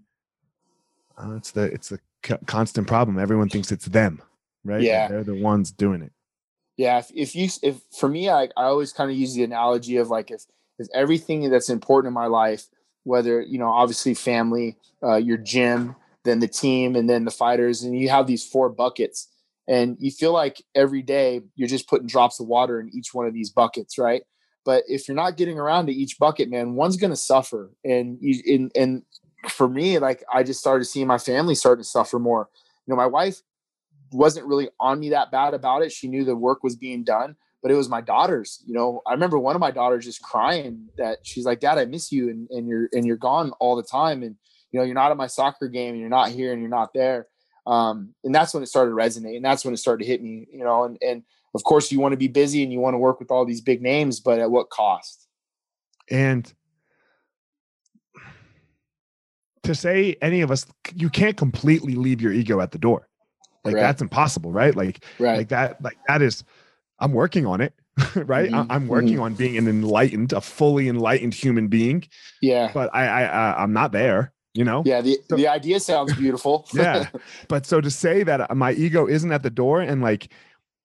Uh, 1.18 1.34
it's 1.36 1.50
the 1.50 1.64
it's 1.64 1.90
the 1.90 2.00
constant 2.46 2.86
problem. 2.86 3.18
Everyone 3.18 3.50
thinks 3.50 3.70
it's 3.70 3.84
them, 3.84 4.22
right? 4.64 4.76
Like, 4.76 4.84
Yeah. 4.84 5.08
they're 5.08 5.24
the 5.24 5.34
ones 5.34 5.70
doing 5.70 6.02
it. 6.02 6.12
Yeah, 6.76 6.98
if, 6.98 7.10
if 7.14 7.36
you 7.36 7.48
if 7.62 7.80
for 7.96 8.08
me, 8.08 8.30
I, 8.30 8.44
I 8.56 8.64
always 8.64 8.92
kind 8.92 9.10
of 9.10 9.16
use 9.16 9.34
the 9.34 9.44
analogy 9.44 9.98
of 9.98 10.08
like 10.08 10.30
if 10.30 10.44
if 10.78 10.88
everything 10.94 11.48
that's 11.50 11.68
important 11.68 12.08
in 12.08 12.14
my 12.14 12.26
life, 12.26 12.66
whether 13.04 13.42
you 13.42 13.58
know 13.58 13.68
obviously 13.68 14.14
family, 14.14 14.76
uh, 15.02 15.16
your 15.16 15.36
gym, 15.36 15.94
then 16.24 16.40
the 16.40 16.48
team, 16.48 16.96
and 16.96 17.08
then 17.08 17.24
the 17.24 17.30
fighters, 17.30 17.82
and 17.82 17.98
you 17.98 18.08
have 18.08 18.26
these 18.26 18.46
four 18.46 18.70
buckets, 18.70 19.28
and 19.68 19.96
you 20.00 20.10
feel 20.10 20.32
like 20.32 20.62
every 20.74 21.02
day 21.02 21.42
you're 21.56 21.68
just 21.68 21.88
putting 21.88 22.06
drops 22.06 22.40
of 22.40 22.46
water 22.46 22.80
in 22.80 22.88
each 22.94 23.12
one 23.12 23.26
of 23.26 23.34
these 23.34 23.50
buckets, 23.50 23.98
right? 23.98 24.22
But 24.64 24.84
if 24.88 25.08
you're 25.08 25.14
not 25.14 25.36
getting 25.36 25.58
around 25.58 25.86
to 25.86 25.92
each 25.92 26.18
bucket, 26.18 26.48
man, 26.48 26.74
one's 26.74 26.96
gonna 26.96 27.16
suffer, 27.16 27.70
and 27.84 28.16
you 28.20 28.42
and 28.46 28.72
and 28.74 29.02
for 29.50 29.68
me, 29.68 29.98
like 29.98 30.24
I 30.32 30.42
just 30.42 30.60
started 30.60 30.86
seeing 30.86 31.06
my 31.06 31.18
family 31.18 31.54
starting 31.54 31.82
to 31.82 31.88
suffer 31.88 32.18
more. 32.18 32.48
You 32.86 32.92
know, 32.92 32.96
my 32.96 33.06
wife 33.06 33.42
wasn't 34.12 34.46
really 34.46 34.68
on 34.80 35.00
me 35.00 35.10
that 35.10 35.30
bad 35.30 35.54
about 35.54 35.82
it. 35.82 35.92
She 35.92 36.08
knew 36.08 36.24
the 36.24 36.36
work 36.36 36.62
was 36.62 36.76
being 36.76 37.04
done, 37.04 37.36
but 37.62 37.70
it 37.70 37.74
was 37.74 37.88
my 37.88 38.00
daughters. 38.00 38.62
You 38.66 38.74
know, 38.74 39.02
I 39.06 39.12
remember 39.12 39.38
one 39.38 39.54
of 39.54 39.60
my 39.60 39.70
daughters 39.70 40.04
just 40.04 40.22
crying 40.22 40.88
that 40.98 41.18
she's 41.22 41.44
like, 41.44 41.60
"Dad, 41.60 41.78
I 41.78 41.84
miss 41.84 42.12
you, 42.12 42.28
and, 42.28 42.48
and 42.50 42.68
you're 42.68 42.88
and 42.92 43.06
you're 43.06 43.16
gone 43.16 43.52
all 43.60 43.76
the 43.76 43.82
time, 43.82 44.22
and 44.22 44.36
you 44.70 44.80
know, 44.80 44.84
you're 44.84 44.94
not 44.94 45.10
at 45.10 45.16
my 45.16 45.26
soccer 45.26 45.68
game, 45.68 45.90
and 45.90 46.00
you're 46.00 46.08
not 46.08 46.30
here, 46.30 46.52
and 46.52 46.60
you're 46.60 46.70
not 46.70 46.92
there." 46.94 47.28
Um, 47.66 48.14
and 48.24 48.34
that's 48.34 48.52
when 48.52 48.62
it 48.62 48.66
started 48.66 48.92
resonating. 48.94 49.42
That's 49.42 49.64
when 49.64 49.72
it 49.72 49.78
started 49.78 50.04
to 50.04 50.10
hit 50.10 50.22
me. 50.22 50.46
You 50.52 50.64
know, 50.64 50.84
and 50.84 50.98
and 51.00 51.22
of 51.54 51.64
course, 51.64 51.92
you 51.92 52.00
want 52.00 52.12
to 52.12 52.16
be 52.16 52.28
busy 52.28 52.62
and 52.62 52.72
you 52.72 52.80
want 52.80 52.94
to 52.94 52.98
work 52.98 53.20
with 53.20 53.30
all 53.30 53.44
these 53.44 53.60
big 53.60 53.82
names, 53.82 54.20
but 54.20 54.38
at 54.38 54.50
what 54.50 54.70
cost? 54.70 55.28
And 56.10 56.52
to 59.62 59.74
say 59.74 60.16
any 60.20 60.40
of 60.40 60.50
us, 60.50 60.66
you 60.94 61.08
can't 61.08 61.36
completely 61.36 61.94
leave 61.94 62.20
your 62.20 62.32
ego 62.32 62.60
at 62.60 62.72
the 62.72 62.78
door. 62.78 63.08
Like 63.64 63.74
Correct. 63.74 63.82
that's 63.86 64.02
impossible, 64.02 64.52
right? 64.52 64.74
Like 64.74 65.04
Right. 65.18 65.38
like 65.38 65.48
that 65.48 65.82
like 65.82 65.98
that 66.08 66.22
is 66.22 66.44
i'm 66.98 67.12
working 67.12 67.46
on 67.46 67.60
it 67.60 67.74
right 68.14 68.50
Mhm, 68.50 68.66
I- 68.70 68.74
i'm 68.74 68.86
working 68.86 69.18
on 69.18 69.34
being 69.34 69.56
an 69.56 69.66
enlightened 69.66 70.32
a 70.32 70.40
fully 70.40 70.88
enlightened 70.88 71.34
human 71.34 71.66
being 71.68 72.04
yeah. 72.40 72.70
but 72.72 72.90
i 72.94 73.06
i, 73.06 73.22
I 73.24 73.62
i'm 73.62 73.72
not 73.72 73.90
there 73.92 74.32
you 74.54 74.62
know 74.64 74.82
Yeah. 74.86 75.00
The, 75.00 75.18
So- 75.28 75.36
the 75.36 75.48
idea 75.48 75.80
sounds 75.80 76.14
beautiful. 76.14 76.68
yeah 76.74 77.08
but 77.48 77.66
so 77.66 77.80
to 77.80 77.90
say 77.90 78.22
that 78.22 78.48
uh, 78.50 78.54
my 78.54 78.72
ego 78.72 79.08
isn't 79.08 79.32
at 79.32 79.42
the 79.42 79.50
door 79.50 79.80
and 79.80 80.00
like 80.00 80.28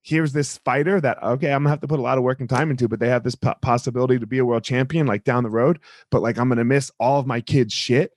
here's 0.02 0.32
this 0.32 0.58
fighter 0.58 1.00
that 1.00 1.22
okay 1.22 1.52
i'm 1.52 1.60
gonna 1.62 1.70
have 1.70 1.80
to 1.82 1.88
put 1.88 2.00
a 2.00 2.02
lot 2.02 2.18
of 2.18 2.24
work 2.24 2.40
and 2.40 2.48
time 2.50 2.70
into 2.70 2.88
but 2.88 2.98
they 2.98 3.08
have 3.08 3.22
this 3.22 3.34
po- 3.36 3.54
possibility 3.62 4.18
to 4.18 4.26
be 4.26 4.38
a 4.38 4.44
world 4.44 4.64
champion 4.64 5.06
like 5.06 5.22
down 5.24 5.44
the 5.44 5.50
road 5.50 5.78
but 6.10 6.20
like 6.22 6.36
i'm 6.38 6.48
gonna 6.48 6.64
miss 6.64 6.90
all 6.98 7.20
of 7.20 7.26
my 7.26 7.40
kids 7.40 7.72
shit 7.72 8.10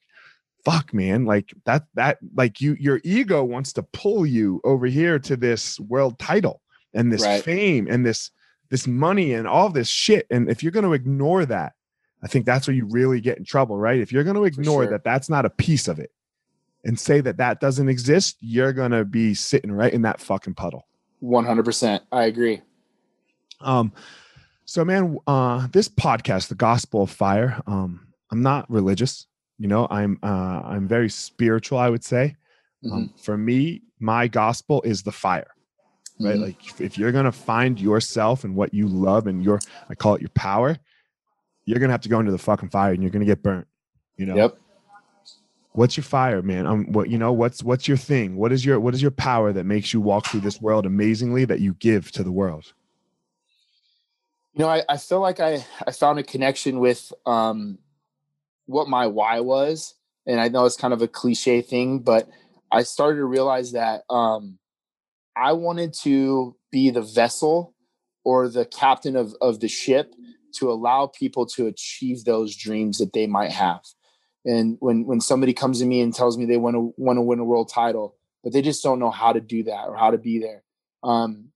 fuck 0.63 0.93
man 0.93 1.25
like 1.25 1.53
that 1.65 1.85
that 1.95 2.17
like 2.35 2.61
you 2.61 2.75
your 2.79 2.99
ego 3.03 3.43
wants 3.43 3.73
to 3.73 3.83
pull 3.83 4.25
you 4.25 4.61
over 4.63 4.85
here 4.85 5.17
to 5.19 5.35
this 5.35 5.79
world 5.79 6.17
title 6.19 6.61
and 6.93 7.11
this 7.11 7.23
Right. 7.23 7.43
fame 7.43 7.87
and 7.89 8.05
this 8.05 8.31
this 8.69 8.85
money 8.87 9.33
and 9.33 9.47
all 9.47 9.69
this 9.69 9.89
shit 9.89 10.27
and 10.29 10.49
if 10.49 10.61
you're 10.63 10.71
going 10.71 10.85
to 10.85 10.93
ignore 10.93 11.45
that 11.45 11.73
i 12.23 12.27
think 12.27 12.45
that's 12.45 12.67
where 12.67 12.75
you 12.75 12.85
really 12.85 13.19
get 13.21 13.37
in 13.37 13.43
trouble 13.43 13.77
right 13.77 13.99
if 13.99 14.11
you're 14.11 14.23
going 14.23 14.35
to 14.35 14.43
ignore 14.45 14.83
sure. 14.83 14.91
that 14.91 15.03
that's 15.03 15.29
not 15.29 15.45
a 15.45 15.49
piece 15.49 15.87
of 15.87 15.99
it 15.99 16.11
and 16.83 16.99
say 16.99 17.21
that 17.21 17.37
that 17.37 17.59
doesn't 17.59 17.89
exist 17.89 18.37
you're 18.39 18.73
going 18.73 18.91
to 18.91 19.03
be 19.05 19.33
sitting 19.33 19.71
right 19.71 19.93
in 19.93 20.01
that 20.03 20.19
fucking 20.19 20.53
puddle 20.53 20.87
100%. 21.23 21.99
I 22.11 22.23
agree. 22.25 22.61
um 23.59 23.91
so 24.65 24.83
man 24.85 25.17
uh 25.27 25.67
this 25.71 25.87
podcast 25.89 26.47
the 26.47 26.55
gospel 26.55 27.03
of 27.03 27.09
fire 27.11 27.61
um 27.67 28.07
i'm 28.31 28.41
not 28.41 28.69
religious 28.69 29.27
you 29.61 29.67
know 29.67 29.87
i'm 29.91 30.13
uh 30.23 30.61
i'm 30.73 30.87
very 30.87 31.09
spiritual 31.09 31.77
i 31.77 31.89
would 31.93 32.03
say. 32.03 32.35
Um, 32.91 33.13
for 33.25 33.37
me 33.37 33.83
my 33.99 34.27
gospel 34.27 34.81
is 34.91 35.03
the 35.03 35.11
fire 35.11 35.51
right? 36.19 36.37
Mhm. 36.39 36.41
like 36.47 36.59
if- 36.69 36.81
if 36.87 36.97
you're 36.97 37.11
gonna 37.11 37.31
find 37.31 37.79
yourself 37.79 38.43
and 38.45 38.55
what 38.55 38.73
you 38.73 38.87
love 38.87 39.27
and 39.27 39.43
your 39.43 39.59
i 39.89 39.93
call 39.93 40.15
it 40.15 40.21
your 40.21 40.35
power 40.51 40.71
you're 41.65 41.79
gonna 41.79 41.93
have 41.97 42.01
to 42.07 42.09
go 42.09 42.19
into 42.19 42.31
the 42.31 42.39
fucking 42.49 42.69
fire 42.69 42.91
and 42.93 43.01
you're 43.03 43.11
gonna 43.11 43.31
get 43.33 43.43
burnt 43.43 43.67
you 44.17 44.25
know? 44.25 44.35
Yep. 44.35 44.51
what's 45.73 45.95
your 45.95 46.03
fire 46.03 46.41
man? 46.41 46.65
Um 46.65 46.91
what 46.91 47.09
you 47.11 47.17
know 47.19 47.31
what's 47.41 47.63
what's 47.63 47.87
your 47.87 47.97
thing? 48.11 48.35
What 48.41 48.51
is 48.51 48.65
your 48.65 48.79
what 48.79 48.93
is 48.95 49.01
your 49.01 49.11
power 49.29 49.53
that 49.53 49.65
makes 49.65 49.93
you 49.93 50.01
walk 50.01 50.23
through 50.27 50.41
this 50.47 50.59
world 50.59 50.85
amazingly 50.85 51.45
that 51.45 51.59
you 51.59 51.71
give 51.75 52.11
to 52.13 52.23
the 52.23 52.31
world? 52.41 52.65
You 54.53 54.59
know 54.63 54.69
I, 54.69 54.83
I 54.89 54.97
feel 54.97 55.21
like 55.21 55.39
i 55.39 55.63
i 55.87 55.91
found 55.91 56.19
a 56.19 56.23
connection 56.23 56.79
with 56.79 57.13
um 57.25 57.77
what 58.71 58.87
my 58.87 59.07
why 59.07 59.39
was 59.39 59.95
and 60.25 60.39
i 60.39 60.47
know 60.47 60.65
it's 60.65 60.77
kind 60.77 60.93
of 60.93 61.01
a 61.01 61.07
cliche 61.07 61.61
thing 61.61 61.99
but 61.99 62.29
i 62.71 62.83
started 62.83 63.17
to 63.17 63.25
realize 63.25 63.73
that 63.73 64.01
um 64.09 64.57
i 65.35 65.51
wanted 65.51 65.93
to 65.93 66.55
be 66.71 66.89
the 66.89 67.01
vessel 67.01 67.75
or 68.23 68.47
the 68.47 68.65
captain 68.65 69.15
of 69.15 69.35
of 69.41 69.59
the 69.59 69.67
ship 69.67 70.13
to 70.53 70.71
allow 70.71 71.07
people 71.07 71.45
to 71.45 71.67
achieve 71.67 72.23
those 72.23 72.55
dreams 72.55 72.97
that 72.97 73.13
they 73.13 73.27
might 73.27 73.51
have. 73.51 73.81
And 74.45 74.77
when 74.79 75.05
when 75.05 75.21
somebody 75.21 75.53
comes 75.53 75.79
to 75.79 75.85
me 75.85 76.01
and 76.01 76.13
tells 76.13 76.37
me 76.37 76.45
they 76.45 76.57
want 76.57 76.75
to 76.75 76.93
want 76.97 77.17
to 77.17 77.21
win 77.21 77.39
a 77.39 77.43
world 77.43 77.69
title 77.69 78.15
but 78.43 78.53
they 78.53 78.63
just 78.63 78.81
don't 78.81 78.97
know 78.97 79.11
how 79.11 79.31
to 79.31 79.39
do 79.39 79.61
that 79.63 79.87
or 79.87 79.95
how 79.95 80.09
to 80.09 80.17
be 80.17 80.39
there. 80.39 80.63
Um 81.03 81.49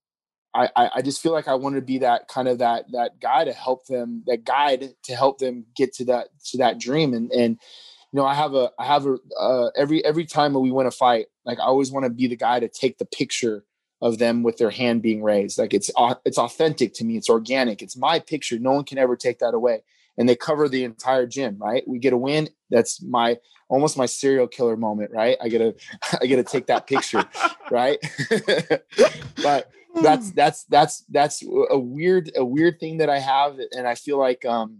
I, 0.55 0.89
I 0.95 1.01
just 1.01 1.21
feel 1.21 1.33
like 1.33 1.47
I 1.47 1.55
want 1.55 1.75
to 1.75 1.81
be 1.81 1.99
that 1.99 2.27
kind 2.27 2.47
of 2.47 2.59
that 2.59 2.85
that 2.91 3.19
guy 3.19 3.43
to 3.43 3.53
help 3.53 3.85
them, 3.87 4.23
that 4.27 4.45
guide 4.45 4.93
to 5.03 5.15
help 5.15 5.37
them 5.39 5.65
get 5.75 5.93
to 5.95 6.05
that 6.05 6.29
to 6.51 6.57
that 6.59 6.79
dream. 6.79 7.13
And 7.13 7.31
and 7.31 7.59
you 8.11 8.17
know, 8.21 8.25
I 8.25 8.33
have 8.33 8.53
a 8.53 8.71
I 8.79 8.85
have 8.85 9.05
a 9.05 9.17
uh, 9.37 9.69
every 9.75 10.03
every 10.05 10.25
time 10.25 10.53
we 10.53 10.71
win 10.71 10.87
a 10.87 10.91
fight, 10.91 11.25
like 11.45 11.59
I 11.59 11.63
always 11.63 11.91
want 11.91 12.05
to 12.05 12.09
be 12.09 12.27
the 12.27 12.37
guy 12.37 12.59
to 12.59 12.69
take 12.69 12.97
the 12.97 13.05
picture 13.05 13.65
of 14.01 14.17
them 14.17 14.43
with 14.43 14.57
their 14.57 14.69
hand 14.69 15.01
being 15.01 15.23
raised. 15.23 15.57
Like 15.57 15.73
it's 15.73 15.91
it's 16.25 16.37
authentic 16.37 16.93
to 16.95 17.05
me. 17.05 17.17
It's 17.17 17.29
organic. 17.29 17.81
It's 17.81 17.97
my 17.97 18.19
picture. 18.19 18.57
No 18.59 18.71
one 18.71 18.85
can 18.85 18.97
ever 18.97 19.15
take 19.15 19.39
that 19.39 19.53
away. 19.53 19.83
And 20.17 20.29
they 20.29 20.35
cover 20.37 20.69
the 20.69 20.85
entire 20.85 21.27
gym, 21.27 21.57
right? 21.59 21.83
We 21.85 21.99
get 21.99 22.13
a 22.13 22.17
win. 22.17 22.47
That's 22.69 23.01
my 23.01 23.37
almost 23.67 23.97
my 23.97 24.05
serial 24.05 24.47
killer 24.47 24.77
moment, 24.77 25.11
right? 25.11 25.37
I 25.41 25.49
get 25.49 25.57
to 25.57 25.75
I 26.21 26.25
get 26.25 26.37
to 26.37 26.43
take 26.43 26.67
that 26.67 26.87
picture, 26.87 27.25
right? 27.69 27.99
but 29.43 29.69
that's 30.01 30.31
that's 30.31 30.63
that's 30.65 31.05
that's 31.09 31.43
a 31.69 31.77
weird 31.77 32.31
a 32.35 32.43
weird 32.45 32.79
thing 32.79 32.97
that 32.97 33.09
I 33.09 33.19
have, 33.19 33.59
and 33.71 33.87
I 33.87 33.95
feel 33.95 34.17
like 34.17 34.45
um, 34.45 34.79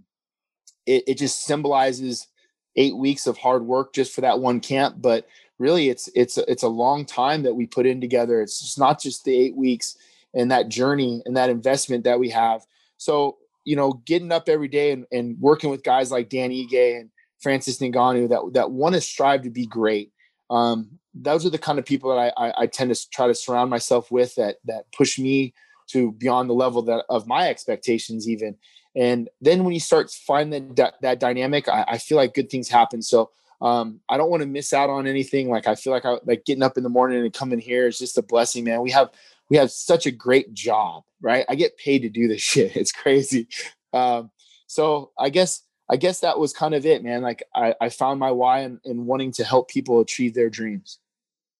it 0.85 1.03
it 1.07 1.17
just 1.17 1.45
symbolizes 1.45 2.27
eight 2.75 2.95
weeks 2.95 3.27
of 3.27 3.37
hard 3.37 3.65
work 3.65 3.93
just 3.93 4.13
for 4.13 4.21
that 4.21 4.39
one 4.39 4.59
camp. 4.59 4.95
But 4.99 5.27
really, 5.57 5.89
it's 5.89 6.09
it's 6.15 6.37
a- 6.37 6.49
it's 6.51 6.63
a 6.63 6.67
long 6.67 7.05
time 7.05 7.43
that 7.43 7.55
we 7.55 7.65
put 7.65 7.85
in 7.85 8.01
together. 8.01 8.41
It's 8.41 8.59
just 8.59 8.79
not 8.79 9.01
just 9.01 9.23
the 9.23 9.35
eight 9.35 9.55
weeks 9.55 9.97
and 10.33 10.51
that 10.51 10.69
journey 10.69 11.21
and 11.25 11.37
that 11.37 11.49
investment 11.49 12.03
that 12.03 12.19
we 12.19 12.29
have. 12.29 12.65
So 12.97 13.37
you 13.63 13.75
know, 13.75 13.93
getting 14.05 14.31
up 14.31 14.47
every 14.47 14.67
day 14.67 14.91
and, 14.91 15.05
and 15.11 15.39
working 15.39 15.71
with 15.71 15.83
guys 15.83 16.11
like 16.11 16.29
Dan 16.29 16.51
Ige 16.51 16.99
and 16.99 17.09
Francis 17.41 17.79
Ngannou 17.79 18.29
that 18.29 18.53
that 18.53 18.71
want 18.71 18.95
to 18.95 19.01
strive 19.01 19.41
to 19.43 19.49
be 19.49 19.65
great. 19.65 20.11
Um, 20.49 20.99
those 21.13 21.45
are 21.45 21.49
the 21.49 21.57
kind 21.57 21.79
of 21.79 21.85
people 21.85 22.13
that 22.13 22.33
I, 22.37 22.47
I, 22.47 22.53
I 22.63 22.67
tend 22.67 22.93
to 22.93 23.09
try 23.09 23.27
to 23.27 23.35
surround 23.35 23.69
myself 23.69 24.11
with 24.11 24.35
that 24.35 24.57
that 24.65 24.85
push 24.91 25.17
me 25.17 25.53
to 25.87 26.11
beyond 26.13 26.49
the 26.49 26.53
level 26.53 26.81
that 26.83 27.05
of 27.09 27.27
my 27.27 27.47
expectations 27.47 28.27
even. 28.27 28.57
And 28.95 29.29
then 29.41 29.63
when 29.63 29.73
you 29.73 29.79
start 29.79 30.11
finding 30.11 30.75
that 30.75 30.95
that 31.01 31.19
dynamic, 31.19 31.67
I, 31.67 31.85
I 31.87 31.97
feel 31.97 32.17
like 32.17 32.33
good 32.33 32.49
things 32.49 32.69
happen. 32.69 33.01
So 33.01 33.31
um, 33.61 34.01
I 34.09 34.17
don't 34.17 34.29
want 34.29 34.41
to 34.41 34.47
miss 34.47 34.73
out 34.73 34.89
on 34.89 35.07
anything. 35.07 35.49
Like 35.49 35.67
I 35.67 35.75
feel 35.75 35.93
like 35.93 36.05
I 36.05 36.17
like 36.25 36.45
getting 36.45 36.63
up 36.63 36.77
in 36.77 36.83
the 36.83 36.89
morning 36.89 37.23
and 37.23 37.33
coming 37.33 37.59
here 37.59 37.87
is 37.87 37.97
just 37.97 38.17
a 38.17 38.21
blessing, 38.21 38.63
man. 38.63 38.81
We 38.81 38.91
have 38.91 39.09
we 39.49 39.57
have 39.57 39.71
such 39.71 40.05
a 40.05 40.11
great 40.11 40.53
job, 40.53 41.03
right? 41.21 41.45
I 41.47 41.55
get 41.55 41.77
paid 41.77 42.01
to 42.01 42.09
do 42.09 42.27
this 42.27 42.41
shit. 42.41 42.75
It's 42.75 42.91
crazy. 42.91 43.47
Um, 43.93 44.31
so 44.67 45.11
I 45.17 45.29
guess 45.29 45.61
I 45.89 45.97
guess 45.97 46.21
that 46.21 46.39
was 46.39 46.53
kind 46.53 46.73
of 46.73 46.85
it, 46.85 47.03
man. 47.03 47.21
Like 47.21 47.43
I, 47.53 47.75
I 47.79 47.89
found 47.89 48.19
my 48.19 48.31
why 48.31 48.61
in, 48.61 48.79
in 48.83 49.05
wanting 49.05 49.31
to 49.33 49.43
help 49.43 49.69
people 49.69 49.99
achieve 49.99 50.33
their 50.33 50.49
dreams. 50.49 50.99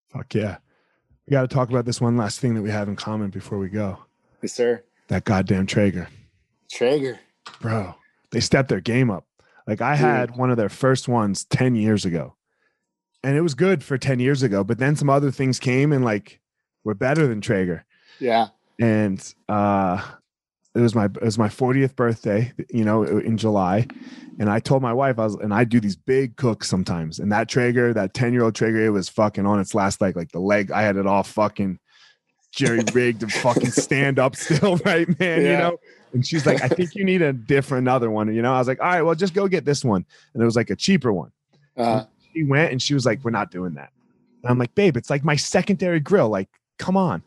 Fuck 0.09 0.33
yeah. 0.33 0.57
We 1.27 1.31
got 1.31 1.41
to 1.41 1.47
talk 1.47 1.69
about 1.69 1.85
this 1.85 2.01
one 2.01 2.17
last 2.17 2.39
thing 2.39 2.55
that 2.55 2.61
we 2.61 2.69
have 2.71 2.87
in 2.87 2.95
common 2.95 3.29
before 3.29 3.57
we 3.57 3.69
go. 3.69 3.99
Yes, 4.41 4.53
sir. 4.53 4.83
That 5.07 5.23
goddamn 5.23 5.65
Traeger. 5.65 6.07
Traeger. 6.71 7.19
Bro, 7.61 7.95
they 8.31 8.39
stepped 8.39 8.69
their 8.69 8.81
game 8.81 9.09
up. 9.09 9.25
Like 9.67 9.81
I 9.81 9.95
Dude. 9.95 10.01
had 10.01 10.35
one 10.35 10.51
of 10.51 10.57
their 10.57 10.69
first 10.69 11.07
ones 11.07 11.45
10 11.45 11.75
years 11.75 12.05
ago. 12.05 12.35
And 13.23 13.35
it 13.35 13.41
was 13.41 13.55
good 13.55 13.83
for 13.83 13.97
10 13.97 14.19
years 14.19 14.43
ago, 14.43 14.63
but 14.63 14.77
then 14.77 14.95
some 14.95 15.09
other 15.09 15.31
things 15.31 15.59
came 15.59 15.91
and 15.91 16.05
like 16.05 16.39
were 16.83 16.93
better 16.93 17.27
than 17.27 17.41
Traeger. 17.41 17.85
Yeah. 18.19 18.49
And 18.79 19.33
uh 19.49 20.03
it 20.75 20.81
was 20.81 20.93
my 20.93 21.05
it 21.05 21.21
was 21.21 21.37
my 21.37 21.47
40th 21.47 21.95
birthday, 21.95 22.51
you 22.69 22.83
know, 22.83 23.03
in 23.03 23.37
July. 23.37 23.87
And 24.37 24.49
I 24.49 24.59
told 24.59 24.81
my 24.81 24.91
wife 24.91 25.17
I 25.17 25.23
was 25.23 25.35
and 25.35 25.53
I 25.53 25.63
do 25.63 25.79
these 25.79 25.95
big 25.95 26.35
cooks 26.35 26.67
sometimes. 26.67 27.19
And 27.19 27.31
that 27.31 27.47
Traeger, 27.47 27.93
that 27.93 28.13
10-year-old 28.13 28.53
Traeger, 28.53 28.85
it 28.85 28.89
was 28.89 29.07
fucking 29.07 29.45
on 29.45 29.59
its 29.59 29.73
last 29.73 30.01
leg. 30.01 30.17
Like 30.17 30.33
the 30.33 30.39
leg, 30.39 30.71
I 30.71 30.81
had 30.81 30.97
it 30.97 31.07
all 31.07 31.23
fucking 31.23 31.79
jerry 32.51 32.83
rigged 32.93 33.23
and 33.23 33.31
fucking 33.31 33.71
stand 33.71 34.19
up 34.19 34.35
still, 34.35 34.75
right, 34.85 35.07
man? 35.19 35.41
You 35.41 35.47
know. 35.53 35.77
And 36.13 36.25
she's 36.25 36.45
like, 36.45 36.61
I 36.61 36.67
think 36.67 36.95
you 36.95 37.03
need 37.03 37.21
a 37.21 37.33
different 37.33 37.83
another 37.83 38.09
one. 38.09 38.33
You 38.33 38.41
know, 38.41 38.53
I 38.53 38.59
was 38.59 38.67
like, 38.67 38.81
all 38.81 38.87
right, 38.87 39.01
well, 39.01 39.15
just 39.15 39.33
go 39.33 39.47
get 39.47 39.65
this 39.65 39.83
one. 39.83 40.05
And 40.33 40.41
it 40.41 40.45
was 40.45 40.55
like 40.55 40.69
a 40.69 40.75
cheaper 40.75 41.11
one. 41.13 41.31
Uh, 41.77 42.05
She 42.33 42.43
went 42.43 42.71
and 42.71 42.81
she 42.81 42.93
was 42.93 43.05
like, 43.05 43.23
We're 43.23 43.31
not 43.31 43.51
doing 43.51 43.75
that. 43.75 43.91
And 44.43 44.51
I'm 44.51 44.57
like, 44.57 44.75
babe, 44.75 44.97
it's 44.97 45.09
like 45.09 45.23
my 45.23 45.35
secondary 45.35 45.99
grill. 45.99 46.29
Like, 46.29 46.49
come 46.77 46.95
on. 46.97 47.23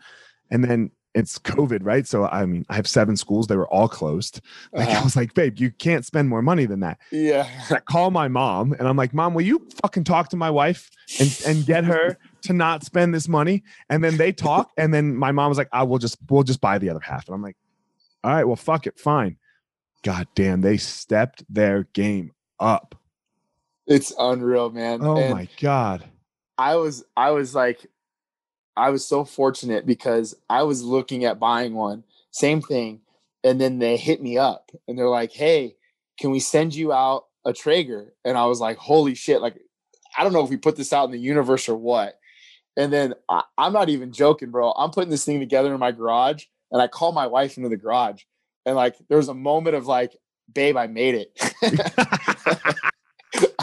And 0.51 0.65
then 0.65 0.91
it's 1.15 1.39
COVID, 1.39 1.81
right? 1.83 2.07
So 2.07 2.27
I 2.27 2.45
mean, 2.47 2.65
I 2.69 2.77
have 2.77 2.87
seven 2.87 3.17
schools, 3.17 3.47
they 3.47 3.57
were 3.57 3.69
all 3.69 3.89
closed. 3.89 4.41
Like 4.73 4.89
I 4.89 4.97
uh, 4.97 5.05
was 5.05 5.17
like, 5.17 5.35
babe, 5.35 5.59
you 5.59 5.71
can't 5.71 6.05
spend 6.05 6.29
more 6.29 6.43
money 6.43 6.67
than 6.67 6.81
that. 6.81 6.99
yeah. 7.11 7.49
I 7.71 7.81
call 7.81 8.11
my 8.11 8.29
mom 8.29 8.73
and 8.73 8.87
I'm 8.87 8.97
like, 8.97 9.15
Mom, 9.15 9.35
will 9.35 9.43
you 9.43 9.67
fucking 9.83 10.05
talk 10.05 10.29
to 10.31 10.37
my 10.37 10.51
wife 10.51 10.91
and, 11.19 11.43
and 11.47 11.67
get 11.67 11.85
her 11.85 12.19
to 12.43 12.53
not 12.53 12.85
spend 12.85 13.15
this 13.15 13.29
money? 13.29 13.65
And 13.89 14.05
then 14.05 14.17
they 14.17 14.33
talk, 14.33 14.71
and 14.77 14.93
then 14.93 15.17
my 15.17 15.33
mom 15.33 15.49
was 15.49 15.59
like, 15.59 15.71
I 15.73 15.83
will 15.83 15.99
just 15.99 16.19
we'll 16.29 16.43
just 16.43 16.61
buy 16.61 16.79
the 16.79 16.91
other 16.91 17.01
half. 17.01 17.27
And 17.27 17.35
I'm 17.35 17.43
like, 17.43 17.57
all 18.23 18.33
right, 18.33 18.45
well, 18.45 18.57
fuck 18.57 18.87
it, 18.87 18.99
fine. 18.99 19.37
God 20.03 20.29
damn, 20.35 20.61
they 20.61 20.77
stepped 20.77 21.43
their 21.53 21.85
game 21.93 22.33
up. 22.61 22.95
It's 23.87 24.13
unreal, 24.19 24.71
man. 24.71 25.01
Oh 25.03 25.17
And 25.17 25.35
my 25.35 25.49
god. 25.61 26.05
I 26.59 26.77
was 26.77 27.05
I 27.17 27.31
was 27.31 27.55
like 27.55 27.87
I 28.79 28.91
was 28.91 29.07
so 29.07 29.25
fortunate 29.25 29.85
because 29.85 30.35
I 30.49 30.63
was 30.63 30.83
looking 30.83 31.25
at 31.25 31.41
buying 31.41 31.75
one, 31.75 32.05
same 32.31 32.63
thing, 32.63 33.01
and 33.43 33.61
then 33.61 33.79
they 33.79 33.97
hit 33.97 34.23
me 34.23 34.39
up 34.39 34.71
and 34.87 34.99
they're 34.99 35.09
like, 35.09 35.33
"Hey, 35.33 35.77
can 36.19 36.31
we 36.31 36.41
send 36.41 36.75
you 36.75 36.93
out 36.93 37.27
a 37.45 37.53
Traeger?" 37.53 38.15
And 38.25 38.39
I 38.39 38.47
was 38.47 38.61
like, 38.61 38.79
"Holy 38.79 39.15
shit!" 39.15 39.43
Like, 39.43 39.57
I 40.17 40.23
don't 40.23 40.33
know 40.33 40.45
if 40.45 40.51
we 40.51 40.57
put 40.57 40.77
this 40.77 40.93
out 40.93 41.07
in 41.07 41.11
the 41.11 41.19
universe 41.19 41.69
or 41.69 41.77
what. 41.77 42.19
And 42.77 42.93
then 42.93 43.15
I, 43.29 43.43
I'm 43.59 43.73
not 43.73 43.89
even 43.89 44.13
joking, 44.13 44.51
bro. 44.51 44.71
I'm 44.73 44.91
putting 44.91 45.11
this 45.11 45.25
thing 45.25 45.41
together 45.41 45.75
in 45.75 45.81
my 45.81 45.91
garage, 45.91 46.45
and 46.71 46.81
I 46.81 46.87
call 46.87 47.13
my 47.13 47.27
wife 47.27 47.57
into 47.57 47.69
the 47.69 47.77
garage, 47.77 48.23
and 48.65 48.77
like 48.77 48.97
there 49.09 49.19
was 49.19 49.29
a 49.29 49.35
moment 49.35 49.77
of 49.77 49.87
like, 49.87 50.17
"Babe, 50.53 50.77
I 50.77 50.87
made 50.87 51.15
it." 51.17 51.55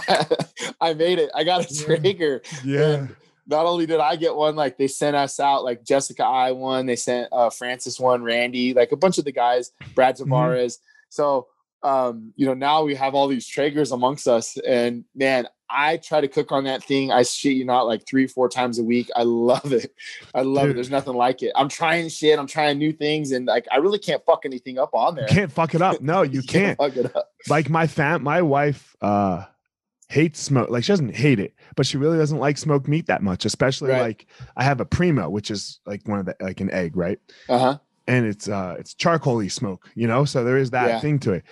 I 0.82 0.94
made 0.94 1.20
it. 1.20 1.30
I 1.34 1.44
got 1.44 1.70
a. 1.70 1.84
Traeger 1.84 2.42
yeah. 2.64 3.08
Not 3.48 3.66
only 3.66 3.86
did 3.86 4.00
I 4.00 4.16
get 4.16 4.36
one, 4.36 4.56
like 4.56 4.78
they 4.78 4.88
sent 4.88 5.16
us 5.16 5.40
out, 5.40 5.64
like 5.64 5.84
Jessica 5.84 6.24
Eye 6.24 6.52
one, 6.52 6.86
they 6.86 6.96
sent 6.96 7.30
uh, 7.32 7.50
Francis 7.50 8.00
one, 8.00 8.24
Randy, 8.24 8.74
like 8.74 8.92
a 8.92 8.98
bunch 8.98 9.18
of 9.18 9.26
the 9.26 9.32
guys, 9.32 9.72
Brad 9.94 10.16
Mm-hmm. 10.18 10.68
So, 11.10 11.48
um, 11.84 12.34
you 12.36 12.46
know, 12.46 12.54
now 12.54 12.84
we 12.84 12.96
have 12.96 13.14
all 13.14 13.28
these 13.28 13.48
Traegers 13.48 13.92
amongst 13.92 14.28
us, 14.28 14.58
and 14.58 15.06
man, 15.14 15.48
I 15.70 15.98
try 15.98 16.22
to 16.22 16.28
cook 16.28 16.52
on 16.52 16.64
that 16.66 16.84
thing. 16.84 17.12
I 17.12 17.24
shit 17.24 17.56
you 17.56 17.66
not, 17.66 17.88
like 17.88 18.08
three, 18.08 18.28
four 18.28 18.50
times 18.50 18.80
a 18.80 18.84
week. 18.84 19.10
I 19.16 19.24
love 19.24 19.72
it. 19.72 19.92
I 20.34 20.42
love 20.42 20.70
it. 20.70 20.74
There's 20.76 20.90
nothing 20.90 21.16
like 21.16 21.42
it. 21.42 21.52
I'm 21.56 21.70
trying 21.70 22.10
shit. 22.10 22.38
I'm 22.38 22.48
trying 22.48 22.78
new 22.78 22.94
things, 22.94 23.32
and 23.32 23.46
like 23.46 23.68
I 23.72 23.78
really 23.78 24.00
can't 24.00 24.24
fuck 24.26 24.46
anything 24.46 24.78
up 24.80 24.92
on 24.94 25.16
there. 25.16 25.28
You 25.30 25.36
can't 25.36 25.52
fuck 25.52 25.76
it 25.76 25.82
up. 25.82 26.02
No, 26.02 26.22
you 26.24 26.42
can't. 26.42 26.78
fuck 26.78 26.96
it 26.96 27.16
up. 27.16 27.30
Like 27.50 27.70
my 27.70 27.88
fam, 27.88 28.24
my 28.24 28.42
wife 28.42 28.96
uh 29.02 29.46
hates 30.10 30.40
smoke. 30.40 30.70
Like 30.70 30.84
she 30.84 30.92
doesn't 30.92 31.16
hate 31.16 31.40
it, 31.40 31.54
but 31.76 31.86
she 31.86 31.98
really 31.98 32.18
doesn't 32.18 32.38
like 32.40 32.58
smoked 32.58 32.88
meat 32.88 33.08
that 33.08 33.24
much. 33.24 33.46
Especially 33.46 33.92
Right. 33.92 34.02
like 34.02 34.28
I 34.56 34.64
have 34.64 34.80
a 34.80 34.86
primo, 34.86 35.30
which 35.30 35.50
is 35.52 35.80
like 35.86 36.08
one 36.08 36.20
of 36.20 36.26
the 36.26 36.36
like 36.40 36.62
an 36.62 36.72
egg, 36.72 36.96
right? 36.96 37.20
Uh 37.50 37.58
huh. 37.60 37.78
And 38.08 38.26
it's 38.26 38.48
uh 38.48 38.76
it's 38.80 38.94
charcoaly 38.94 39.52
smoke, 39.52 39.90
you 39.96 40.08
know. 40.08 40.26
So 40.26 40.44
there 40.44 40.58
is 40.58 40.72
that 40.72 40.88
Yeah. 40.88 41.00
thing 41.00 41.20
to 41.20 41.34
it. 41.34 41.44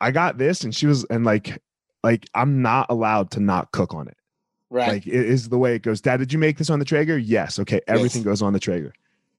I 0.00 0.10
got 0.10 0.38
this, 0.38 0.64
and 0.64 0.74
she 0.74 0.86
was 0.86 1.04
and 1.04 1.24
like 1.24 1.60
like 2.02 2.26
I'm 2.34 2.62
not 2.62 2.86
allowed 2.90 3.30
to 3.32 3.40
not 3.40 3.72
cook 3.72 3.94
on 3.94 4.08
it. 4.08 4.16
Right. 4.70 4.88
Like 4.88 5.06
it 5.06 5.12
is 5.14 5.50
the 5.50 5.58
way 5.58 5.74
it 5.74 5.82
goes. 5.82 6.00
Dad, 6.00 6.16
did 6.16 6.32
you 6.32 6.38
make 6.38 6.56
this 6.58 6.70
on 6.70 6.78
the 6.78 6.84
Traeger? 6.84 7.18
Yes. 7.18 7.58
Okay, 7.58 7.80
everything 7.86 8.22
goes 8.22 8.40
on 8.42 8.52
the 8.54 8.58
Traeger. 8.60 8.94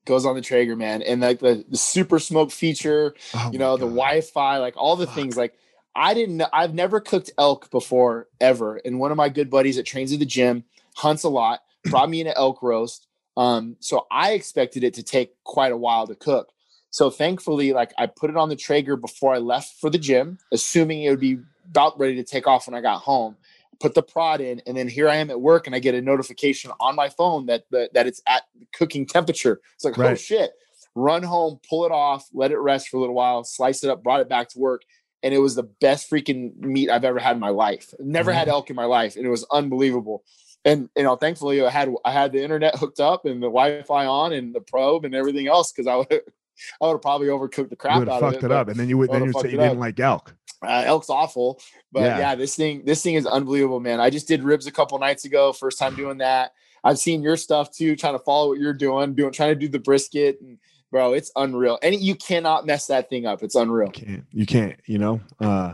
Goes 0.06 0.26
on 0.26 0.36
the 0.36 0.42
Traeger, 0.42 0.76
man, 0.76 1.02
and 1.02 1.22
like 1.22 1.40
the, 1.40 1.66
the 1.68 1.78
super 1.78 2.20
smoke 2.20 2.52
feature. 2.52 3.16
Oh 3.34 3.50
you 3.52 3.58
know 3.58 3.78
the 3.78 3.86
wi-fi 3.88 4.58
like 4.58 4.76
all 4.78 4.96
the 4.96 5.06
Fuck. 5.08 5.16
things 5.16 5.38
like 5.38 5.56
i 5.96 6.14
didn't 6.14 6.38
kn- 6.38 6.50
i've 6.54 6.74
never 6.74 7.00
cooked 7.00 7.32
elk 7.38 7.70
before 7.72 8.28
ever 8.42 8.78
and 8.86 9.00
one 9.00 9.12
of 9.12 9.18
my 9.18 9.30
good 9.30 9.50
buddies 9.50 9.76
that 9.76 9.86
trains 9.86 10.12
at 10.14 10.20
the 10.20 10.26
gym 10.26 10.64
hunts 10.96 11.24
a 11.24 11.30
lot 11.30 11.62
brought 11.86 12.10
me 12.10 12.22
an 12.22 12.28
elk 12.36 12.62
roast 12.62 13.08
um 13.38 13.76
so 13.80 14.06
i 14.12 14.32
expected 14.32 14.84
it 14.84 14.94
to 14.94 15.04
take 15.04 15.34
quite 15.44 15.72
a 15.72 15.78
while 15.78 16.08
to 16.08 16.16
cook. 16.16 16.50
So 16.92 17.10
thankfully 17.10 17.74
like 17.74 17.94
i 17.98 18.06
put 18.06 18.30
it 18.30 18.38
on 18.38 18.50
the 18.50 18.56
traeger 18.56 18.96
before 18.96 19.34
i 19.34 19.40
left 19.40 19.80
for 19.80 19.90
the 19.90 19.98
gym 19.98 20.38
assuming 20.52 21.04
it 21.04 21.10
would 21.10 21.20
be 21.20 21.40
about 21.70 21.98
ready 21.98 22.16
to 22.16 22.24
take 22.24 22.48
off 22.48 22.68
when 22.68 22.76
i 22.76 22.82
got 22.82 23.02
home. 23.02 23.36
Put 23.80 23.96
the 23.96 24.04
prod 24.04 24.40
in 24.40 24.62
and 24.68 24.78
then 24.78 24.88
here 24.88 25.10
i 25.10 25.16
am 25.16 25.30
at 25.30 25.42
work 25.42 25.66
and 25.66 25.76
i 25.76 25.80
get 25.80 25.96
a 25.96 26.02
notification 26.02 26.72
on 26.80 26.96
my 26.96 27.10
phone 27.10 27.48
that 27.48 27.66
that, 27.72 27.94
that 27.94 28.08
it's 28.08 28.22
at 28.28 28.44
cooking 28.74 29.06
temperature. 29.06 29.62
It's 29.76 29.84
like 29.84 29.98
oh 29.98 30.16
shit. 30.16 30.52
Run 30.96 31.24
home, 31.24 31.60
pull 31.68 31.86
it 31.86 31.92
off, 31.92 32.30
let 32.34 32.52
it 32.52 32.60
rest 32.60 32.90
for 32.90 32.98
a 32.98 33.00
little 33.00 33.16
while, 33.16 33.44
slice 33.44 33.84
it 33.84 33.90
up, 33.90 34.04
brought 34.04 34.20
it 34.20 34.30
back 34.30 34.50
to 34.50 34.60
work. 34.60 34.84
And 35.24 35.34
it 35.34 35.40
was 35.40 35.56
the 35.56 35.64
best 35.64 36.12
freaking 36.12 36.56
meat 36.58 36.90
I've 36.90 37.06
ever 37.06 37.18
had 37.18 37.36
in 37.38 37.40
my 37.40 37.50
life. 37.50 37.94
Never 38.00 38.32
had 38.34 38.50
elk 38.50 38.70
in 38.70 38.76
my 38.76 38.86
life, 38.86 39.16
and 39.16 39.26
it 39.26 39.30
was 39.30 39.46
unbelievable. 39.52 40.24
And 40.66 40.90
you 40.98 41.04
know, 41.04 41.16
thankfully, 41.16 41.66
I 41.66 41.70
had 41.70 41.90
I 42.06 42.12
had 42.12 42.32
the 42.34 42.44
internet 42.44 42.76
hooked 42.78 43.00
up 43.00 43.26
and 43.26 43.42
the 43.42 43.48
Wi-Fi 43.48 44.06
on 44.06 44.34
and 44.34 44.54
the 44.54 44.62
probe 44.62 45.06
and 45.06 45.16
everything 45.16 45.48
else 45.48 45.72
because 45.72 45.88
I 45.88 45.96
would 45.96 46.12
I 46.82 46.86
would 46.86 46.92
have 46.94 47.02
probably 47.02 47.28
overcooked 47.28 47.70
the 47.70 47.76
crap 47.76 48.08
out 48.08 48.20
fucked 48.22 48.38
of 48.38 48.44
it, 48.44 48.46
it. 48.48 48.52
up, 48.52 48.68
and 48.68 48.78
then 48.80 48.90
you 48.90 48.98
would 48.98 49.12
then 49.12 49.24
you'd 49.26 49.38
say 49.38 49.50
you 49.52 49.58
didn't 49.58 49.80
like 49.80 50.00
elk. 50.00 50.36
uh, 50.66 50.84
elk's 50.86 51.10
awful, 51.10 51.60
but 51.92 52.02
Yeah. 52.04 52.18
yeah. 52.20 52.36
this 52.36 52.56
thing 52.56 52.84
this 52.86 53.02
thing 53.02 53.16
is 53.16 53.26
unbelievable, 53.26 53.80
man. 53.80 54.00
I 54.00 54.10
just 54.10 54.28
did 54.28 54.44
ribs 54.44 54.68
a 54.68 54.72
couple 54.72 54.98
nights 55.00 55.26
ago, 55.26 55.52
first 55.54 55.80
time 55.80 55.96
doing 55.96 56.18
that. 56.20 56.52
I've 56.84 57.00
seen 57.00 57.24
your 57.24 57.38
stuff 57.38 57.72
too, 57.72 57.96
trying 57.96 58.14
to 58.14 58.20
follow 58.20 58.50
what 58.50 58.60
you're 58.60 58.74
doing, 58.74 59.16
doing 59.16 59.32
trying 59.32 59.50
to 59.52 59.56
do 59.56 59.68
the 59.70 59.80
brisket 59.80 60.40
and 60.42 60.58
bro, 60.94 61.12
it's 61.14 61.32
unreal. 61.36 61.78
And 61.84 61.96
you 61.96 62.16
cannot 62.16 62.66
mess 62.66 62.88
that 62.88 63.10
thing 63.10 63.26
up. 63.26 63.44
It's 63.44 63.56
unreal. 63.56 63.88
You 63.88 64.06
can't. 64.06 64.26
You 64.32 64.46
can't. 64.46 64.80
You 64.86 65.00
know. 65.00 65.22
Uh, 65.42 65.74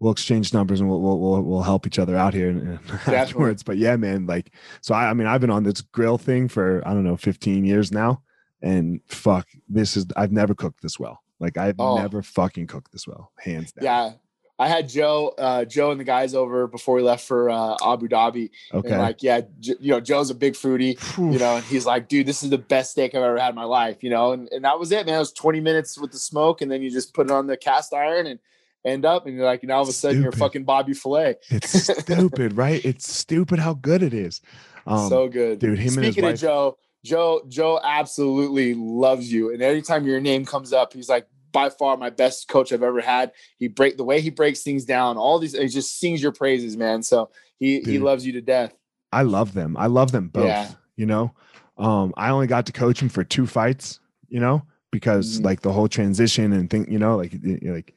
we'll 0.00 0.12
exchange 0.12 0.54
numbers 0.54 0.80
and 0.80 0.88
we'll 0.88 1.00
we'll 1.00 1.18
we'll, 1.20 1.42
we'll 1.42 1.62
help 1.62 1.86
each 1.86 1.98
other 1.98 2.16
out 2.16 2.32
here 2.34 2.48
and, 2.48 2.80
and 3.06 3.14
afterwards. 3.14 3.62
But 3.62 3.76
yeah, 3.76 3.94
man. 3.96 4.26
Like, 4.26 4.50
so 4.80 4.94
I, 4.94 5.10
I 5.10 5.14
mean, 5.14 5.28
I've 5.28 5.40
been 5.40 5.50
on 5.50 5.62
this 5.62 5.80
grill 5.82 6.18
thing 6.18 6.48
for 6.48 6.82
I 6.86 6.94
don't 6.94 7.04
know, 7.04 7.16
15 7.16 7.64
years 7.64 7.92
now, 7.92 8.22
and 8.62 9.00
fuck, 9.06 9.46
this 9.68 9.96
is 9.96 10.06
I've 10.16 10.32
never 10.32 10.54
cooked 10.54 10.82
this 10.82 10.98
well. 10.98 11.20
Like, 11.38 11.56
I've 11.56 11.76
Oh. 11.78 11.98
never 11.98 12.22
fucking 12.22 12.66
cooked 12.66 12.90
this 12.90 13.06
well, 13.06 13.30
hands 13.38 13.70
down. 13.70 13.84
Yeah. 13.84 14.12
I 14.60 14.66
had 14.66 14.88
Joe, 14.88 15.34
uh, 15.38 15.64
Joe 15.64 15.92
and 15.92 16.00
the 16.00 16.04
guys 16.04 16.34
over 16.34 16.66
before 16.66 16.96
we 16.96 17.02
left 17.02 17.24
for 17.26 17.48
uh, 17.48 17.76
Abu 17.84 18.08
Dhabi. 18.08 18.50
Okay. 18.74 18.90
And 18.90 19.00
like, 19.00 19.22
yeah, 19.22 19.42
J- 19.60 19.76
you 19.78 19.92
know, 19.92 20.00
Joe's 20.00 20.30
a 20.30 20.34
big 20.34 20.54
foodie, 20.54 20.98
you 21.16 21.38
know, 21.38 21.56
and 21.56 21.64
he's 21.64 21.86
like, 21.86 22.08
dude, 22.08 22.26
this 22.26 22.42
is 22.42 22.50
the 22.50 22.58
best 22.58 22.90
steak 22.90 23.14
I've 23.14 23.22
ever 23.22 23.38
had 23.38 23.50
in 23.50 23.54
my 23.54 23.64
life, 23.64 24.02
you 24.02 24.10
know, 24.10 24.32
and, 24.32 24.48
and 24.50 24.64
that 24.64 24.78
was 24.78 24.90
it, 24.90 25.06
man. 25.06 25.14
It 25.14 25.18
was 25.18 25.32
20 25.32 25.60
minutes 25.60 25.96
with 25.96 26.10
the 26.10 26.18
smoke, 26.18 26.60
and 26.60 26.70
then 26.70 26.82
you 26.82 26.90
just 26.90 27.14
put 27.14 27.26
it 27.26 27.32
on 27.32 27.46
the 27.46 27.56
cast 27.56 27.94
iron 27.94 28.26
and 28.26 28.40
end 28.84 29.04
up, 29.04 29.26
and 29.26 29.36
you're 29.36 29.44
like, 29.44 29.62
and 29.62 29.70
all 29.70 29.82
of 29.82 29.88
a 29.88 29.92
sudden 29.92 30.22
you're 30.22 30.32
fucking 30.32 30.64
Bobby 30.64 30.92
Filet. 30.94 31.36
It's 31.50 31.70
stupid, 31.70 32.56
right? 32.56 32.84
It's 32.84 33.12
stupid 33.12 33.60
how 33.60 33.74
good 33.74 34.02
it 34.02 34.14
is. 34.14 34.40
Um, 34.88 35.08
so 35.08 35.28
good. 35.28 35.60
dude, 35.60 35.78
him 35.78 35.90
Speaking 35.90 36.24
of 36.24 36.38
Joe, 36.38 36.78
Joe, 37.04 37.42
Joe 37.48 37.80
absolutely 37.84 38.74
loves 38.74 39.30
you. 39.32 39.52
And 39.52 39.62
anytime 39.62 40.04
your 40.06 40.20
name 40.20 40.44
comes 40.44 40.72
up, 40.72 40.92
he's 40.92 41.08
like, 41.08 41.28
by 41.52 41.70
far 41.70 41.96
my 41.96 42.10
best 42.10 42.48
coach 42.48 42.72
I've 42.72 42.82
ever 42.82 43.00
had. 43.00 43.32
He 43.58 43.68
break 43.68 43.96
the 43.96 44.04
way 44.04 44.20
he 44.20 44.30
breaks 44.30 44.62
things 44.62 44.84
down, 44.84 45.16
all 45.16 45.38
these 45.38 45.52
he 45.56 45.68
just 45.68 45.98
sings 45.98 46.22
your 46.22 46.32
praises, 46.32 46.76
man. 46.76 47.02
So 47.02 47.30
he 47.58 47.80
he 47.80 47.98
loves 47.98 48.26
you 48.26 48.32
to 48.32 48.40
death. 48.40 48.74
I 49.12 49.22
love 49.22 49.54
them. 49.54 49.76
I 49.76 49.86
love 49.86 50.12
them 50.12 50.28
both. 50.28 50.46
Yeah. 50.46 50.70
You 50.96 51.06
know, 51.06 51.34
um, 51.78 52.12
I 52.16 52.30
only 52.30 52.46
got 52.46 52.66
to 52.66 52.72
coach 52.72 53.00
him 53.00 53.08
for 53.08 53.24
two 53.24 53.46
fights. 53.46 54.00
You 54.28 54.40
know, 54.40 54.62
because 54.90 55.40
Mhm. 55.40 55.44
like 55.44 55.62
the 55.62 55.72
whole 55.72 55.88
transition 55.88 56.52
and 56.52 56.68
thing. 56.68 56.90
You 56.92 56.98
know, 56.98 57.16
like 57.16 57.34
like 57.62 57.94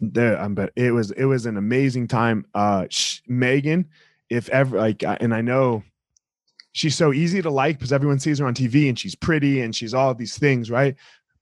there. 0.00 0.38
I'm 0.38 0.54
but 0.54 0.72
it 0.76 0.92
was 0.92 1.10
it 1.12 1.24
was 1.24 1.46
an 1.46 1.56
amazing 1.56 2.08
time. 2.08 2.46
Uh, 2.54 2.86
sh- 2.88 3.20
Megan, 3.26 3.88
if 4.30 4.48
ever 4.50 4.78
like, 4.78 5.02
and 5.02 5.34
I 5.34 5.40
know 5.40 5.82
she's 6.74 6.96
so 6.96 7.12
easy 7.12 7.42
to 7.42 7.50
like 7.50 7.78
because 7.78 7.92
everyone 7.92 8.18
sees 8.18 8.38
her 8.38 8.46
on 8.46 8.54
TV 8.54 8.88
and 8.88 8.98
she's 8.98 9.14
pretty 9.14 9.60
and 9.60 9.74
she's 9.76 9.92
all 9.92 10.14
these 10.14 10.38
things, 10.38 10.70
right? 10.70 10.94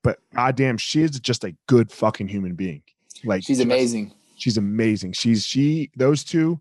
But 0.03 0.19
goddamn, 0.35 0.79
she 0.79 1.03
is 1.03 1.11
just 1.21 1.45
a 1.45 1.55
good 1.67 1.91
fucking 1.93 2.29
human 2.29 2.55
being. 2.55 2.83
Like 3.25 3.43
She's 3.45 3.61
amazing. 3.61 4.13
She's 4.37 4.57
amazing. 4.57 5.13
She's 5.13 5.45
she 5.45 5.91
those 5.97 6.25
two 6.25 6.59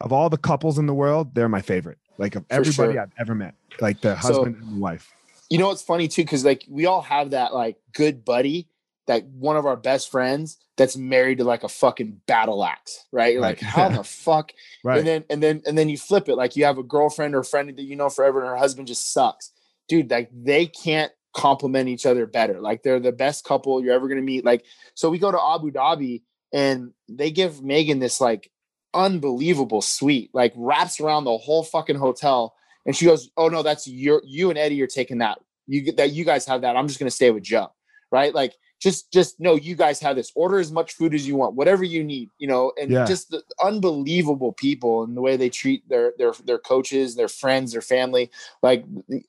of 0.00 0.12
all 0.12 0.28
the 0.30 0.38
couples 0.38 0.78
in 0.78 0.86
the 0.86 0.94
world, 0.94 1.34
they're 1.34 1.48
my 1.48 1.62
favorite. 1.62 1.98
Like 2.18 2.34
of 2.36 2.46
For 2.46 2.54
everybody 2.54 2.92
sure. 2.94 3.02
I've 3.02 3.12
ever 3.18 3.34
met. 3.34 3.54
Like 3.80 4.00
the 4.00 4.14
So- 4.20 4.28
husband 4.28 4.56
and 4.62 4.76
the 4.76 4.80
wife. 4.80 5.12
You 5.50 5.58
know 5.58 5.68
what's 5.68 5.82
funny 5.82 6.08
too, 6.08 6.22
because 6.22 6.44
like 6.44 6.64
we 6.68 6.86
all 6.86 7.02
have 7.02 7.30
that 7.30 7.52
like 7.52 7.76
good 7.92 8.24
buddy, 8.24 8.68
that 9.06 9.24
one 9.26 9.56
of 9.56 9.66
our 9.66 9.76
best 9.76 10.10
friends 10.10 10.58
that's 10.76 10.96
married 10.96 11.38
to 11.38 11.44
like 11.44 11.62
a 11.64 11.68
fucking 11.68 12.20
battle 12.26 12.64
axe, 12.64 13.04
right? 13.12 13.32
You're 13.34 13.42
like, 13.42 13.60
Right. 13.60 13.70
how 13.70 13.88
the 13.90 14.02
fuck? 14.04 14.52
Right. 14.84 14.98
And 14.98 15.06
then 15.06 15.24
and 15.28 15.42
then 15.42 15.62
and 15.66 15.76
then 15.76 15.88
you 15.90 15.98
flip 15.98 16.28
it, 16.28 16.36
like 16.36 16.56
you 16.56 16.64
have 16.64 16.78
a 16.78 16.82
girlfriend 16.82 17.34
or 17.34 17.40
a 17.40 17.44
friend 17.44 17.68
that 17.68 17.82
you 17.82 17.96
know 17.96 18.08
forever, 18.08 18.40
and 18.40 18.48
her 18.48 18.56
husband 18.56 18.86
just 18.88 19.12
sucks, 19.12 19.50
dude. 19.88 20.10
Like 20.10 20.30
they 20.32 20.66
can't 20.66 21.12
complement 21.34 21.88
each 21.88 22.06
other 22.06 22.26
better. 22.26 22.60
Like 22.60 22.82
they're 22.82 23.00
the 23.00 23.12
best 23.12 23.44
couple 23.44 23.82
you're 23.82 23.94
ever 23.94 24.08
gonna 24.08 24.22
meet. 24.22 24.44
Like 24.44 24.64
so, 24.94 25.10
we 25.10 25.18
go 25.18 25.30
to 25.30 25.42
Abu 25.42 25.70
Dhabi 25.70 26.22
and 26.52 26.92
they 27.08 27.30
give 27.30 27.62
Megan 27.62 27.98
this 27.98 28.20
like 28.20 28.50
unbelievable 28.94 29.82
suite, 29.82 30.30
like 30.34 30.52
wraps 30.56 31.00
around 31.00 31.24
the 31.24 31.36
whole 31.36 31.62
fucking 31.62 31.96
hotel. 31.96 32.54
And 32.84 32.96
she 32.96 33.06
goes, 33.06 33.30
"Oh 33.36 33.48
no, 33.48 33.62
that's 33.62 33.86
your 33.86 34.22
you 34.24 34.50
and 34.50 34.58
Eddie 34.58 34.82
are 34.82 34.86
taking 34.86 35.18
that 35.18 35.38
you 35.66 35.92
that 35.92 36.12
you 36.12 36.24
guys 36.24 36.46
have 36.46 36.62
that. 36.62 36.76
I'm 36.76 36.88
just 36.88 36.98
gonna 36.98 37.10
stay 37.10 37.30
with 37.30 37.42
Joe, 37.42 37.72
right? 38.10 38.34
Like 38.34 38.54
just 38.82 39.12
just 39.12 39.38
know 39.38 39.54
you 39.54 39.76
guys 39.76 40.00
have 40.00 40.16
this. 40.16 40.32
Order 40.34 40.58
as 40.58 40.72
much 40.72 40.94
food 40.94 41.14
as 41.14 41.26
you 41.26 41.36
want, 41.36 41.54
whatever 41.54 41.84
you 41.84 42.02
need, 42.02 42.28
you 42.38 42.48
know, 42.48 42.72
and 42.80 42.90
Yeah. 42.90 43.04
just 43.04 43.30
the 43.30 43.42
unbelievable 43.62 44.52
people 44.52 45.04
and 45.04 45.16
the 45.16 45.20
way 45.20 45.36
they 45.36 45.48
treat 45.48 45.88
their 45.88 46.12
their 46.18 46.32
their 46.44 46.58
coaches, 46.58 47.14
their 47.14 47.28
friends, 47.28 47.72
their 47.72 47.80
family. 47.80 48.30
Like 48.62 48.84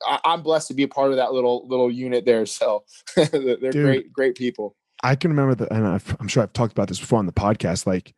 I, 0.06 0.18
I'm 0.24 0.42
blessed 0.42 0.68
to 0.68 0.74
be 0.74 0.82
a 0.82 0.88
part 0.88 1.10
of 1.10 1.16
that 1.16 1.32
little 1.32 1.66
little 1.68 1.90
unit 1.90 2.24
there. 2.24 2.46
So 2.46 2.82
they're 3.16 3.26
Dude. 3.58 3.72
great 3.72 4.12
great 4.12 4.34
people. 4.34 4.74
I 5.02 5.14
can 5.16 5.30
remember 5.30 5.54
that, 5.56 5.70
and 5.70 5.86
I've, 5.86 6.16
I'm 6.18 6.28
sure 6.28 6.42
I've 6.42 6.52
talked 6.54 6.72
about 6.72 6.88
this 6.88 6.98
before 6.98 7.18
on 7.18 7.26
the 7.26 7.32
podcast. 7.32 7.86
Like, 7.86 8.14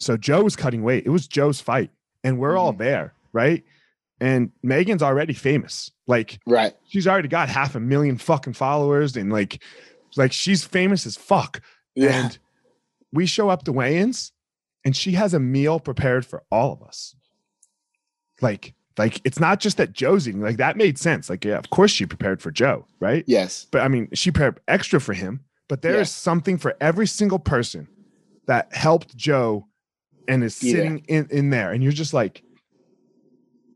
so 0.00 0.16
Joe 0.16 0.42
was 0.42 0.56
cutting 0.56 0.82
weight. 0.82 1.06
It 1.06 1.10
was 1.10 1.28
Joe's 1.28 1.60
fight, 1.60 1.90
and 2.24 2.38
we're 2.40 2.56
all 2.56 2.72
Mhm. 2.74 2.78
there, 2.78 3.14
right? 3.32 3.62
And 4.20 4.50
Megan's 4.62 5.02
already 5.02 5.32
famous. 5.32 5.92
Like, 6.08 6.40
Right. 6.44 6.72
she's 6.88 7.06
already 7.06 7.28
got 7.28 7.48
half 7.48 7.76
a 7.76 7.80
million 7.80 8.18
fucking 8.18 8.54
followers, 8.54 9.16
and 9.16 9.32
like, 9.32 9.62
like 10.16 10.32
she's 10.32 10.64
famous 10.64 11.06
as 11.06 11.16
fuck. 11.16 11.60
Yeah. 11.94 12.10
And 12.24 12.38
we 13.12 13.26
show 13.26 13.48
up 13.48 13.64
to 13.64 13.72
weigh-ins, 13.72 14.32
and 14.84 14.96
she 14.96 15.12
has 15.12 15.34
a 15.34 15.40
meal 15.40 15.78
prepared 15.80 16.26
for 16.26 16.42
all 16.50 16.72
of 16.72 16.82
us. 16.82 17.14
Like, 18.40 18.74
like 18.98 19.20
it's 19.24 19.38
not 19.40 19.60
just 19.60 19.76
that 19.76 19.92
Joe's 19.92 20.28
eating. 20.28 20.40
Like 20.40 20.56
that 20.56 20.76
made 20.76 20.98
sense. 20.98 21.30
Like, 21.30 21.44
yeah, 21.44 21.58
of 21.58 21.70
course 21.70 21.90
she 21.90 22.06
prepared 22.06 22.42
for 22.42 22.50
Joe, 22.50 22.86
right? 23.00 23.24
yes. 23.26 23.66
but 23.70 23.82
I 23.82 23.88
mean, 23.88 24.08
she 24.14 24.30
prepared 24.30 24.60
extra 24.68 25.00
for 25.00 25.12
him. 25.12 25.40
But 25.68 25.80
there 25.82 25.92
is 25.94 25.98
Yes. 25.98 26.10
something 26.12 26.58
for 26.58 26.76
every 26.80 27.06
single 27.06 27.38
person 27.38 27.88
that 28.46 28.74
helped 28.74 29.16
Joe 29.16 29.66
and 30.28 30.44
is 30.44 30.54
sitting 30.54 31.04
in, 31.08 31.26
in 31.30 31.50
there. 31.50 31.72
And 31.72 31.82
you're 31.82 31.92
just 31.92 32.12
like, 32.12 32.42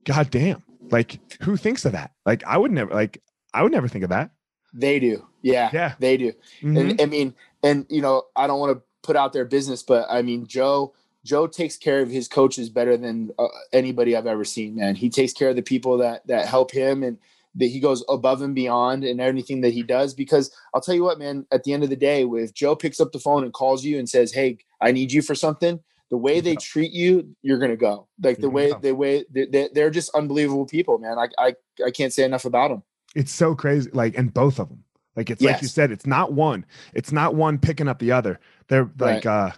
God 0.05 0.31
damn. 0.31 0.63
Like, 0.91 1.19
who 1.43 1.57
thinks 1.57 1.85
of 1.85 1.93
that? 1.93 2.13
Like, 2.27 2.45
I 2.45 2.57
would 2.59 2.73
never, 2.73 2.93
like, 2.93 3.23
I 3.55 3.63
would 3.63 3.73
never 3.73 3.89
think 3.89 4.05
of 4.05 4.11
that. 4.11 4.31
They 4.75 4.99
do. 4.99 5.27
Yeah. 5.43 5.71
Yeah. 5.73 5.95
They 5.99 6.17
do. 6.17 6.33
Mhm. 6.63 6.79
And 6.91 7.01
I 7.01 7.07
mean, 7.07 7.35
and 7.63 7.87
you 7.89 8.01
know, 8.03 8.25
I 8.37 8.47
don't 8.47 8.61
want 8.61 8.77
to 8.77 8.83
put 9.03 9.17
out 9.17 9.33
their 9.33 9.45
business, 9.45 9.83
but 9.83 10.07
I 10.11 10.23
mean, 10.23 10.47
Joe, 10.47 10.95
Joe 11.25 11.47
takes 11.47 11.77
care 11.77 12.01
of 12.01 12.11
his 12.11 12.29
coaches 12.29 12.69
better 12.71 12.97
than 12.97 13.31
uh, 13.39 13.47
anybody 13.73 14.17
I've 14.17 14.27
ever 14.27 14.45
seen. 14.45 14.77
Man, 14.77 14.95
he 14.95 15.11
takes 15.11 15.33
care 15.33 15.51
of 15.51 15.57
the 15.57 15.63
people 15.63 15.99
that 15.99 16.27
that 16.27 16.47
help 16.47 16.71
him, 16.73 17.03
and 17.03 17.19
that 17.55 17.67
he 17.67 17.81
goes 17.81 18.05
above 18.09 18.43
and 18.43 18.55
beyond 18.55 19.05
in 19.05 19.21
anything 19.21 19.61
that 19.63 19.73
he 19.73 19.83
does. 19.83 20.15
Because 20.15 20.51
I'll 20.75 20.81
tell 20.81 20.95
you 20.95 21.03
what, 21.03 21.19
man, 21.19 21.47
at 21.51 21.65
the 21.65 21.73
end 21.73 21.83
of 21.83 21.91
the 21.91 21.97
day, 21.97 22.23
if 22.25 22.55
Joe 22.55 22.77
picks 22.77 23.01
up 23.01 23.13
the 23.13 23.19
phone 23.19 23.43
and 23.45 23.53
calls 23.53 23.85
you 23.85 23.99
and 23.99 24.09
says, 24.09 24.33
"Hey, 24.33 24.59
I 24.81 24.93
need 24.93 25.13
you 25.13 25.23
for 25.23 25.35
something," 25.35 25.81
the 26.11 26.17
way 26.17 26.41
they 26.41 26.55
treat 26.57 26.93
you, 26.93 27.35
you're 27.43 27.59
gonna 27.59 27.77
go. 27.77 28.07
Like 28.23 28.39
the 28.39 28.49
way, 28.51 28.73
the 28.83 28.95
way 28.95 29.25
they- 29.31 29.47
they- 29.47 29.69
they're 29.75 29.91
just 29.91 30.11
unbelievable 30.15 30.67
people, 30.67 30.99
man. 30.99 31.19
I 31.19 31.29
I 31.39 31.55
I 31.85 31.91
can't 31.91 32.13
say 32.13 32.25
enough 32.25 32.45
about 32.45 32.69
them. 32.69 32.83
it's 33.15 33.33
so 33.33 33.55
crazy. 33.55 33.91
Like, 33.93 34.17
and 34.19 34.33
both 34.33 34.59
of 34.61 34.69
them. 34.69 34.85
Like, 35.19 35.31
it's 35.31 35.43
like 35.43 35.61
you 35.61 35.67
said, 35.67 35.91
it's 35.91 36.07
not 36.07 36.33
one. 36.33 36.65
It's 36.95 37.11
not 37.11 37.35
one 37.35 37.59
picking 37.59 37.89
up 37.89 37.99
the 37.99 38.13
other. 38.13 38.39
They're 38.69 38.89
like, 39.01 39.27
uh, 39.27 39.51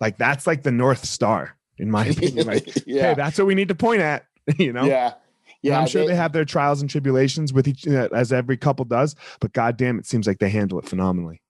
like 0.00 0.16
that's 0.16 0.46
like 0.46 0.62
the 0.62 0.72
North 0.72 1.04
Star, 1.04 1.54
in 1.76 1.90
my 1.90 2.06
opinion. 2.16 2.46
Like, 2.46 2.64
hey, 2.64 2.82
yeah, 2.86 3.12
that's 3.12 3.36
what 3.36 3.46
we 3.46 3.54
need 3.54 3.68
to 3.68 3.74
point 3.74 4.00
at, 4.00 4.24
you 4.58 4.72
know? 4.72 4.84
yeah, 4.84 5.08
And 5.08 5.14
yeah. 5.60 5.78
I'm 5.78 5.86
sure 5.86 6.06
they, 6.06 6.14
have 6.14 6.32
their 6.32 6.46
trials 6.46 6.80
and 6.80 6.88
tribulations 6.88 7.52
with 7.52 7.68
each, 7.68 7.86
uh, 7.86 8.08
as 8.14 8.32
every 8.32 8.56
couple 8.56 8.86
does. 8.86 9.14
But 9.38 9.52
goddamn, 9.52 9.98
it 9.98 10.06
seems 10.06 10.26
like 10.26 10.38
they 10.38 10.48
handle 10.48 10.78
it 10.78 10.88
phenomenally. 10.88 11.42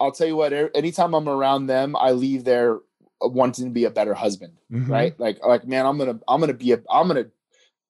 I'll 0.00 0.12
tell 0.12 0.26
you 0.26 0.36
what. 0.36 0.54
Anytime 0.74 1.12
I'm 1.12 1.28
around 1.28 1.66
them, 1.66 1.94
I 1.96 2.12
leave 2.12 2.44
there 2.44 2.78
wanting 3.20 3.66
to 3.66 3.70
be 3.70 3.84
a 3.84 3.90
better 3.90 4.14
husband. 4.14 4.54
Mhm. 4.72 4.88
Right? 4.88 5.20
Like, 5.20 5.44
like 5.44 5.66
man, 5.66 5.84
I'm 5.84 5.98
gonna, 5.98 6.20
I'm 6.26 6.40
gonna 6.40 6.54
be 6.54 6.72
a, 6.72 6.80
I'm 6.90 7.06
gonna, 7.06 7.26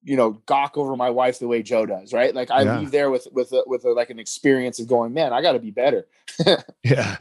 you 0.03 0.17
know, 0.17 0.33
gawk 0.47 0.77
over 0.79 0.97
my 0.97 1.11
wife 1.11 1.39
the 1.39 1.47
way 1.49 1.63
Joe 1.63 1.87
does. 1.87 2.13
Right? 2.13 2.35
Like, 2.35 2.51
I 2.51 2.63
Yeah. 2.63 2.79
leave 2.79 2.91
there 2.91 3.11
with, 3.11 3.29
with, 3.33 3.53
a, 3.53 3.63
with 3.67 3.85
a, 3.85 3.91
like 3.93 4.11
an 4.11 4.19
experience 4.19 4.79
of 4.81 4.87
going, 4.87 5.13
man, 5.13 5.33
I 5.33 5.43
got 5.43 5.53
to 5.53 5.59
be 5.59 5.71
better. 5.71 6.07
Yeah, 6.85 7.19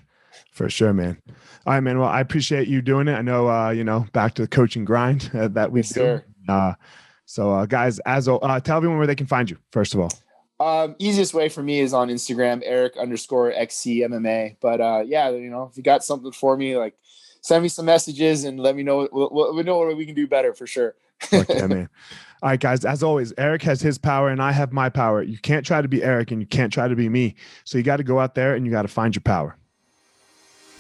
for 0.52 0.70
sure, 0.70 0.94
man. 0.94 1.18
All 1.66 1.74
right, 1.74 1.82
man. 1.82 2.00
Well, 2.00 2.08
I 2.08 2.22
appreciate 2.22 2.68
you 2.68 2.82
doing 2.82 3.08
it. 3.08 3.14
I 3.14 3.22
know, 3.22 3.50
uh, 3.50 3.72
you 3.72 3.84
know, 3.84 4.06
back 4.14 4.34
to 4.36 4.42
the 4.44 4.48
coaching 4.48 4.86
grind 4.86 5.30
uh, 5.36 5.50
that 5.50 5.72
we 5.72 5.80
Yes, 5.82 5.90
do. 5.90 5.94
sir. 5.94 6.24
Uh, 6.48 6.74
so, 7.26 7.52
uh, 7.52 7.66
guys, 7.66 8.00
as 8.06 8.28
uh, 8.28 8.60
tell 8.62 8.78
everyone 8.78 8.98
where 8.98 9.08
they 9.08 9.16
can 9.16 9.28
find 9.28 9.50
you. 9.50 9.58
First 9.72 9.94
of 9.94 10.00
all, 10.00 10.12
Um, 10.60 10.96
easiest 11.00 11.34
way 11.34 11.50
for 11.50 11.62
me 11.62 11.80
is 11.80 11.94
on 11.94 12.10
Instagram, 12.10 12.62
Eric 12.66 12.98
underscore 12.98 13.52
XC 13.52 14.02
MMA. 14.02 14.56
But 14.62 14.82
uh, 14.82 15.04
yeah, 15.06 15.30
you 15.30 15.50
know, 15.50 15.70
if 15.72 15.78
you 15.78 15.84
got 15.84 16.04
something 16.04 16.32
for 16.32 16.56
me, 16.58 16.76
like 16.78 16.96
send 17.42 17.62
me 17.64 17.70
some 17.70 17.86
messages 17.86 18.46
and 18.46 18.60
let 18.60 18.76
me 18.76 18.84
know. 18.84 19.08
We'll, 19.12 19.30
we'll, 19.32 19.56
we 19.56 19.64
know 19.64 19.78
what 19.78 19.96
we 19.96 20.06
can 20.06 20.16
do 20.16 20.28
better 20.28 20.54
for 20.54 20.66
sure. 20.68 20.96
Fuck 21.22 21.50
yeah, 21.50 21.68
man. 21.68 21.90
All 22.42 22.50
right, 22.50 22.60
guys. 22.60 22.86
As 22.86 23.04
always, 23.04 23.34
Eric 23.38 23.64
has 23.64 23.82
his 23.82 23.98
power 23.98 24.30
and 24.30 24.42
I 24.42 24.54
have 24.54 24.72
my 24.72 24.90
power. 24.90 25.22
You 25.22 25.38
can't 25.38 25.66
try 25.66 25.82
to 25.82 25.88
be 25.88 26.04
Eric 26.04 26.32
and 26.32 26.42
you 26.42 26.48
can't 26.48 26.72
try 26.72 26.88
to 26.88 26.96
be 26.96 27.10
me. 27.10 27.36
So 27.66 27.78
you 27.78 27.84
got 27.84 27.98
to 27.98 28.04
go 28.04 28.20
out 28.20 28.36
there 28.36 28.56
and 28.56 28.66
you 28.66 28.72
got 28.72 28.84
to 28.84 28.88
find 28.88 29.14
your 29.14 29.22
power. 29.22 29.58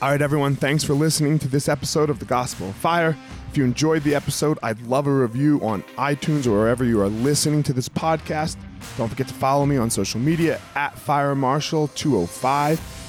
All 0.01 0.09
right, 0.09 0.21
everyone. 0.21 0.55
Thanks 0.55 0.85
for 0.85 0.93
listening 0.93 1.37
to 1.39 1.49
this 1.49 1.67
episode 1.67 2.09
of 2.09 2.19
The 2.19 2.25
Gospel 2.25 2.69
of 2.69 2.75
Fire. 2.75 3.17
If 3.51 3.57
you 3.57 3.65
enjoyed 3.65 4.03
the 4.03 4.15
episode, 4.15 4.57
I'd 4.63 4.79
love 4.83 5.07
a 5.07 5.13
review 5.13 5.59
on 5.61 5.83
iTunes 5.97 6.47
or 6.47 6.51
wherever 6.51 6.85
you 6.85 7.01
are 7.01 7.09
listening 7.09 7.63
to 7.63 7.73
this 7.73 7.89
podcast. 7.89 8.55
Don't 8.97 9.09
forget 9.09 9.27
to 9.27 9.33
follow 9.33 9.65
me 9.65 9.75
on 9.75 9.89
social 9.89 10.21
media 10.21 10.61
at 10.75 10.97
Fire 10.97 11.35
Marshall 11.35 11.89
205. 11.89 13.08